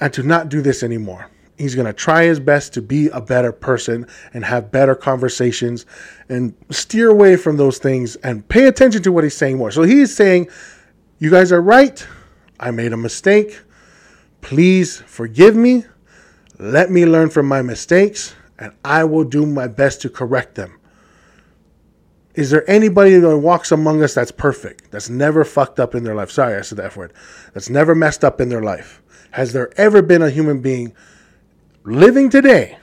and 0.00 0.12
to 0.12 0.22
not 0.22 0.48
do 0.48 0.62
this 0.62 0.82
anymore. 0.82 1.30
He's 1.56 1.74
going 1.74 1.86
to 1.86 1.92
try 1.92 2.24
his 2.24 2.40
best 2.40 2.74
to 2.74 2.82
be 2.82 3.08
a 3.08 3.20
better 3.20 3.52
person 3.52 4.06
and 4.32 4.44
have 4.44 4.72
better 4.72 4.94
conversations 4.94 5.86
and 6.28 6.54
steer 6.70 7.10
away 7.10 7.36
from 7.36 7.56
those 7.56 7.78
things 7.78 8.16
and 8.16 8.46
pay 8.48 8.66
attention 8.66 9.02
to 9.04 9.12
what 9.12 9.24
he's 9.24 9.36
saying 9.36 9.58
more. 9.58 9.70
So 9.70 9.82
he's 9.82 10.14
saying, 10.14 10.48
You 11.18 11.30
guys 11.30 11.52
are 11.52 11.62
right. 11.62 12.04
I 12.58 12.70
made 12.70 12.92
a 12.92 12.96
mistake. 12.96 13.60
Please 14.40 14.98
forgive 15.06 15.54
me. 15.54 15.84
Let 16.58 16.90
me 16.90 17.06
learn 17.06 17.30
from 17.30 17.46
my 17.46 17.62
mistakes 17.62 18.34
and 18.58 18.72
I 18.84 19.04
will 19.04 19.24
do 19.24 19.46
my 19.46 19.68
best 19.68 20.02
to 20.02 20.10
correct 20.10 20.54
them. 20.54 20.78
Is 22.34 22.50
there 22.50 22.68
anybody 22.68 23.18
that 23.18 23.38
walks 23.38 23.70
among 23.70 24.02
us 24.02 24.14
that's 24.14 24.32
perfect, 24.32 24.90
that's 24.90 25.08
never 25.08 25.44
fucked 25.44 25.78
up 25.78 25.94
in 25.94 26.02
their 26.02 26.16
life? 26.16 26.32
Sorry, 26.32 26.56
I 26.56 26.62
said 26.62 26.78
that 26.78 26.96
word. 26.96 27.12
That's 27.52 27.70
never 27.70 27.94
messed 27.94 28.24
up 28.24 28.40
in 28.40 28.48
their 28.48 28.62
life. 28.62 29.02
Has 29.30 29.52
there 29.52 29.72
ever 29.78 30.02
been 30.02 30.22
a 30.22 30.30
human 30.30 30.60
being 30.60 30.94
living 31.84 32.30
today 32.30 32.78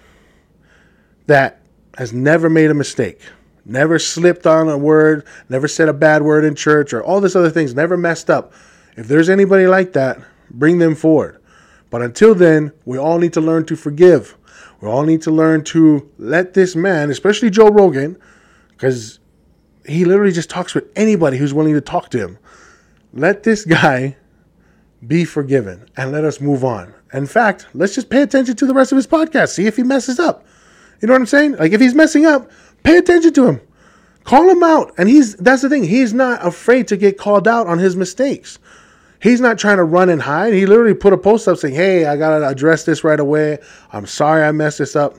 that 1.27 1.61
has 1.97 2.13
never 2.13 2.49
made 2.49 2.69
a 2.69 2.73
mistake, 2.73 3.21
never 3.65 3.99
slipped 3.99 4.47
on 4.47 4.69
a 4.69 4.77
word, 4.77 5.25
never 5.49 5.67
said 5.67 5.89
a 5.89 5.93
bad 5.93 6.21
word 6.21 6.45
in 6.45 6.55
church, 6.55 6.93
or 6.93 7.03
all 7.03 7.19
this 7.19 7.35
other 7.35 7.49
things, 7.49 7.75
never 7.75 7.97
messed 7.97 8.29
up? 8.29 8.53
If 8.95 9.07
there's 9.07 9.29
anybody 9.29 9.67
like 9.67 9.93
that, 9.93 10.19
bring 10.49 10.77
them 10.77 10.95
forward. 10.95 11.41
But 11.89 12.01
until 12.01 12.33
then, 12.33 12.71
we 12.85 12.97
all 12.97 13.19
need 13.19 13.33
to 13.33 13.41
learn 13.41 13.65
to 13.65 13.75
forgive. 13.75 14.37
We 14.79 14.87
all 14.87 15.03
need 15.03 15.21
to 15.23 15.31
learn 15.31 15.63
to 15.65 16.09
let 16.17 16.53
this 16.53 16.75
man, 16.75 17.09
especially 17.09 17.49
Joe 17.49 17.69
Rogan, 17.69 18.17
because 18.69 19.19
he 19.85 20.05
literally 20.05 20.31
just 20.31 20.49
talks 20.49 20.73
with 20.73 20.89
anybody 20.95 21.37
who's 21.37 21.53
willing 21.53 21.73
to 21.73 21.81
talk 21.81 22.09
to 22.09 22.17
him. 22.17 22.37
Let 23.13 23.43
this 23.43 23.65
guy 23.65 24.17
be 25.05 25.25
forgiven 25.25 25.89
and 25.97 26.11
let 26.11 26.23
us 26.23 26.39
move 26.39 26.63
on. 26.63 26.93
In 27.13 27.25
fact, 27.25 27.67
let's 27.73 27.95
just 27.95 28.09
pay 28.09 28.21
attention 28.21 28.55
to 28.55 28.65
the 28.65 28.73
rest 28.73 28.91
of 28.91 28.95
his 28.95 29.07
podcast. 29.07 29.49
See 29.49 29.65
if 29.65 29.75
he 29.75 29.83
messes 29.83 30.19
up. 30.19 30.45
You 31.01 31.07
know 31.07 31.13
what 31.13 31.21
I'm 31.21 31.25
saying? 31.25 31.53
Like 31.53 31.71
if 31.71 31.81
he's 31.81 31.95
messing 31.95 32.25
up, 32.25 32.51
pay 32.83 32.97
attention 32.97 33.33
to 33.33 33.47
him. 33.47 33.61
Call 34.23 34.49
him 34.49 34.63
out. 34.63 34.93
And 34.97 35.09
he's 35.09 35.35
that's 35.35 35.63
the 35.63 35.69
thing. 35.69 35.83
He's 35.83 36.13
not 36.13 36.45
afraid 36.45 36.87
to 36.89 36.97
get 36.97 37.17
called 37.17 37.47
out 37.47 37.67
on 37.67 37.79
his 37.79 37.95
mistakes. 37.95 38.59
He's 39.21 39.41
not 39.41 39.59
trying 39.59 39.77
to 39.77 39.83
run 39.83 40.09
and 40.09 40.21
hide. 40.21 40.53
He 40.53 40.65
literally 40.65 40.93
put 40.93 41.13
a 41.13 41.17
post 41.17 41.47
up 41.47 41.57
saying, 41.57 41.75
"Hey, 41.75 42.05
I 42.05 42.17
got 42.17 42.39
to 42.39 42.47
address 42.47 42.85
this 42.85 43.03
right 43.03 43.19
away. 43.19 43.59
I'm 43.91 44.05
sorry 44.05 44.43
I 44.43 44.51
messed 44.51 44.77
this 44.77 44.95
up." 44.95 45.15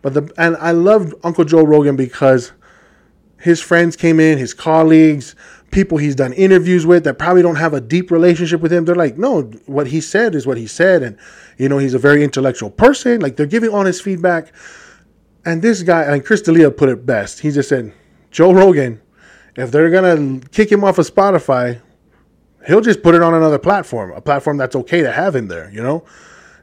But 0.00 0.14
the 0.14 0.32
and 0.36 0.56
I 0.56 0.72
love 0.72 1.14
Uncle 1.22 1.44
Joe 1.44 1.64
Rogan 1.64 1.96
because 1.96 2.52
his 3.38 3.60
friends 3.60 3.96
came 3.96 4.20
in, 4.20 4.38
his 4.38 4.54
colleagues, 4.54 5.34
people 5.72 5.98
he's 5.98 6.14
done 6.14 6.32
interviews 6.34 6.86
with 6.86 7.04
that 7.04 7.18
probably 7.18 7.42
don't 7.42 7.56
have 7.56 7.74
a 7.74 7.80
deep 7.80 8.10
relationship 8.10 8.60
with 8.60 8.72
him. 8.72 8.84
They're 8.84 8.94
like, 8.94 9.18
no, 9.18 9.42
what 9.66 9.88
he 9.88 10.00
said 10.00 10.34
is 10.34 10.46
what 10.46 10.58
he 10.58 10.66
said. 10.66 11.02
And, 11.02 11.18
you 11.58 11.68
know, 11.68 11.78
he's 11.78 11.94
a 11.94 11.98
very 11.98 12.22
intellectual 12.22 12.70
person. 12.70 13.20
Like 13.20 13.36
they're 13.36 13.46
giving 13.46 13.70
honest 13.70 14.02
feedback. 14.02 14.52
And 15.44 15.60
this 15.60 15.82
guy, 15.82 16.02
and 16.02 16.24
Chris 16.24 16.42
D'Elia 16.42 16.70
put 16.70 16.88
it 16.88 17.04
best. 17.04 17.40
He 17.40 17.50
just 17.50 17.68
said, 17.68 17.92
Joe 18.30 18.52
Rogan, 18.52 19.00
if 19.56 19.72
they're 19.72 19.90
going 19.90 20.40
to 20.40 20.48
kick 20.50 20.70
him 20.70 20.84
off 20.84 20.98
of 20.98 21.10
Spotify, 21.10 21.80
he'll 22.66 22.80
just 22.80 23.02
put 23.02 23.14
it 23.14 23.22
on 23.22 23.34
another 23.34 23.58
platform, 23.58 24.12
a 24.12 24.20
platform 24.20 24.56
that's 24.56 24.76
okay 24.76 25.02
to 25.02 25.10
have 25.10 25.34
in 25.34 25.48
there, 25.48 25.70
you 25.70 25.82
know? 25.82 26.04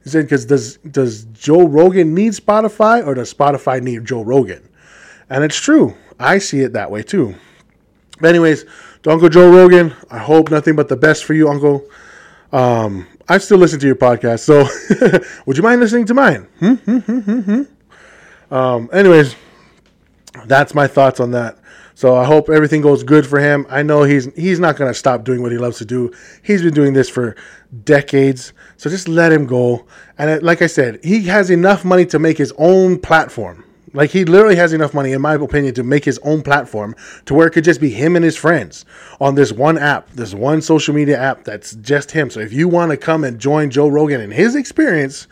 He 0.03 0.09
said, 0.09 0.25
because 0.25 0.45
does, 0.45 0.77
does 0.77 1.25
Joe 1.25 1.67
Rogan 1.67 2.13
need 2.13 2.31
Spotify 2.31 3.05
or 3.05 3.15
does 3.15 3.33
Spotify 3.33 3.81
need 3.81 4.05
Joe 4.05 4.23
Rogan? 4.23 4.67
And 5.29 5.43
it's 5.43 5.59
true. 5.59 5.95
I 6.19 6.37
see 6.37 6.61
it 6.61 6.73
that 6.73 6.89
way 6.89 7.03
too. 7.03 7.35
But 8.21 8.29
anyways, 8.29 8.65
to 9.03 9.11
Uncle 9.11 9.29
Joe 9.29 9.49
Rogan, 9.51 9.93
I 10.09 10.17
hope 10.17 10.51
nothing 10.51 10.75
but 10.75 10.89
the 10.89 10.97
best 10.97 11.23
for 11.23 11.33
you, 11.33 11.49
Uncle. 11.49 11.87
Um, 12.51 13.07
I 13.27 13.37
still 13.37 13.57
listen 13.57 13.79
to 13.79 13.85
your 13.85 13.95
podcast, 13.95 14.39
so 14.39 14.67
would 15.45 15.55
you 15.55 15.63
mind 15.63 15.81
listening 15.81 16.05
to 16.07 16.13
mine? 16.13 16.47
Hmm? 16.59 16.73
Hmm, 16.73 16.99
hmm. 16.99 17.63
Um, 18.53 18.89
anyways, 18.91 19.35
that's 20.45 20.73
my 20.73 20.87
thoughts 20.87 21.19
on 21.19 21.31
that. 21.31 21.57
So 21.93 22.15
I 22.15 22.23
hope 22.23 22.49
everything 22.49 22.81
goes 22.81 23.03
good 23.03 23.27
for 23.27 23.39
him. 23.39 23.67
I 23.69 23.83
know 23.83 24.03
he's 24.03 24.33
he's 24.35 24.59
not 24.59 24.77
going 24.77 24.89
to 24.89 24.97
stop 24.97 25.25
doing 25.25 25.41
what 25.41 25.51
he 25.51 25.57
loves 25.57 25.79
to 25.79 25.85
do. 25.85 26.13
He's 26.41 26.61
been 26.61 26.73
doing 26.73 26.93
this 26.93 27.09
for 27.09 27.35
decades. 27.83 28.53
So 28.77 28.89
just 28.89 29.09
let 29.09 29.33
him 29.33 29.45
go. 29.45 29.85
And 30.17 30.41
like 30.41 30.61
I 30.61 30.67
said, 30.67 31.03
he 31.03 31.23
has 31.23 31.49
enough 31.49 31.83
money 31.83 32.05
to 32.07 32.17
make 32.17 32.37
his 32.37 32.53
own 32.57 32.99
platform. 32.99 33.65
Like 33.93 34.11
he 34.11 34.25
literally 34.25 34.55
has 34.55 34.73
enough 34.73 34.93
money, 34.93 35.11
in 35.11 35.21
my 35.21 35.33
opinion, 35.35 35.73
to 35.75 35.83
make 35.83 36.05
his 36.05 36.19
own 36.19 36.41
platform 36.41 36.95
to 37.25 37.33
where 37.33 37.47
it 37.47 37.51
could 37.51 37.63
just 37.63 37.81
be 37.81 37.89
him 37.89 38.15
and 38.15 38.23
his 38.23 38.37
friends 38.37 38.85
on 39.19 39.35
this 39.35 39.51
one 39.51 39.77
app, 39.77 40.09
this 40.11 40.33
one 40.33 40.61
social 40.61 40.93
media 40.93 41.19
app 41.19 41.43
that's 41.43 41.75
just 41.75 42.11
him. 42.11 42.29
So 42.29 42.39
if 42.39 42.53
you 42.53 42.67
want 42.67 42.91
to 42.91 42.97
come 42.97 43.23
and 43.23 43.39
join 43.39 43.69
Joe 43.69 43.87
Rogan 43.87 44.21
and 44.21 44.33
his 44.33 44.55
experience, 44.55 45.27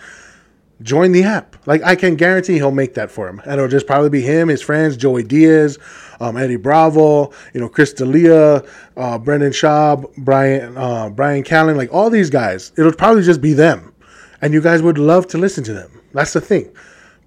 join 0.81 1.11
the 1.11 1.23
app. 1.23 1.55
Like 1.65 1.83
I 1.83 1.95
can 1.95 2.15
guarantee 2.15 2.55
he'll 2.55 2.71
make 2.71 2.93
that 2.95 3.11
for 3.11 3.27
him, 3.27 3.41
and 3.45 3.53
it'll 3.53 3.67
just 3.67 3.87
probably 3.87 4.09
be 4.09 4.21
him, 4.21 4.47
his 4.47 4.61
friends, 4.61 4.97
Joey 4.97 5.23
Diaz, 5.23 5.77
um, 6.19 6.37
Eddie 6.37 6.55
Bravo, 6.55 7.31
you 7.53 7.61
know, 7.61 7.69
Chris 7.69 7.93
D'Elia, 7.93 8.63
uh, 8.95 9.17
Brendan 9.17 9.51
Schaub, 9.51 10.11
Brian 10.17 10.77
uh, 10.77 11.09
Bryan 11.09 11.43
Callen, 11.43 11.77
like 11.77 11.93
all 11.93 12.09
these 12.09 12.29
guys. 12.29 12.71
It'll 12.77 12.93
probably 12.93 13.23
just 13.23 13.41
be 13.41 13.53
them, 13.53 13.93
and 14.41 14.53
you 14.53 14.61
guys 14.61 14.81
would 14.81 14.97
love 14.97 15.27
to 15.27 15.37
listen 15.37 15.63
to 15.65 15.73
them. 15.73 16.01
That's 16.13 16.33
the 16.33 16.41
thing. 16.41 16.71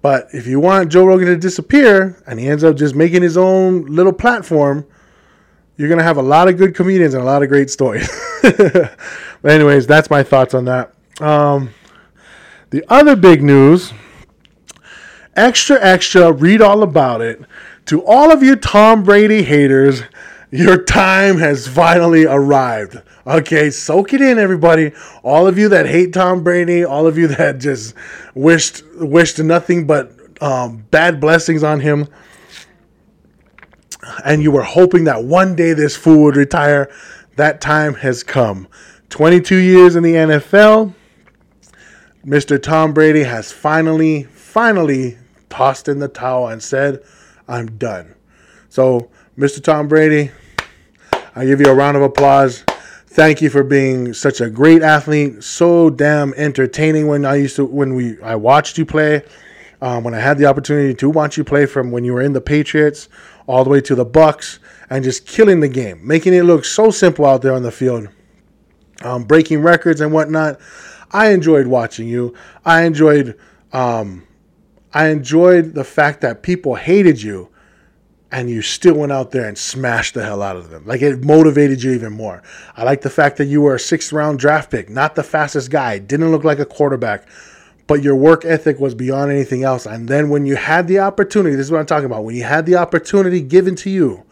But 0.01 0.29
if 0.33 0.47
you 0.47 0.59
want 0.59 0.91
Joe 0.91 1.05
Rogan 1.05 1.27
to 1.27 1.37
disappear 1.37 2.21
and 2.25 2.39
he 2.39 2.47
ends 2.47 2.63
up 2.63 2.75
just 2.75 2.95
making 2.95 3.21
his 3.21 3.37
own 3.37 3.85
little 3.85 4.13
platform, 4.13 4.85
you're 5.77 5.89
gonna 5.89 6.03
have 6.03 6.17
a 6.17 6.23
lot 6.23 6.47
of 6.47 6.57
good 6.57 6.75
comedians 6.75 7.13
and 7.13 7.23
a 7.23 7.25
lot 7.25 7.43
of 7.43 7.49
great 7.49 7.69
stories. 7.69 8.09
but 8.41 8.97
anyways, 9.43 9.87
that's 9.87 10.09
my 10.09 10.23
thoughts 10.23 10.53
on 10.53 10.65
that. 10.65 10.93
Um, 11.19 11.71
the 12.71 12.83
other 12.89 13.15
big 13.15 13.43
news, 13.43 13.93
extra, 15.35 15.77
extra, 15.81 16.31
read 16.31 16.61
all 16.61 16.83
about 16.83 17.21
it. 17.21 17.41
To 17.87 18.03
all 18.05 18.31
of 18.31 18.41
you 18.41 18.55
Tom 18.55 19.03
Brady 19.03 19.43
haters, 19.43 20.03
your 20.51 20.83
time 20.83 21.37
has 21.37 21.67
finally 21.67 22.25
arrived. 22.25 23.01
Okay, 23.25 23.69
soak 23.69 24.13
it 24.13 24.21
in, 24.21 24.37
everybody. 24.37 24.91
All 25.23 25.47
of 25.47 25.57
you 25.57 25.69
that 25.69 25.87
hate 25.87 26.13
Tom 26.13 26.43
Brady, 26.43 26.83
all 26.83 27.07
of 27.07 27.17
you 27.17 27.27
that 27.27 27.59
just 27.59 27.95
wished 28.35 28.83
wished 28.95 29.39
nothing 29.39 29.87
but 29.87 30.11
um, 30.41 30.85
bad 30.91 31.21
blessings 31.21 31.63
on 31.63 31.79
him, 31.79 32.07
and 34.25 34.43
you 34.43 34.51
were 34.51 34.63
hoping 34.63 35.05
that 35.05 35.23
one 35.23 35.55
day 35.55 35.73
this 35.73 35.95
fool 35.95 36.23
would 36.23 36.35
retire. 36.35 36.91
That 37.37 37.61
time 37.61 37.93
has 37.95 38.23
come. 38.23 38.67
22 39.09 39.55
years 39.55 39.95
in 39.95 40.03
the 40.03 40.13
NFL. 40.13 40.93
Mr. 42.25 42.61
Tom 42.61 42.93
Brady 42.93 43.23
has 43.23 43.51
finally, 43.51 44.23
finally 44.23 45.17
tossed 45.49 45.87
in 45.87 45.99
the 45.99 46.07
towel 46.07 46.49
and 46.49 46.61
said, 46.61 47.03
I'm 47.47 47.77
done. 47.77 48.13
So, 48.69 49.09
Mr. 49.37 49.63
Tom 49.63 49.87
Brady, 49.87 50.31
I 51.33 51.45
give 51.45 51.61
you 51.61 51.67
a 51.67 51.73
round 51.73 51.95
of 51.95 52.03
applause. 52.03 52.65
Thank 53.07 53.41
you 53.41 53.49
for 53.49 53.63
being 53.63 54.13
such 54.13 54.41
a 54.41 54.49
great 54.49 54.81
athlete, 54.81 55.43
so 55.43 55.89
damn 55.89 56.33
entertaining 56.33 57.07
when 57.07 57.25
I 57.25 57.35
used 57.35 57.55
to 57.55 57.65
when 57.65 57.93
we 57.93 58.21
I 58.21 58.35
watched 58.35 58.77
you 58.77 58.85
play. 58.85 59.23
Um, 59.81 60.03
when 60.03 60.13
I 60.13 60.19
had 60.19 60.37
the 60.37 60.45
opportunity 60.45 60.93
to 60.93 61.09
watch 61.09 61.37
you 61.37 61.43
play 61.43 61.65
from 61.65 61.89
when 61.89 62.03
you 62.03 62.13
were 62.13 62.21
in 62.21 62.33
the 62.33 62.41
Patriots 62.41 63.09
all 63.47 63.63
the 63.63 63.69
way 63.69 63.81
to 63.81 63.95
the 63.95 64.05
Bucs, 64.05 64.59
and 64.89 65.03
just 65.03 65.25
killing 65.25 65.61
the 65.61 65.69
game, 65.69 66.05
making 66.05 66.33
it 66.33 66.43
look 66.43 66.65
so 66.65 66.91
simple 66.91 67.25
out 67.25 67.41
there 67.41 67.53
on 67.53 67.63
the 67.63 67.71
field, 67.71 68.09
um, 69.01 69.23
breaking 69.23 69.61
records 69.61 70.01
and 70.01 70.11
whatnot. 70.11 70.59
I 71.11 71.29
enjoyed 71.29 71.67
watching 71.67 72.07
you. 72.07 72.33
I 72.65 72.83
enjoyed 72.83 73.37
um, 73.71 74.27
I 74.93 75.07
enjoyed 75.07 75.75
the 75.75 75.85
fact 75.85 76.21
that 76.21 76.43
people 76.43 76.75
hated 76.75 77.21
you 77.21 77.50
and 78.31 78.49
you 78.49 78.61
still 78.61 78.95
went 78.95 79.11
out 79.11 79.31
there 79.31 79.47
and 79.47 79.57
smashed 79.57 80.13
the 80.13 80.23
hell 80.23 80.41
out 80.41 80.55
of 80.55 80.69
them. 80.69 80.85
Like 80.85 81.01
it 81.01 81.23
motivated 81.23 81.83
you 81.83 81.91
even 81.91 82.13
more. 82.13 82.41
I 82.77 82.83
like 82.83 83.01
the 83.01 83.09
fact 83.09 83.37
that 83.37 83.45
you 83.45 83.61
were 83.61 83.75
a 83.75 83.79
sixth 83.79 84.13
round 84.13 84.39
draft 84.39 84.71
pick, 84.71 84.89
not 84.89 85.15
the 85.15 85.23
fastest 85.23 85.69
guy, 85.69 85.99
didn't 85.99 86.31
look 86.31 86.43
like 86.43 86.59
a 86.59 86.65
quarterback, 86.65 87.27
but 87.87 88.01
your 88.01 88.15
work 88.15 88.45
ethic 88.45 88.79
was 88.79 88.95
beyond 88.95 89.31
anything 89.31 89.63
else. 89.63 89.85
And 89.85 90.07
then 90.07 90.29
when 90.29 90.45
you 90.45 90.55
had 90.55 90.87
the 90.87 90.99
opportunity, 90.99 91.55
this 91.55 91.65
is 91.65 91.71
what 91.71 91.79
I'm 91.79 91.85
talking 91.85 92.05
about, 92.05 92.23
when 92.23 92.35
you 92.35 92.43
had 92.43 92.65
the 92.65 92.77
opportunity 92.77 93.41
given 93.41 93.75
to 93.77 93.89
you, 93.89 94.23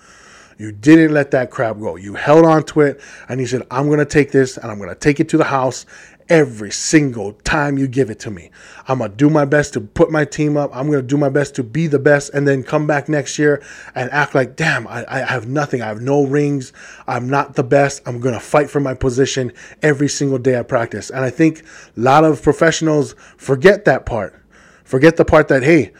you 0.58 0.72
didn't 0.72 1.14
let 1.14 1.32
that 1.32 1.52
crap 1.52 1.80
go. 1.80 1.96
You 1.96 2.16
held 2.16 2.46
on 2.46 2.64
to 2.66 2.82
it 2.82 3.02
and 3.28 3.40
you 3.40 3.48
said, 3.48 3.64
I'm 3.72 3.88
going 3.88 4.00
to 4.00 4.06
take 4.06 4.32
this 4.32 4.58
and 4.58 4.70
I'm 4.70 4.78
going 4.78 4.90
to 4.90 4.96
take 4.96 5.20
it 5.20 5.30
to 5.30 5.38
the 5.38 5.46
house 5.46 5.86
every 6.30 6.72
single 6.72 7.34
time 7.34 7.78
you 7.78 7.88
give 7.88 8.10
it 8.10 8.20
to 8.20 8.32
me. 8.32 8.52
I'm 8.88 9.00
going 9.00 9.10
to 9.10 9.18
do 9.18 9.30
my 9.30 9.46
best 9.46 9.74
to 9.74 9.82
put 9.82 10.12
my 10.12 10.26
team 10.26 10.56
up. 10.58 10.70
I'm 10.74 10.88
going 10.88 11.02
to 11.02 11.08
do 11.08 11.18
my 11.18 11.30
best 11.30 11.56
to 11.56 11.64
be 11.64 11.88
the 11.88 12.00
best 12.00 12.34
and 12.34 12.48
then 12.48 12.64
come 12.64 12.86
back 12.86 13.10
next 13.10 13.40
year 13.40 13.64
and 13.96 14.12
act 14.12 14.36
like, 14.36 14.56
damn, 14.56 14.88
I, 14.88 15.06
I 15.08 15.20
have 15.26 15.48
nothing. 15.48 15.82
I 15.82 15.88
have 15.88 16.02
no 16.02 16.26
rings. 16.26 16.72
I'm 17.08 17.28
not 17.28 17.56
the 17.56 17.64
best. 17.64 18.02
I'm 18.06 18.20
going 18.20 18.36
to 18.36 18.40
fight 18.40 18.70
for 18.70 18.80
my 18.80 18.94
position 18.94 19.52
every 19.82 20.08
single 20.08 20.38
day 20.38 20.58
I 20.58 20.64
practice. 20.64 21.10
And 21.10 21.26
I 21.26 21.32
think 21.32 21.62
a 21.62 22.00
lot 22.00 22.24
of 22.24 22.42
professionals 22.42 23.16
forget 23.38 23.86
that 23.86 24.06
part. 24.06 24.36
Forget 24.84 25.18
the 25.18 25.26
part 25.26 25.48
that, 25.48 25.64
hey, 25.64 25.94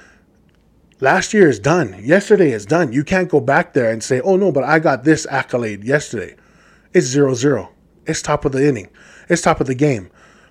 last 1.00 1.34
year 1.34 1.50
is 1.50 1.60
done. 1.60 1.96
Yesterday 2.04 2.52
is 2.52 2.66
done. 2.66 2.94
You 2.94 3.04
can't 3.04 3.30
go 3.30 3.40
back 3.40 3.74
there 3.74 3.92
and 3.92 4.04
say, 4.04 4.22
oh 4.22 4.36
no, 4.36 4.52
but 4.52 4.64
I 4.64 4.80
got 4.80 5.04
this 5.04 5.26
accolade 5.30 5.84
yesterday. 5.84 6.36
It's 6.94 7.08
zero 7.08 7.34
zero. 7.34 7.72
It's 8.06 8.22
top 8.22 8.46
of 8.46 8.52
the 8.52 8.68
inning. 8.68 8.90
It's 9.30 9.44
top 9.44 9.62
of 9.62 9.68
the 9.68 9.76
game. 9.76 10.10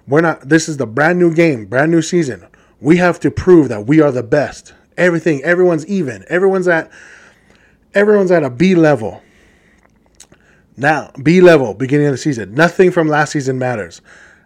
We're 0.08 0.22
not. 0.22 0.48
This 0.48 0.68
is 0.68 0.78
the 0.78 0.86
brand 0.86 1.18
new 1.18 1.34
game, 1.34 1.66
brand 1.66 1.92
new 1.92 2.02
season. 2.02 2.46
We 2.80 2.96
have 2.96 3.20
to 3.20 3.30
prove 3.30 3.68
that 3.68 3.86
we 3.86 4.00
are 4.00 4.10
the 4.10 4.22
best. 4.22 4.72
Everything, 4.96 5.42
everyone's 5.44 5.86
even. 5.86 6.24
Everyone's 6.28 6.66
at, 6.66 6.90
everyone's 7.94 8.30
at 8.30 8.42
a 8.42 8.50
B 8.50 8.74
level. 8.74 9.22
Now, 10.76 11.10
B 11.22 11.40
level, 11.40 11.74
beginning 11.74 12.06
of 12.06 12.12
the 12.12 12.18
season. 12.18 12.54
Nothing 12.54 12.90
from 12.90 13.08
last 13.08 13.32
season 13.32 13.58
matters. 13.58 14.00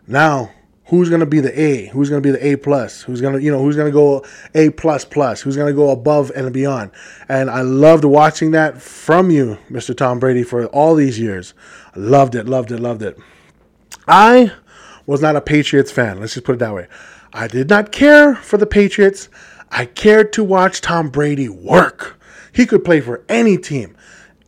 Now, 0.07 0.51
who's 0.87 1.09
going 1.09 1.21
to 1.21 1.27
be 1.27 1.41
the 1.41 1.59
A? 1.59 1.87
Who's 1.87 2.09
going 2.09 2.23
to 2.23 2.27
be 2.27 2.33
the 2.33 2.47
A 2.47 2.57
plus? 2.57 3.03
Who's 3.03 3.21
going 3.21 3.35
to, 3.35 3.43
you 3.43 3.51
know, 3.53 3.63
who's 3.63 3.77
going 3.77 3.89
to 3.89 3.93
go 3.93 4.25
A 4.55 4.71
plus 4.71 5.05
plus? 5.05 5.43
Who's 5.43 5.57
going 5.57 5.69
to 5.69 5.77
go 5.77 5.91
above 5.91 6.33
and 6.35 6.53
beyond? 6.53 6.91
And 7.29 7.51
I 7.51 7.61
loved 7.61 8.05
watching 8.05 8.51
that 8.53 8.81
from 8.81 9.31
you, 9.31 9.59
Mr. 9.71 9.97
Tom 9.97 10.19
Brady, 10.19 10.43
for 10.43 10.67
all 10.67 10.95
these 10.95 11.19
years. 11.19 11.55
Loved 11.95 12.35
it, 12.35 12.47
loved 12.47 12.73
it, 12.73 12.81
loved 12.81 13.03
it. 13.03 13.19
I 14.09 14.53
was 15.07 15.21
not 15.21 15.37
a 15.37 15.41
Patriots 15.41 15.91
fan. 15.91 16.21
Let's 16.21 16.35
just 16.35 16.47
put 16.47 16.55
it 16.55 16.59
that 16.59 16.75
way. 16.75 16.89
I 17.33 17.49
did 17.49 17.71
not 17.71 17.93
care 17.93 18.35
for 18.35 18.57
the 18.57 18.67
Patriots. 18.67 19.29
I 19.71 19.87
cared 19.87 20.33
to 20.35 20.45
watch 20.45 20.81
Tom 20.81 21.09
Brady 21.09 21.49
work. 21.49 22.21
He 22.53 22.67
could 22.67 22.85
play 22.85 23.01
for 23.01 23.25
any 23.29 23.57
team. 23.57 23.97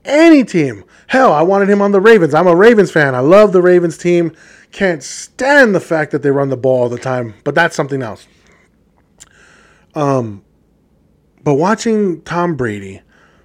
Any 0.05 0.45
team. 0.45 0.85
Hell, 1.07 1.33
I 1.33 1.43
wanted 1.43 1.71
him 1.71 1.81
on 1.81 1.93
the 1.93 2.01
Ravens. 2.01 2.35
I'm 2.35 2.47
a 2.47 2.55
Ravens 2.55 2.91
fan. 2.91 3.15
I 3.15 3.21
love 3.21 3.53
the 3.53 3.63
Ravens 3.63 3.97
team. 3.97 4.33
Can't 4.71 5.03
stand 5.03 5.75
the 5.75 5.81
fact 5.81 6.13
that 6.13 6.23
they 6.23 6.31
run 6.31 6.51
the 6.51 6.57
ball 6.57 6.83
all 6.83 6.89
the 6.89 6.99
time, 6.99 7.35
but 7.45 7.55
that's 7.55 7.77
something 7.77 8.03
else. 8.03 8.27
Um, 9.95 10.45
but 11.43 11.55
watching 11.55 12.21
Tom 12.23 12.57
Brady 12.57 13.01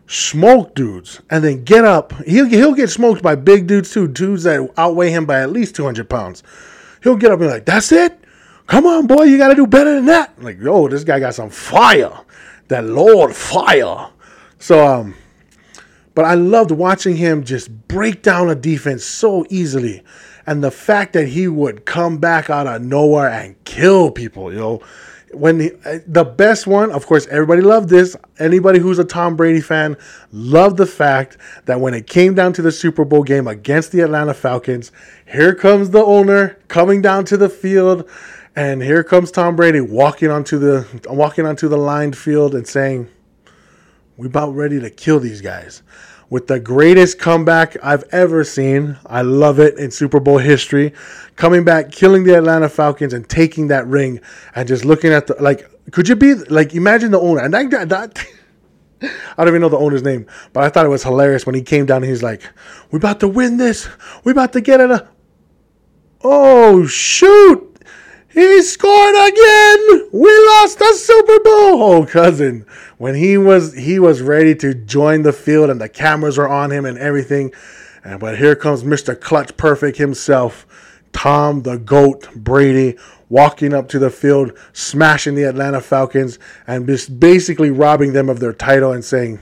smoke 0.07 0.73
dudes 0.73 1.21
and 1.29 1.43
then 1.43 1.63
get 1.63 1.85
up, 1.85 2.13
he'll, 2.25 2.47
he'll 2.47 2.73
get 2.73 2.89
smoked 2.89 3.21
by 3.21 3.35
big 3.35 3.67
dudes 3.67 3.91
too, 3.91 4.07
dudes 4.07 4.43
that 4.43 4.67
outweigh 4.75 5.11
him 5.11 5.25
by 5.25 5.39
at 5.39 5.51
least 5.51 5.75
200 5.75 6.09
pounds 6.09 6.43
he'll 7.03 7.15
get 7.15 7.31
up 7.31 7.39
and 7.39 7.47
be 7.47 7.53
like, 7.53 7.65
"That's 7.65 7.91
it? 7.91 8.19
Come 8.67 8.85
on, 8.85 9.07
boy, 9.07 9.23
you 9.23 9.37
got 9.37 9.49
to 9.49 9.55
do 9.55 9.67
better 9.67 9.95
than 9.95 10.05
that." 10.05 10.33
I'm 10.37 10.43
like, 10.43 10.59
yo, 10.59 10.87
this 10.87 11.03
guy 11.03 11.19
got 11.19 11.35
some 11.35 11.49
fire, 11.49 12.17
that 12.67 12.85
Lord 12.85 13.35
fire. 13.35 14.09
So, 14.59 14.85
um, 14.85 15.15
but 16.15 16.25
I 16.25 16.33
loved 16.33 16.71
watching 16.71 17.15
him 17.15 17.43
just 17.43 17.87
break 17.87 18.21
down 18.21 18.49
a 18.49 18.55
defense 18.55 19.03
so 19.03 19.45
easily, 19.49 20.03
and 20.45 20.63
the 20.63 20.71
fact 20.71 21.13
that 21.13 21.27
he 21.29 21.47
would 21.47 21.85
come 21.85 22.17
back 22.17 22.49
out 22.49 22.67
of 22.67 22.81
nowhere 22.81 23.29
and 23.29 23.63
kill 23.63 24.11
people, 24.11 24.51
you 24.51 24.59
know 24.59 24.81
when 25.33 25.59
he, 25.59 25.71
uh, 25.85 25.99
the 26.07 26.23
best 26.23 26.67
one, 26.67 26.91
of 26.91 27.05
course, 27.05 27.27
everybody 27.27 27.61
loved 27.61 27.89
this. 27.89 28.15
Anybody 28.39 28.79
who's 28.79 28.99
a 28.99 29.03
Tom 29.03 29.35
Brady 29.35 29.61
fan 29.61 29.97
loved 30.31 30.77
the 30.77 30.85
fact 30.85 31.37
that 31.65 31.79
when 31.79 31.93
it 31.93 32.07
came 32.07 32.33
down 32.33 32.53
to 32.53 32.61
the 32.61 32.71
Super 32.71 33.05
Bowl 33.05 33.23
game 33.23 33.47
against 33.47 33.91
the 33.91 34.01
Atlanta 34.01 34.33
Falcons, 34.33 34.91
here 35.25 35.53
comes 35.53 35.91
the 35.91 36.03
owner 36.03 36.57
coming 36.67 37.01
down 37.01 37.25
to 37.25 37.37
the 37.37 37.49
field, 37.49 38.09
and 38.55 38.81
here 38.81 39.03
comes 39.03 39.31
Tom 39.31 39.55
Brady 39.55 39.81
walking 39.81 40.29
onto 40.29 40.57
the 40.57 40.87
walking 41.07 41.45
onto 41.45 41.67
the 41.67 41.77
lined 41.77 42.17
field 42.17 42.55
and 42.55 42.67
saying, 42.67 43.07
"We 44.17 44.27
about 44.27 44.55
ready 44.55 44.79
to 44.79 44.89
kill 44.89 45.19
these 45.19 45.41
guys." 45.41 45.83
With 46.29 46.47
the 46.47 46.59
greatest 46.59 47.19
comeback 47.19 47.75
I've 47.83 48.03
ever 48.11 48.43
seen. 48.43 48.97
I 49.05 49.21
love 49.21 49.59
it 49.59 49.77
in 49.77 49.91
Super 49.91 50.19
Bowl 50.19 50.37
history. 50.37 50.93
Coming 51.35 51.63
back, 51.63 51.91
killing 51.91 52.23
the 52.23 52.37
Atlanta 52.37 52.69
Falcons, 52.69 53.13
and 53.13 53.27
taking 53.27 53.67
that 53.67 53.87
ring, 53.87 54.19
and 54.55 54.67
just 54.67 54.85
looking 54.85 55.11
at 55.11 55.27
the 55.27 55.35
like. 55.39 55.69
Could 55.91 56.07
you 56.07 56.15
be 56.15 56.35
like 56.35 56.75
imagine 56.75 57.11
the 57.11 57.19
owner 57.19 57.41
and 57.41 57.53
that, 57.53 57.89
that 57.89 58.25
I 59.01 59.09
don't 59.37 59.47
even 59.47 59.61
know 59.61 59.69
the 59.69 59.77
owner's 59.77 60.03
name, 60.03 60.27
but 60.53 60.63
I 60.63 60.69
thought 60.69 60.85
it 60.85 60.89
was 60.89 61.03
hilarious 61.03 61.45
when 61.45 61.55
he 61.55 61.61
came 61.61 61.85
down 61.85 62.03
and 62.03 62.09
he's 62.09 62.21
like, 62.21 62.43
"We 62.91 62.97
about 62.97 63.21
to 63.21 63.27
win 63.27 63.57
this. 63.57 63.87
We 64.23 64.31
about 64.31 64.53
to 64.53 64.61
get 64.61 64.81
it." 64.81 65.07
Oh, 66.21 66.85
shoot! 66.85 67.78
He 68.31 68.61
scored 68.61 69.15
again! 69.15 70.09
We 70.13 70.29
lost 70.47 70.77
the 70.79 70.93
Super 70.95 71.39
Bowl! 71.39 71.81
Oh, 71.81 72.05
cousin. 72.05 72.65
When 72.97 73.15
he 73.15 73.37
was 73.37 73.73
he 73.73 73.97
was 73.97 74.21
ready 74.21 74.53
to 74.55 74.73
join 74.73 75.23
the 75.23 75.33
field 75.33 75.69
and 75.69 75.81
the 75.81 75.89
cameras 75.89 76.37
were 76.37 76.47
on 76.47 76.71
him 76.71 76.85
and 76.85 76.97
everything. 76.97 77.51
And 78.03 78.19
but 78.19 78.37
here 78.37 78.55
comes 78.55 78.83
Mr. 78.83 79.19
Clutch 79.19 79.57
Perfect 79.57 79.97
himself, 79.97 80.67
Tom 81.11 81.63
the 81.63 81.77
Goat 81.77 82.29
Brady, 82.35 82.97
walking 83.29 83.73
up 83.73 83.89
to 83.89 83.99
the 83.99 84.11
field, 84.11 84.51
smashing 84.73 85.33
the 85.35 85.43
Atlanta 85.43 85.81
Falcons, 85.81 86.37
and 86.67 86.85
just 86.85 87.19
basically 87.19 87.71
robbing 87.71 88.13
them 88.13 88.29
of 88.29 88.39
their 88.39 88.53
title 88.53 88.91
and 88.91 89.03
saying, 89.03 89.39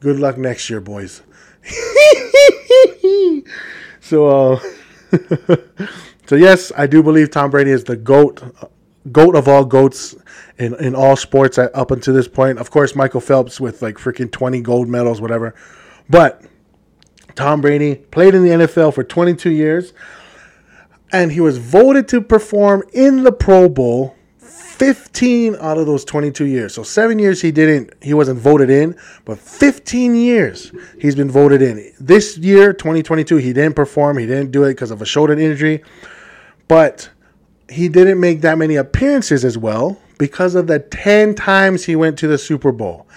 Good 0.00 0.18
luck 0.18 0.36
next 0.36 0.68
year, 0.68 0.80
boys. 0.80 1.22
so 4.00 4.26
uh 4.26 4.60
So 6.30 6.36
yes, 6.36 6.70
I 6.76 6.86
do 6.86 7.02
believe 7.02 7.32
Tom 7.32 7.50
Brady 7.50 7.72
is 7.72 7.82
the 7.82 7.96
goat, 7.96 8.40
goat 9.10 9.34
of 9.34 9.48
all 9.48 9.64
goats 9.64 10.14
in 10.58 10.76
in 10.76 10.94
all 10.94 11.16
sports 11.16 11.58
at, 11.58 11.74
up 11.74 11.90
until 11.90 12.14
this 12.14 12.28
point. 12.28 12.60
Of 12.60 12.70
course, 12.70 12.94
Michael 12.94 13.20
Phelps 13.20 13.58
with 13.58 13.82
like 13.82 13.96
freaking 13.96 14.30
twenty 14.30 14.60
gold 14.60 14.86
medals, 14.86 15.20
whatever. 15.20 15.56
But 16.08 16.44
Tom 17.34 17.60
Brady 17.60 17.96
played 17.96 18.36
in 18.36 18.44
the 18.44 18.50
NFL 18.50 18.94
for 18.94 19.02
22 19.02 19.50
years, 19.50 19.92
and 21.10 21.32
he 21.32 21.40
was 21.40 21.58
voted 21.58 22.06
to 22.10 22.20
perform 22.20 22.84
in 22.92 23.24
the 23.24 23.32
Pro 23.32 23.68
Bowl 23.68 24.14
15 24.38 25.56
out 25.56 25.78
of 25.78 25.86
those 25.86 26.04
22 26.04 26.44
years. 26.44 26.72
So 26.72 26.84
seven 26.84 27.18
years 27.18 27.42
he 27.42 27.50
didn't, 27.50 27.92
he 28.00 28.14
wasn't 28.14 28.38
voted 28.38 28.70
in, 28.70 28.96
but 29.24 29.38
15 29.38 30.14
years 30.14 30.70
he's 31.00 31.16
been 31.16 31.30
voted 31.30 31.60
in. 31.60 31.92
This 31.98 32.38
year, 32.38 32.72
2022, 32.72 33.36
he 33.38 33.52
didn't 33.52 33.74
perform. 33.74 34.18
He 34.18 34.26
didn't 34.26 34.52
do 34.52 34.62
it 34.62 34.74
because 34.74 34.92
of 34.92 35.02
a 35.02 35.06
shoulder 35.06 35.32
injury 35.32 35.82
but 36.70 37.10
he 37.68 37.88
didn't 37.88 38.20
make 38.20 38.42
that 38.42 38.56
many 38.56 38.76
appearances 38.76 39.44
as 39.44 39.58
well 39.58 40.00
because 40.18 40.54
of 40.54 40.68
the 40.68 40.78
10 40.78 41.34
times 41.34 41.84
he 41.84 41.96
went 41.96 42.16
to 42.16 42.28
the 42.28 42.38
Super 42.38 42.70
Bowl. 42.70 43.08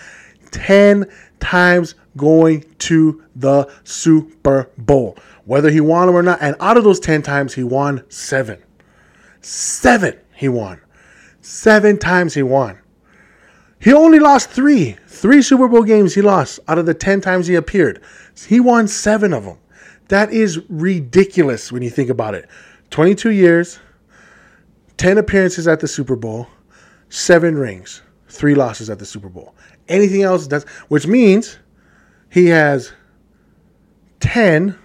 10 0.49 1.05
times 1.39 1.93
going 2.17 2.65
to 2.79 3.23
the 3.35 3.71
Super 3.83 4.71
Bowl, 4.79 5.15
whether 5.45 5.69
he 5.69 5.79
won 5.79 6.07
them 6.07 6.15
or 6.15 6.23
not. 6.23 6.39
And 6.41 6.55
out 6.59 6.77
of 6.77 6.83
those 6.83 6.99
10 6.99 7.21
times, 7.21 7.53
he 7.53 7.63
won 7.63 8.03
seven. 8.09 8.59
Seven 9.41 10.17
he 10.33 10.49
won. 10.49 10.81
Seven 11.41 11.99
times 11.99 12.33
he 12.33 12.41
won. 12.41 12.79
He 13.77 13.93
only 13.93 14.17
lost 14.17 14.49
three. 14.49 14.97
Three 15.05 15.43
Super 15.43 15.67
Bowl 15.67 15.83
games 15.83 16.15
he 16.15 16.23
lost 16.23 16.59
out 16.67 16.79
of 16.79 16.87
the 16.87 16.95
10 16.95 17.21
times 17.21 17.45
he 17.45 17.53
appeared. 17.53 18.01
He 18.47 18.59
won 18.59 18.87
seven 18.87 19.31
of 19.31 19.45
them. 19.45 19.59
That 20.07 20.31
is 20.33 20.59
ridiculous 20.69 21.71
when 21.71 21.83
you 21.83 21.91
think 21.91 22.09
about 22.09 22.33
it. 22.33 22.49
22 22.93 23.31
years, 23.31 23.79
10 24.97 25.17
appearances 25.17 25.67
at 25.67 25.79
the 25.79 25.87
Super 25.87 26.15
Bowl, 26.15 26.47
seven 27.09 27.57
rings, 27.57 28.03
three 28.27 28.53
losses 28.53 28.87
at 28.87 28.99
the 28.99 29.05
Super 29.05 29.29
Bowl. 29.29 29.55
Anything 29.87 30.21
else 30.21 30.45
does, 30.45 30.63
which 30.89 31.07
means 31.07 31.57
he 32.29 32.49
has 32.49 32.93
10, 34.19 34.77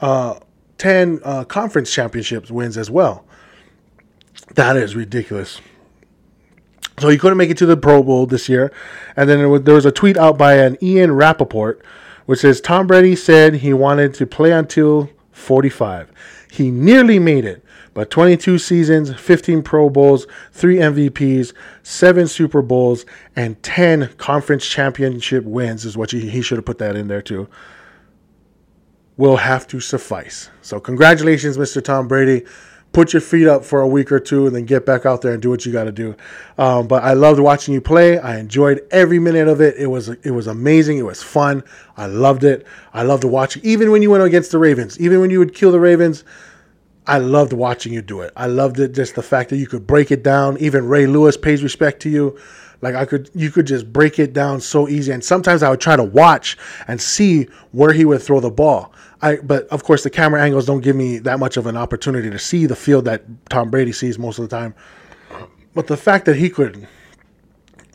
uh, 0.00 0.40
10 0.78 1.20
uh, 1.22 1.44
conference 1.44 1.92
championships 1.92 2.50
wins 2.50 2.78
as 2.78 2.90
well. 2.90 3.26
That 4.54 4.78
is 4.78 4.96
ridiculous. 4.96 5.60
So 6.98 7.10
he 7.10 7.18
couldn't 7.18 7.36
make 7.36 7.50
it 7.50 7.58
to 7.58 7.66
the 7.66 7.76
Pro 7.76 8.02
Bowl 8.02 8.24
this 8.24 8.48
year. 8.48 8.72
And 9.16 9.28
then 9.28 9.38
there 9.64 9.74
was, 9.74 9.84
a 9.84 9.92
tweet 9.92 10.16
out 10.16 10.38
by 10.38 10.54
an 10.54 10.78
Ian 10.82 11.12
Rapoport, 11.12 11.84
which 12.24 12.40
says 12.40 12.62
Tom 12.62 12.86
Brady 12.86 13.16
said 13.16 13.56
he 13.56 13.74
wanted 13.74 14.14
to 14.14 14.26
play 14.26 14.52
until 14.52 15.10
45. 15.32 16.10
He 16.52 16.70
nearly 16.70 17.18
made 17.18 17.46
it, 17.46 17.64
but 17.94 18.10
22 18.10 18.58
seasons, 18.58 19.10
15 19.18 19.62
Pro 19.62 19.88
Bowls, 19.88 20.26
3 20.50 20.76
MVPs, 20.76 21.54
7 21.82 22.28
Super 22.28 22.60
Bowls, 22.60 23.06
and 23.34 23.60
10 23.62 24.08
conference 24.18 24.68
championship 24.68 25.44
wins 25.44 25.86
is 25.86 25.96
what 25.96 26.10
he, 26.10 26.28
he 26.28 26.42
should 26.42 26.58
have 26.58 26.66
put 26.66 26.76
that 26.76 26.94
in 26.94 27.08
there 27.08 27.22
too. 27.22 27.48
Will 29.16 29.38
have 29.38 29.66
to 29.68 29.80
suffice. 29.80 30.50
So, 30.60 30.78
congratulations, 30.78 31.56
Mr. 31.56 31.82
Tom 31.82 32.06
Brady 32.06 32.44
put 32.92 33.12
your 33.12 33.22
feet 33.22 33.46
up 33.46 33.64
for 33.64 33.80
a 33.80 33.88
week 33.88 34.12
or 34.12 34.20
two 34.20 34.46
and 34.46 34.54
then 34.54 34.64
get 34.64 34.84
back 34.84 35.06
out 35.06 35.22
there 35.22 35.32
and 35.32 35.42
do 35.42 35.50
what 35.50 35.64
you 35.64 35.72
got 35.72 35.84
to 35.84 35.92
do. 35.92 36.14
Um, 36.58 36.86
but 36.86 37.02
I 37.02 37.14
loved 37.14 37.40
watching 37.40 37.74
you 37.74 37.80
play. 37.80 38.18
I 38.18 38.38
enjoyed 38.38 38.86
every 38.90 39.18
minute 39.18 39.48
of 39.48 39.60
it. 39.60 39.76
It 39.76 39.86
was 39.86 40.08
it 40.08 40.30
was 40.30 40.46
amazing. 40.46 40.98
It 40.98 41.06
was 41.06 41.22
fun. 41.22 41.64
I 41.96 42.06
loved 42.06 42.44
it. 42.44 42.66
I 42.92 43.02
loved 43.02 43.22
to 43.22 43.28
watch 43.28 43.56
you. 43.56 43.62
Even 43.64 43.90
when 43.90 44.02
you 44.02 44.10
went 44.10 44.22
against 44.24 44.52
the 44.52 44.58
Ravens, 44.58 45.00
even 45.00 45.20
when 45.20 45.30
you 45.30 45.38
would 45.38 45.54
kill 45.54 45.72
the 45.72 45.80
Ravens, 45.80 46.24
I 47.06 47.18
loved 47.18 47.52
watching 47.52 47.92
you 47.92 48.02
do 48.02 48.20
it. 48.20 48.32
I 48.36 48.46
loved 48.46 48.78
it 48.78 48.92
just 48.92 49.14
the 49.14 49.22
fact 49.22 49.50
that 49.50 49.56
you 49.56 49.66
could 49.66 49.86
break 49.86 50.10
it 50.10 50.22
down. 50.22 50.58
Even 50.58 50.86
Ray 50.86 51.06
Lewis 51.06 51.36
pays 51.36 51.62
respect 51.62 52.00
to 52.02 52.10
you. 52.10 52.38
Like 52.82 52.94
I 52.96 53.04
could, 53.06 53.30
you 53.34 53.50
could 53.50 53.66
just 53.66 53.90
break 53.92 54.18
it 54.18 54.32
down 54.32 54.60
so 54.60 54.88
easy. 54.88 55.12
And 55.12 55.24
sometimes 55.24 55.62
I 55.62 55.70
would 55.70 55.80
try 55.80 55.96
to 55.96 56.02
watch 56.02 56.58
and 56.88 57.00
see 57.00 57.44
where 57.70 57.92
he 57.92 58.04
would 58.04 58.20
throw 58.22 58.40
the 58.40 58.50
ball. 58.50 58.92
I, 59.22 59.36
but 59.36 59.68
of 59.68 59.84
course, 59.84 60.02
the 60.02 60.10
camera 60.10 60.42
angles 60.42 60.66
don't 60.66 60.80
give 60.80 60.96
me 60.96 61.18
that 61.18 61.38
much 61.38 61.56
of 61.56 61.66
an 61.66 61.76
opportunity 61.76 62.28
to 62.28 62.38
see 62.38 62.66
the 62.66 62.76
field 62.76 63.04
that 63.04 63.22
Tom 63.48 63.70
Brady 63.70 63.92
sees 63.92 64.18
most 64.18 64.38
of 64.38 64.48
the 64.48 64.54
time. 64.54 64.74
But 65.74 65.86
the 65.86 65.96
fact 65.96 66.26
that 66.26 66.36
he 66.36 66.50
could, 66.50 66.86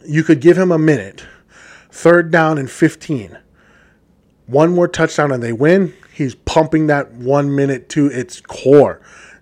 you 0.05 0.23
could 0.23 0.39
give 0.39 0.57
him 0.57 0.71
a 0.71 0.79
minute, 0.79 1.25
third 1.91 2.31
down 2.31 2.57
and 2.57 2.71
15, 2.71 3.37
one 4.47 4.73
more 4.73 4.87
touchdown 4.87 5.31
and 5.33 5.43
they 5.43 5.53
win. 5.53 5.93
He's 6.13 6.33
pumping 6.33 6.87
that 6.87 7.11
one 7.11 7.53
minute 7.53 7.89
to 7.89 8.07
its 8.07 8.41
core, 8.41 9.01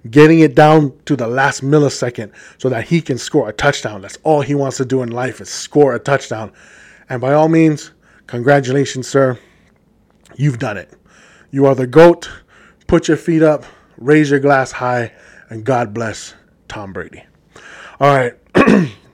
getting 0.10 0.40
it 0.40 0.56
down 0.56 0.94
to 1.06 1.16
the 1.16 1.28
last 1.28 1.64
millisecond 1.64 2.32
so 2.58 2.70
that 2.70 2.86
he 2.86 3.02
can 3.02 3.18
score 3.18 3.50
a 3.50 3.54
touchdown. 3.54 4.02
That's 4.02 4.18
all 4.24 4.42
he 4.42 4.56
wants 4.56 4.78
to 4.78 4.86
do 4.86 5.02
in 5.02 5.10
life 5.10 5.42
is 5.42 5.50
score 5.50 5.96
a 5.96 6.00
touchdown. 6.00 6.52
And 7.10 7.22
by 7.22 7.34
all 7.34 7.50
means, 7.50 7.92
congratulations, 8.28 9.08
sir. 9.08 9.40
You've 10.36 10.60
done 10.60 10.78
it. 10.78 10.94
You 11.52 11.66
are 11.66 11.76
the 11.76 11.88
GOAT. 11.88 12.30
Put 12.88 13.08
your 13.08 13.18
feet 13.18 13.42
up, 13.42 13.66
raise 13.98 14.30
your 14.30 14.40
glass 14.40 14.72
high, 14.72 15.14
and 15.50 15.64
God 15.64 15.94
bless 15.94 16.36
Tom 16.68 16.94
Brady. 16.94 17.24
All 18.00 18.16
right. 18.16 18.34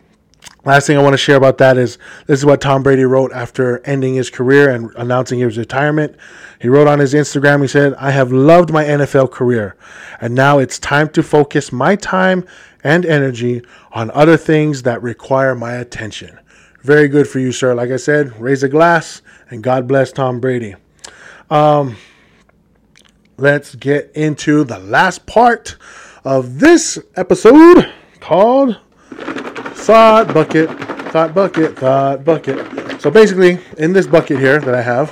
Last 0.64 0.86
thing 0.86 0.95
I 0.95 1.01
want 1.01 1.14
to 1.14 1.18
share 1.18 1.38
about 1.38 1.57
that 1.57 1.78
is 1.78 1.97
this 2.28 2.39
is 2.39 2.45
what 2.45 2.62
Tom 2.62 2.84
Brady 2.84 3.03
wrote 3.03 3.32
after 3.34 3.80
ending 3.80 4.14
his 4.14 4.30
career 4.30 4.70
and 4.70 4.91
announcing 4.95 5.39
his 5.39 5.57
retirement. 5.57 6.16
He 6.59 6.68
wrote 6.68 6.88
on 6.88 6.99
his 6.99 7.16
Instagram, 7.16 7.64
he 7.64 7.68
said, 7.68 7.95
I 7.95 8.12
have 8.12 8.32
loved 8.32 8.72
my 8.72 8.84
NFL 8.84 9.32
career, 9.32 9.76
and 10.20 10.36
now 10.36 10.59
it's 10.59 10.78
time 10.78 11.09
to 11.09 11.24
focus 11.24 11.72
my 11.72 11.95
time 11.95 12.45
and 12.84 13.07
energy 13.07 13.64
on 13.91 14.12
other 14.12 14.38
things 14.38 14.84
that 14.84 15.01
require 15.01 15.55
my 15.55 15.74
attention. 15.74 16.39
Very 16.82 17.07
good 17.07 17.28
for 17.28 17.39
you, 17.39 17.51
sir. 17.51 17.74
Like 17.74 17.89
I 17.89 17.97
said, 17.97 18.39
raise 18.39 18.62
a 18.62 18.70
glass, 18.70 19.24
and 19.49 19.64
God 19.64 19.88
bless 19.88 20.12
Tom 20.12 20.39
Brady. 20.39 20.76
Um, 21.49 21.97
let's 23.38 23.74
get 23.74 24.12
into 24.14 24.64
the 24.64 24.78
last 24.78 25.26
part 25.26 25.78
of 26.24 26.59
this 26.59 26.99
episode 27.16 27.91
called 28.20 28.80
Thought 29.82 30.32
Bucket, 30.32 30.70
Thought 31.12 31.34
Bucket, 31.34 31.76
Thought 31.76 32.24
Bucket. 32.24 33.02
So 33.02 33.10
basically, 33.10 33.58
in 33.80 33.94
this 33.94 34.06
bucket 34.06 34.38
here 34.40 34.60
that 34.60 34.76
I 34.76 34.82
have, 34.82 35.12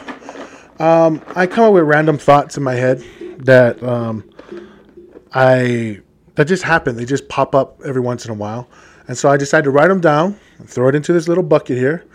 um, 0.79 1.21
I 1.35 1.47
come 1.47 1.65
up 1.65 1.73
with 1.73 1.85
random 1.85 2.19
thoughts 2.19 2.55
in 2.55 2.61
my 2.61 2.75
head 2.75 3.03
that 3.39 3.81
um, 3.81 4.29
I 5.33 6.01
that 6.35 6.45
just 6.45 6.61
happen. 6.61 6.95
They 6.95 7.05
just 7.05 7.27
pop 7.29 7.55
up 7.55 7.81
every 7.83 8.01
once 8.01 8.25
in 8.25 8.31
a 8.31 8.35
while, 8.35 8.69
and 9.07 9.17
so 9.17 9.27
I 9.27 9.37
decided 9.37 9.63
to 9.63 9.71
write 9.71 9.87
them 9.87 10.01
down, 10.01 10.39
and 10.59 10.69
throw 10.69 10.87
it 10.87 10.93
into 10.93 11.13
this 11.13 11.27
little 11.27 11.43
bucket 11.43 11.77
here, 11.77 12.05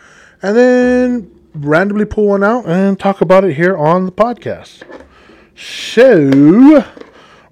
and 0.41 0.57
then 0.57 1.41
randomly 1.55 2.05
pull 2.05 2.29
one 2.29 2.45
out 2.45 2.67
and 2.67 3.01
talk 3.01 3.21
about 3.21 3.43
it 3.43 3.55
here 3.55 3.77
on 3.77 4.07
the 4.07 4.13
podcast. 4.13 4.85
So, 5.57 6.85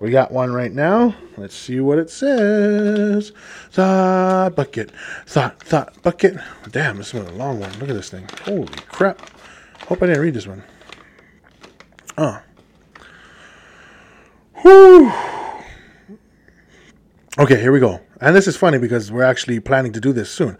we 0.02 0.10
got 0.10 0.32
one 0.32 0.52
right 0.52 0.72
now. 0.72 1.14
Let's 1.36 1.54
see 1.54 1.78
what 1.78 1.96
it 1.96 2.10
says. 2.10 3.30
Thought 3.70 4.56
bucket. 4.56 4.90
Thought, 5.26 5.62
thought 5.62 6.02
bucket. 6.02 6.38
Damn, 6.72 6.96
this 6.96 7.14
is 7.14 7.20
a 7.24 7.32
long 7.34 7.60
one. 7.60 7.70
Look 7.78 7.88
at 7.88 7.94
this 7.94 8.10
thing. 8.10 8.28
Holy 8.44 8.66
crap. 8.88 9.30
Hope 9.86 10.02
I 10.02 10.06
didn't 10.06 10.20
read 10.20 10.34
this 10.34 10.48
one. 10.48 10.64
Oh. 12.18 12.42
Whew. 14.62 15.12
Okay, 17.38 17.60
here 17.60 17.70
we 17.70 17.78
go. 17.78 18.00
And 18.20 18.34
this 18.34 18.48
is 18.48 18.56
funny 18.56 18.78
because 18.78 19.12
we're 19.12 19.22
actually 19.22 19.60
planning 19.60 19.92
to 19.92 20.00
do 20.00 20.12
this 20.12 20.32
soon. 20.32 20.58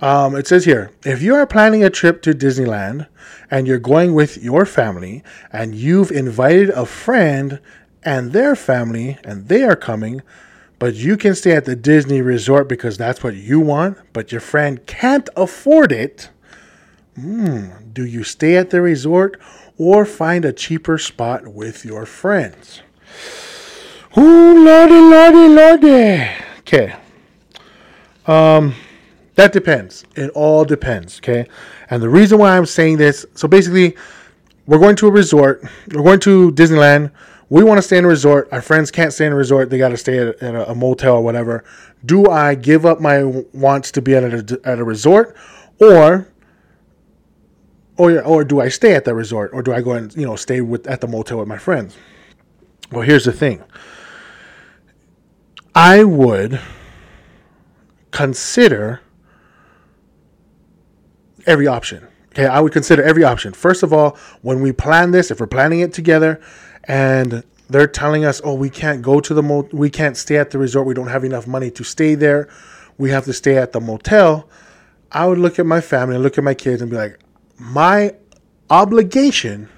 Um, 0.00 0.34
it 0.34 0.46
says 0.46 0.64
here 0.64 0.90
if 1.04 1.20
you 1.20 1.34
are 1.34 1.46
planning 1.46 1.84
a 1.84 1.90
trip 1.90 2.22
to 2.22 2.32
Disneyland 2.32 3.06
and 3.50 3.66
you're 3.66 3.78
going 3.78 4.14
with 4.14 4.42
your 4.42 4.64
family 4.64 5.22
and 5.52 5.74
you've 5.74 6.10
invited 6.10 6.70
a 6.70 6.86
friend 6.86 7.60
and 8.02 8.32
their 8.32 8.56
family 8.56 9.18
and 9.24 9.48
they 9.48 9.62
are 9.62 9.76
coming, 9.76 10.22
but 10.78 10.94
you 10.94 11.16
can 11.16 11.34
stay 11.34 11.52
at 11.52 11.66
the 11.66 11.76
Disney 11.76 12.22
resort 12.22 12.68
because 12.68 12.96
that's 12.96 13.22
what 13.22 13.34
you 13.34 13.60
want, 13.60 13.98
but 14.12 14.32
your 14.32 14.40
friend 14.40 14.84
can't 14.86 15.28
afford 15.36 15.92
it. 15.92 16.30
Hmm, 17.16 17.68
do 17.92 18.04
you 18.04 18.24
stay 18.24 18.56
at 18.56 18.70
the 18.70 18.80
resort 18.80 19.38
or 19.76 20.04
find 20.06 20.44
a 20.44 20.52
cheaper 20.52 20.96
spot 20.96 21.48
with 21.48 21.84
your 21.84 22.06
friends? 22.06 22.82
Ooh, 24.16 24.64
lordy, 24.64 24.94
lordy, 24.94 25.48
lordy. 25.48 26.28
Okay. 26.60 26.94
Um, 28.26 28.74
that 29.34 29.52
depends. 29.52 30.04
It 30.16 30.30
all 30.30 30.64
depends. 30.64 31.18
Okay. 31.18 31.46
And 31.90 32.02
the 32.02 32.08
reason 32.08 32.38
why 32.38 32.56
I'm 32.56 32.66
saying 32.66 32.96
this, 32.96 33.26
so 33.34 33.48
basically, 33.48 33.96
we're 34.66 34.78
going 34.78 34.96
to 34.96 35.08
a 35.08 35.10
resort. 35.10 35.62
We're 35.92 36.02
going 36.02 36.20
to 36.20 36.52
Disneyland. 36.52 37.10
We 37.50 37.64
want 37.64 37.78
to 37.78 37.82
stay 37.82 37.98
in 37.98 38.04
a 38.04 38.08
resort. 38.08 38.48
Our 38.52 38.62
friends 38.62 38.92
can't 38.92 39.12
stay 39.12 39.26
in 39.26 39.32
a 39.32 39.36
resort. 39.36 39.70
They 39.70 39.78
got 39.78 39.88
to 39.88 39.96
stay 39.96 40.18
at, 40.18 40.40
at 40.40 40.54
a, 40.54 40.70
a, 40.70 40.74
motel 40.74 41.16
or 41.16 41.22
whatever. 41.22 41.64
Do 42.06 42.28
I 42.28 42.54
give 42.54 42.86
up 42.86 43.00
my 43.00 43.24
wants 43.52 43.90
to 43.92 44.00
be 44.00 44.14
at 44.14 44.22
a, 44.22 44.60
at 44.64 44.78
a 44.78 44.84
resort, 44.84 45.36
or 45.80 46.28
or 47.96 48.22
or 48.22 48.44
do 48.44 48.60
I 48.60 48.68
stay 48.68 48.94
at 48.94 49.04
the 49.04 49.16
resort, 49.16 49.50
or 49.52 49.62
do 49.62 49.72
I 49.72 49.80
go 49.80 49.92
and 49.92 50.14
you 50.16 50.24
know 50.24 50.36
stay 50.36 50.60
with 50.60 50.86
at 50.86 51.00
the 51.00 51.08
motel 51.08 51.38
with 51.38 51.48
my 51.48 51.58
friends? 51.58 51.96
Well, 52.92 53.02
here's 53.02 53.24
the 53.24 53.32
thing. 53.32 53.64
I 55.74 56.04
would 56.04 56.60
consider 58.12 59.00
every 61.46 61.66
option. 61.66 62.06
Okay, 62.28 62.46
I 62.46 62.60
would 62.60 62.72
consider 62.72 63.02
every 63.02 63.24
option. 63.24 63.52
First 63.52 63.82
of 63.82 63.92
all, 63.92 64.16
when 64.42 64.60
we 64.62 64.70
plan 64.70 65.10
this, 65.10 65.32
if 65.32 65.40
we're 65.40 65.48
planning 65.48 65.80
it 65.80 65.92
together 65.92 66.40
and 66.84 67.42
they're 67.68 67.86
telling 67.86 68.24
us, 68.24 68.40
"Oh, 68.44 68.54
we 68.54 68.70
can't 68.70 69.02
go 69.02 69.20
to 69.20 69.34
the 69.34 69.42
mo- 69.42 69.68
we 69.72 69.90
can't 69.90 70.16
stay 70.16 70.36
at 70.36 70.50
the 70.50 70.58
resort. 70.58 70.86
We 70.86 70.94
don't 70.94 71.08
have 71.08 71.24
enough 71.24 71.46
money 71.46 71.70
to 71.70 71.84
stay 71.84 72.14
there. 72.14 72.48
We 72.98 73.10
have 73.10 73.24
to 73.26 73.32
stay 73.32 73.56
at 73.56 73.72
the 73.72 73.80
motel." 73.80 74.48
I 75.12 75.26
would 75.26 75.38
look 75.38 75.58
at 75.58 75.66
my 75.66 75.80
family, 75.80 76.18
look 76.18 76.38
at 76.38 76.44
my 76.44 76.54
kids 76.54 76.82
and 76.82 76.90
be 76.90 76.96
like, 76.96 77.18
"My 77.58 78.14
obligation 78.68 79.68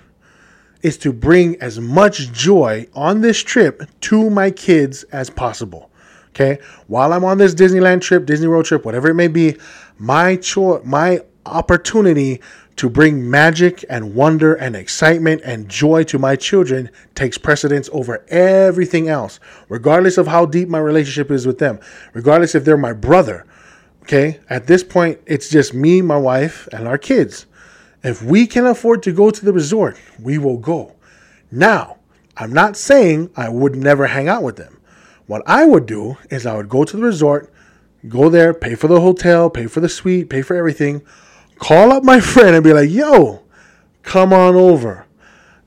is 0.82 0.96
to 0.98 1.12
bring 1.12 1.56
as 1.60 1.80
much 1.80 2.32
joy 2.32 2.86
on 2.94 3.20
this 3.20 3.38
trip 3.38 3.82
to 4.02 4.30
my 4.30 4.50
kids 4.50 5.04
as 5.12 5.30
possible." 5.30 5.90
Okay? 6.30 6.58
While 6.86 7.12
I'm 7.12 7.24
on 7.24 7.38
this 7.38 7.54
Disneyland 7.54 8.00
trip, 8.00 8.26
Disney 8.26 8.48
World 8.48 8.64
trip, 8.64 8.84
whatever 8.84 9.08
it 9.08 9.14
may 9.14 9.28
be, 9.28 9.56
my 9.98 10.36
choice, 10.36 10.80
my 10.84 11.20
opportunity 11.44 12.40
to 12.82 12.90
bring 12.90 13.30
magic 13.30 13.84
and 13.88 14.12
wonder 14.12 14.54
and 14.54 14.74
excitement 14.74 15.40
and 15.44 15.68
joy 15.68 16.02
to 16.02 16.18
my 16.18 16.34
children 16.34 16.90
takes 17.14 17.38
precedence 17.38 17.88
over 17.92 18.24
everything 18.26 19.08
else, 19.08 19.38
regardless 19.68 20.18
of 20.18 20.26
how 20.26 20.44
deep 20.44 20.68
my 20.68 20.80
relationship 20.80 21.30
is 21.30 21.46
with 21.46 21.58
them, 21.58 21.78
regardless 22.12 22.56
if 22.56 22.64
they're 22.64 22.76
my 22.76 22.92
brother. 22.92 23.46
Okay, 24.02 24.40
at 24.50 24.66
this 24.66 24.82
point, 24.82 25.20
it's 25.26 25.48
just 25.48 25.72
me, 25.72 26.02
my 26.02 26.16
wife, 26.16 26.68
and 26.72 26.88
our 26.88 26.98
kids. 26.98 27.46
If 28.02 28.20
we 28.20 28.48
can 28.48 28.66
afford 28.66 29.04
to 29.04 29.12
go 29.12 29.30
to 29.30 29.44
the 29.44 29.52
resort, 29.52 29.96
we 30.18 30.36
will 30.36 30.58
go. 30.58 30.96
Now, 31.52 31.98
I'm 32.36 32.52
not 32.52 32.76
saying 32.76 33.30
I 33.36 33.48
would 33.48 33.76
never 33.76 34.08
hang 34.08 34.26
out 34.26 34.42
with 34.42 34.56
them. 34.56 34.80
What 35.28 35.44
I 35.46 35.66
would 35.66 35.86
do 35.86 36.16
is 36.30 36.46
I 36.46 36.56
would 36.56 36.68
go 36.68 36.82
to 36.82 36.96
the 36.96 37.04
resort, 37.04 37.48
go 38.08 38.28
there, 38.28 38.52
pay 38.52 38.74
for 38.74 38.88
the 38.88 39.00
hotel, 39.00 39.50
pay 39.50 39.68
for 39.68 39.78
the 39.78 39.88
suite, 39.88 40.28
pay 40.28 40.42
for 40.42 40.56
everything 40.56 41.02
call 41.62 41.92
up 41.92 42.02
my 42.02 42.20
friend 42.32 42.54
and 42.56 42.64
be 42.64 42.72
like, 42.72 42.90
yo, 42.90 43.42
come 44.02 44.32
on 44.32 44.56
over. 44.56 45.06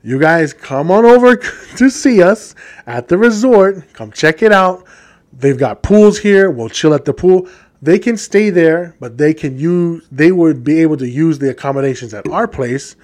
You 0.02 0.20
guys 0.20 0.52
come 0.52 0.90
on 0.90 1.04
over 1.04 1.36
to 1.76 1.90
see 1.90 2.22
us 2.22 2.54
at 2.86 3.08
the 3.08 3.18
resort. 3.18 3.92
Come 3.94 4.12
check 4.12 4.42
it 4.42 4.52
out. 4.52 4.86
They've 5.32 5.58
got 5.58 5.82
pools 5.82 6.18
here. 6.18 6.50
We'll 6.50 6.68
chill 6.68 6.94
at 6.94 7.04
the 7.04 7.12
pool. 7.12 7.48
They 7.82 7.98
can 7.98 8.16
stay 8.16 8.50
there, 8.50 8.94
but 9.00 9.18
they 9.18 9.34
can 9.34 9.58
use 9.58 10.06
they 10.10 10.32
would 10.32 10.64
be 10.64 10.80
able 10.80 10.96
to 10.98 11.08
use 11.08 11.38
the 11.38 11.50
accommodations 11.50 12.14
at 12.14 12.26
our 12.28 12.48
place 12.48 12.96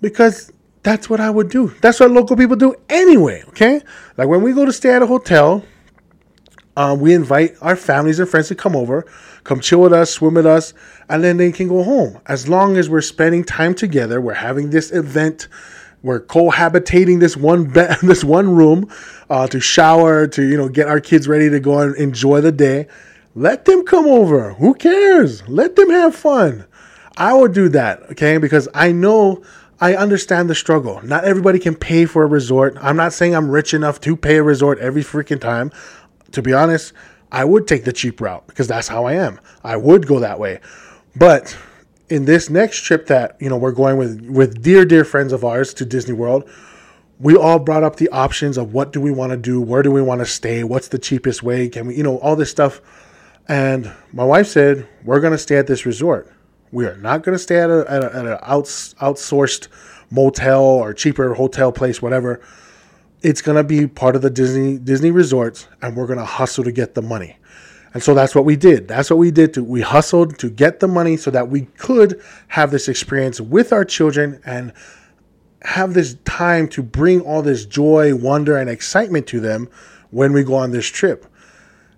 because 0.00 0.52
that's 0.82 1.08
what 1.08 1.20
I 1.20 1.30
would 1.30 1.48
do. 1.48 1.68
That's 1.80 2.00
what 2.00 2.10
local 2.10 2.36
people 2.36 2.56
do 2.56 2.74
anyway, 2.88 3.44
okay? 3.48 3.80
Like 4.16 4.28
when 4.28 4.42
we 4.42 4.52
go 4.52 4.64
to 4.64 4.72
stay 4.72 4.92
at 4.94 5.02
a 5.02 5.06
hotel, 5.06 5.64
um, 6.76 7.00
we 7.00 7.14
invite 7.14 7.56
our 7.60 7.76
families 7.76 8.18
and 8.18 8.28
friends 8.28 8.48
to 8.48 8.54
come 8.54 8.74
over, 8.74 9.06
come 9.44 9.60
chill 9.60 9.80
with 9.80 9.92
us, 9.92 10.10
swim 10.10 10.34
with 10.34 10.46
us, 10.46 10.74
and 11.08 11.22
then 11.22 11.36
they 11.36 11.52
can 11.52 11.68
go 11.68 11.82
home. 11.82 12.18
As 12.26 12.48
long 12.48 12.76
as 12.76 12.88
we're 12.88 13.00
spending 13.00 13.44
time 13.44 13.74
together, 13.74 14.20
we're 14.20 14.34
having 14.34 14.70
this 14.70 14.90
event, 14.90 15.48
we're 16.02 16.20
cohabitating 16.20 17.20
this 17.20 17.36
one 17.36 17.64
bed, 17.64 17.98
this 18.02 18.24
one 18.24 18.54
room, 18.54 18.90
uh, 19.30 19.46
to 19.48 19.60
shower, 19.60 20.26
to 20.28 20.42
you 20.42 20.56
know 20.56 20.68
get 20.68 20.88
our 20.88 21.00
kids 21.00 21.28
ready 21.28 21.48
to 21.50 21.60
go 21.60 21.78
and 21.78 21.94
enjoy 21.96 22.40
the 22.40 22.52
day. 22.52 22.86
Let 23.34 23.64
them 23.64 23.84
come 23.84 24.06
over. 24.06 24.54
Who 24.54 24.74
cares? 24.74 25.46
Let 25.48 25.76
them 25.76 25.90
have 25.90 26.14
fun. 26.14 26.66
I 27.16 27.34
would 27.34 27.52
do 27.52 27.68
that, 27.70 28.02
okay? 28.12 28.38
Because 28.38 28.68
I 28.74 28.92
know 28.92 29.42
I 29.80 29.94
understand 29.94 30.48
the 30.48 30.54
struggle. 30.54 31.00
Not 31.02 31.24
everybody 31.24 31.58
can 31.58 31.74
pay 31.74 32.06
for 32.06 32.22
a 32.22 32.26
resort. 32.26 32.76
I'm 32.80 32.96
not 32.96 33.12
saying 33.12 33.34
I'm 33.34 33.50
rich 33.50 33.74
enough 33.74 34.00
to 34.02 34.16
pay 34.16 34.36
a 34.36 34.42
resort 34.42 34.78
every 34.78 35.02
freaking 35.02 35.40
time 35.40 35.72
to 36.34 36.42
be 36.42 36.52
honest, 36.52 36.92
I 37.34 37.44
would 37.44 37.66
take 37.66 37.82
the 37.82 37.92
cheap 37.92 38.20
route 38.20 38.46
because 38.46 38.68
that's 38.68 38.86
how 38.86 39.06
I 39.06 39.14
am. 39.14 39.40
I 39.64 39.76
would 39.76 40.06
go 40.06 40.20
that 40.20 40.38
way. 40.38 40.60
But 41.16 41.56
in 42.08 42.26
this 42.26 42.48
next 42.48 42.82
trip 42.82 43.08
that, 43.08 43.36
you 43.40 43.48
know, 43.48 43.56
we're 43.56 43.72
going 43.72 43.96
with 43.96 44.24
with 44.30 44.62
dear 44.62 44.84
dear 44.84 45.04
friends 45.04 45.32
of 45.32 45.44
ours 45.44 45.74
to 45.74 45.84
Disney 45.84 46.14
World, 46.14 46.48
we 47.18 47.34
all 47.34 47.58
brought 47.58 47.82
up 47.82 47.96
the 47.96 48.08
options 48.10 48.56
of 48.56 48.72
what 48.72 48.92
do 48.92 49.00
we 49.00 49.10
want 49.10 49.32
to 49.32 49.36
do, 49.36 49.60
where 49.60 49.82
do 49.82 49.90
we 49.90 50.00
want 50.00 50.20
to 50.20 50.26
stay, 50.26 50.62
what's 50.62 50.88
the 50.88 50.98
cheapest 50.98 51.42
way, 51.42 51.68
can 51.68 51.88
we, 51.88 51.96
you 51.96 52.04
know, 52.04 52.18
all 52.18 52.36
this 52.36 52.52
stuff. 52.52 52.80
And 53.48 53.92
my 54.12 54.24
wife 54.24 54.46
said, 54.46 54.86
"We're 55.04 55.20
going 55.20 55.32
to 55.32 55.38
stay 55.38 55.56
at 55.56 55.66
this 55.66 55.84
resort. 55.84 56.32
We 56.70 56.86
are 56.86 56.96
not 56.98 57.24
going 57.24 57.36
to 57.36 57.42
stay 57.42 57.58
at 57.58 57.68
a 57.68 57.84
at, 57.88 58.04
a, 58.04 58.16
at 58.16 58.26
an 58.26 58.38
outs, 58.42 58.94
outsourced 59.00 59.66
motel 60.08 60.62
or 60.62 60.94
cheaper 60.94 61.34
hotel 61.34 61.72
place, 61.72 62.00
whatever." 62.00 62.40
It's 63.24 63.40
going 63.40 63.56
to 63.56 63.64
be 63.64 63.86
part 63.86 64.14
of 64.14 64.22
the 64.22 64.30
Disney 64.30 64.78
Disney 64.78 65.10
resorts 65.10 65.66
and 65.82 65.96
we're 65.96 66.06
going 66.06 66.18
to 66.18 66.24
hustle 66.24 66.62
to 66.62 66.70
get 66.70 66.94
the 66.94 67.02
money. 67.02 67.36
And 67.94 68.02
so 68.02 68.12
that's 68.12 68.34
what 68.34 68.44
we 68.44 68.54
did. 68.54 68.86
That's 68.86 69.08
what 69.08 69.16
we 69.16 69.30
did 69.30 69.54
to 69.54 69.64
we 69.64 69.80
hustled 69.80 70.38
to 70.40 70.50
get 70.50 70.80
the 70.80 70.88
money 70.88 71.16
so 71.16 71.30
that 71.30 71.48
we 71.48 71.62
could 71.78 72.22
have 72.48 72.70
this 72.70 72.86
experience 72.86 73.40
with 73.40 73.72
our 73.72 73.84
children 73.84 74.40
and 74.44 74.72
have 75.62 75.94
this 75.94 76.16
time 76.24 76.68
to 76.68 76.82
bring 76.82 77.22
all 77.22 77.40
this 77.40 77.64
joy, 77.64 78.14
wonder 78.14 78.58
and 78.58 78.68
excitement 78.68 79.26
to 79.28 79.40
them 79.40 79.68
when 80.10 80.34
we 80.34 80.44
go 80.44 80.54
on 80.54 80.70
this 80.72 80.86
trip. 80.86 81.24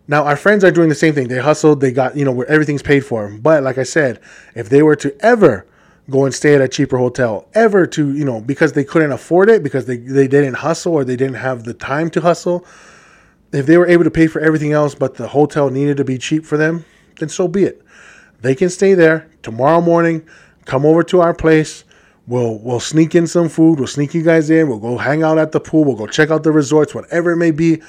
Now 0.06 0.22
our 0.24 0.36
friends 0.36 0.62
are 0.62 0.70
doing 0.70 0.88
the 0.88 0.94
same 0.94 1.14
thing. 1.14 1.26
They 1.26 1.40
hustled, 1.40 1.80
they 1.80 1.90
got, 1.90 2.16
you 2.16 2.24
know, 2.24 2.30
where 2.30 2.46
everything's 2.46 2.82
paid 2.82 3.04
for. 3.04 3.28
But 3.28 3.64
like 3.64 3.78
I 3.78 3.82
said, 3.82 4.20
if 4.54 4.68
they 4.68 4.82
were 4.82 4.96
to 4.96 5.16
ever 5.24 5.66
go 6.10 6.24
and 6.24 6.34
stay 6.34 6.54
at 6.54 6.60
a 6.60 6.68
cheaper 6.68 6.98
hotel 6.98 7.48
ever 7.54 7.86
to 7.86 8.14
you 8.14 8.24
know 8.24 8.40
because 8.40 8.72
they 8.72 8.84
couldn't 8.84 9.12
afford 9.12 9.48
it 9.48 9.62
because 9.62 9.86
they, 9.86 9.96
they 9.96 10.28
didn't 10.28 10.54
hustle 10.54 10.92
or 10.92 11.04
they 11.04 11.16
didn't 11.16 11.36
have 11.36 11.64
the 11.64 11.74
time 11.74 12.10
to 12.10 12.20
hustle. 12.20 12.66
If 13.52 13.66
they 13.66 13.78
were 13.78 13.86
able 13.86 14.04
to 14.04 14.10
pay 14.10 14.26
for 14.26 14.40
everything 14.40 14.72
else 14.72 14.94
but 14.94 15.14
the 15.14 15.28
hotel 15.28 15.70
needed 15.70 15.96
to 15.98 16.04
be 16.04 16.18
cheap 16.18 16.44
for 16.44 16.56
them 16.56 16.84
then 17.18 17.28
so 17.28 17.48
be 17.48 17.64
it. 17.64 17.82
They 18.40 18.54
can 18.54 18.68
stay 18.68 18.94
there 18.94 19.28
tomorrow 19.42 19.80
morning 19.80 20.26
come 20.64 20.84
over 20.84 21.02
to 21.04 21.20
our 21.20 21.34
place. 21.34 21.84
We'll 22.26 22.58
we'll 22.58 22.80
sneak 22.80 23.14
in 23.14 23.26
some 23.26 23.48
food. 23.48 23.78
We'll 23.78 23.86
sneak 23.86 24.12
you 24.12 24.22
guys 24.22 24.50
in. 24.50 24.68
We'll 24.68 24.78
go 24.78 24.98
hang 24.98 25.22
out 25.22 25.38
at 25.38 25.52
the 25.52 25.60
pool. 25.60 25.84
We'll 25.84 25.96
go 25.96 26.06
check 26.06 26.30
out 26.30 26.42
the 26.42 26.52
resorts 26.52 26.94
whatever 26.94 27.32
it 27.32 27.36
may 27.36 27.52
be 27.52 27.82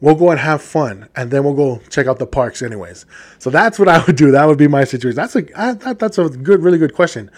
we'll 0.00 0.14
go 0.14 0.30
and 0.30 0.40
have 0.40 0.62
fun 0.62 1.08
and 1.16 1.30
then 1.30 1.44
we'll 1.44 1.54
go 1.54 1.80
check 1.88 2.06
out 2.06 2.18
the 2.18 2.26
parks 2.26 2.62
anyways. 2.62 3.06
So 3.38 3.50
that's 3.50 3.78
what 3.78 3.88
i 3.88 4.04
would 4.04 4.16
do. 4.16 4.30
That 4.30 4.46
would 4.46 4.58
be 4.58 4.68
my 4.68 4.84
situation. 4.84 5.16
That's 5.16 5.36
a 5.36 5.58
I, 5.58 5.72
that, 5.74 5.98
that's 5.98 6.18
a 6.18 6.28
good 6.28 6.62
really 6.62 6.78
good 6.78 6.94
question. 6.94 7.30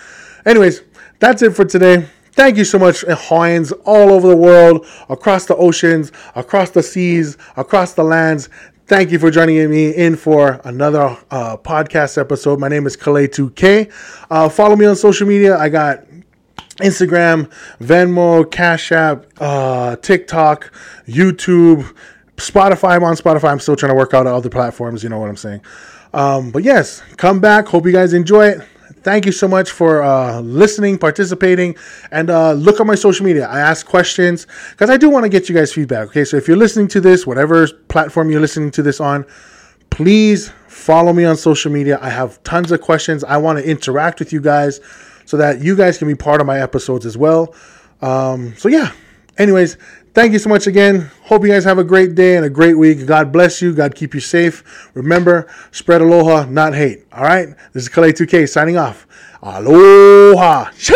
Anyways 0.45 0.83
that's 1.19 1.43
it 1.43 1.55
for 1.55 1.65
today. 1.65 2.09
Thank 2.33 2.57
you 2.57 2.65
so 2.65 2.79
much 2.79 3.05
hawaiians 3.09 3.73
all 3.85 4.11
over 4.13 4.29
the 4.29 4.37
world 4.37 4.87
across 5.09 5.47
the 5.47 5.57
oceans 5.57 6.13
across 6.35 6.71
the 6.71 6.83
seas 6.83 7.37
across 7.57 7.95
the 7.95 8.05
lands. 8.05 8.49
Thank 8.87 9.11
you 9.11 9.19
for 9.19 9.31
joining 9.31 9.69
me 9.69 9.95
in 9.95 10.17
for 10.17 10.63
another 10.65 11.19
uh, 11.31 11.59
podcast 11.59 12.17
episode. 12.17 12.59
My 12.59 12.69
name 12.69 12.87
is 12.87 12.97
Kalei 12.97 13.29
2k 13.29 13.93
uh, 14.31 14.49
follow 14.49 14.77
me 14.77 14.87
on 14.87 14.97
social 14.97 15.27
media. 15.27 15.59
I 15.59 15.69
got 15.69 16.05
Instagram, 16.79 17.51
Venmo, 17.81 18.49
Cash 18.51 18.93
App, 18.93 19.27
uh, 19.39 19.97
TikTok, 19.97 20.73
YouTube, 21.07 21.95
Spotify, 22.39 22.97
I'm 22.97 23.05
on 23.05 23.17
Spotify. 23.17 23.51
I'm 23.51 23.61
still 23.61 23.77
trying 23.77 23.93
to 23.93 23.97
work 23.97 24.15
out 24.15 24.27
other 24.27 24.49
platforms. 24.49 25.03
You 25.03 25.09
know 25.09 25.19
what 25.19 25.29
I'm 25.29 25.37
saying. 25.37 25.61
Um, 26.15 26.51
but 26.51 26.63
yes, 26.65 27.03
come 27.17 27.41
back. 27.41 27.67
Hope 27.67 27.85
you 27.85 27.93
guys 27.93 28.13
enjoy 28.13 28.49
it. 28.49 28.63
Thank 29.03 29.27
you 29.27 29.33
so 29.33 29.47
much 29.47 29.71
for 29.71 30.03
uh, 30.03 30.41
listening, 30.41 30.99
participating, 30.99 31.77
and 32.11 32.31
uh, 32.31 32.53
look 32.53 32.81
on 32.81 32.87
my 32.87 32.95
social 32.95 33.25
media. 33.25 33.47
I 33.49 33.61
ask 33.61 33.87
questions 33.87 34.47
because 34.71 34.91
I 34.91 34.97
do 34.97 35.09
want 35.09 35.25
to 35.25 35.29
get 35.29 35.49
you 35.49 35.55
guys 35.55 35.73
feedback. 35.73 36.09
Okay, 36.09 36.25
so 36.25 36.37
if 36.37 36.49
you're 36.49 36.57
listening 36.57 36.89
to 36.89 37.01
this, 37.01 37.27
whatever 37.27 37.67
platform 37.89 38.31
you're 38.31 38.41
listening 38.41 38.71
to 38.73 38.83
this 38.83 39.01
on, 39.01 39.25
please 39.91 40.51
follow 40.67 41.13
me 41.13 41.25
on 41.25 41.37
social 41.37 41.71
media. 41.71 41.99
I 42.01 42.11
have 42.11 42.43
tons 42.43 42.73
of 42.73 42.81
questions. 42.81 43.25
I 43.25 43.37
want 43.37 43.59
to 43.59 43.69
interact 43.69 44.19
with 44.19 44.33
you 44.33 44.41
guys 44.41 44.81
so 45.25 45.37
that 45.37 45.61
you 45.61 45.77
guys 45.77 45.99
can 45.99 46.09
be 46.09 46.15
part 46.15 46.41
of 46.41 46.47
my 46.47 46.61
episodes 46.61 47.07
as 47.07 47.17
well. 47.17 47.55
Um, 48.01 48.55
so 48.57 48.69
yeah. 48.69 48.93
Anyways, 49.39 49.77
Thank 50.15 50.33
you 50.33 50.39
so 50.39 50.49
much 50.49 50.67
again. 50.67 51.11
Hope 51.25 51.43
you 51.43 51.49
guys 51.49 51.65
have 51.65 51.79
a 51.79 51.85
great 51.85 52.15
day 52.15 52.37
and 52.37 52.45
a 52.45 52.51
great 52.51 52.77
week. 52.77 53.07
God 53.07 53.31
bless 53.31 53.63
you. 53.63 53.73
God 53.73 53.95
keep 53.95 54.15
you 54.15 54.21
safe. 54.21 54.91
Remember, 54.95 55.47
spread 55.71 56.01
aloha, 56.01 56.47
not 56.47 56.75
hate. 56.75 57.05
All 57.13 57.23
right? 57.23 57.49
This 57.73 57.85
is 57.85 57.89
Kalei2K 57.89 58.49
signing 58.49 58.77
off. 58.77 59.07
Aloha. 59.43 60.71
Choo! 60.77 60.95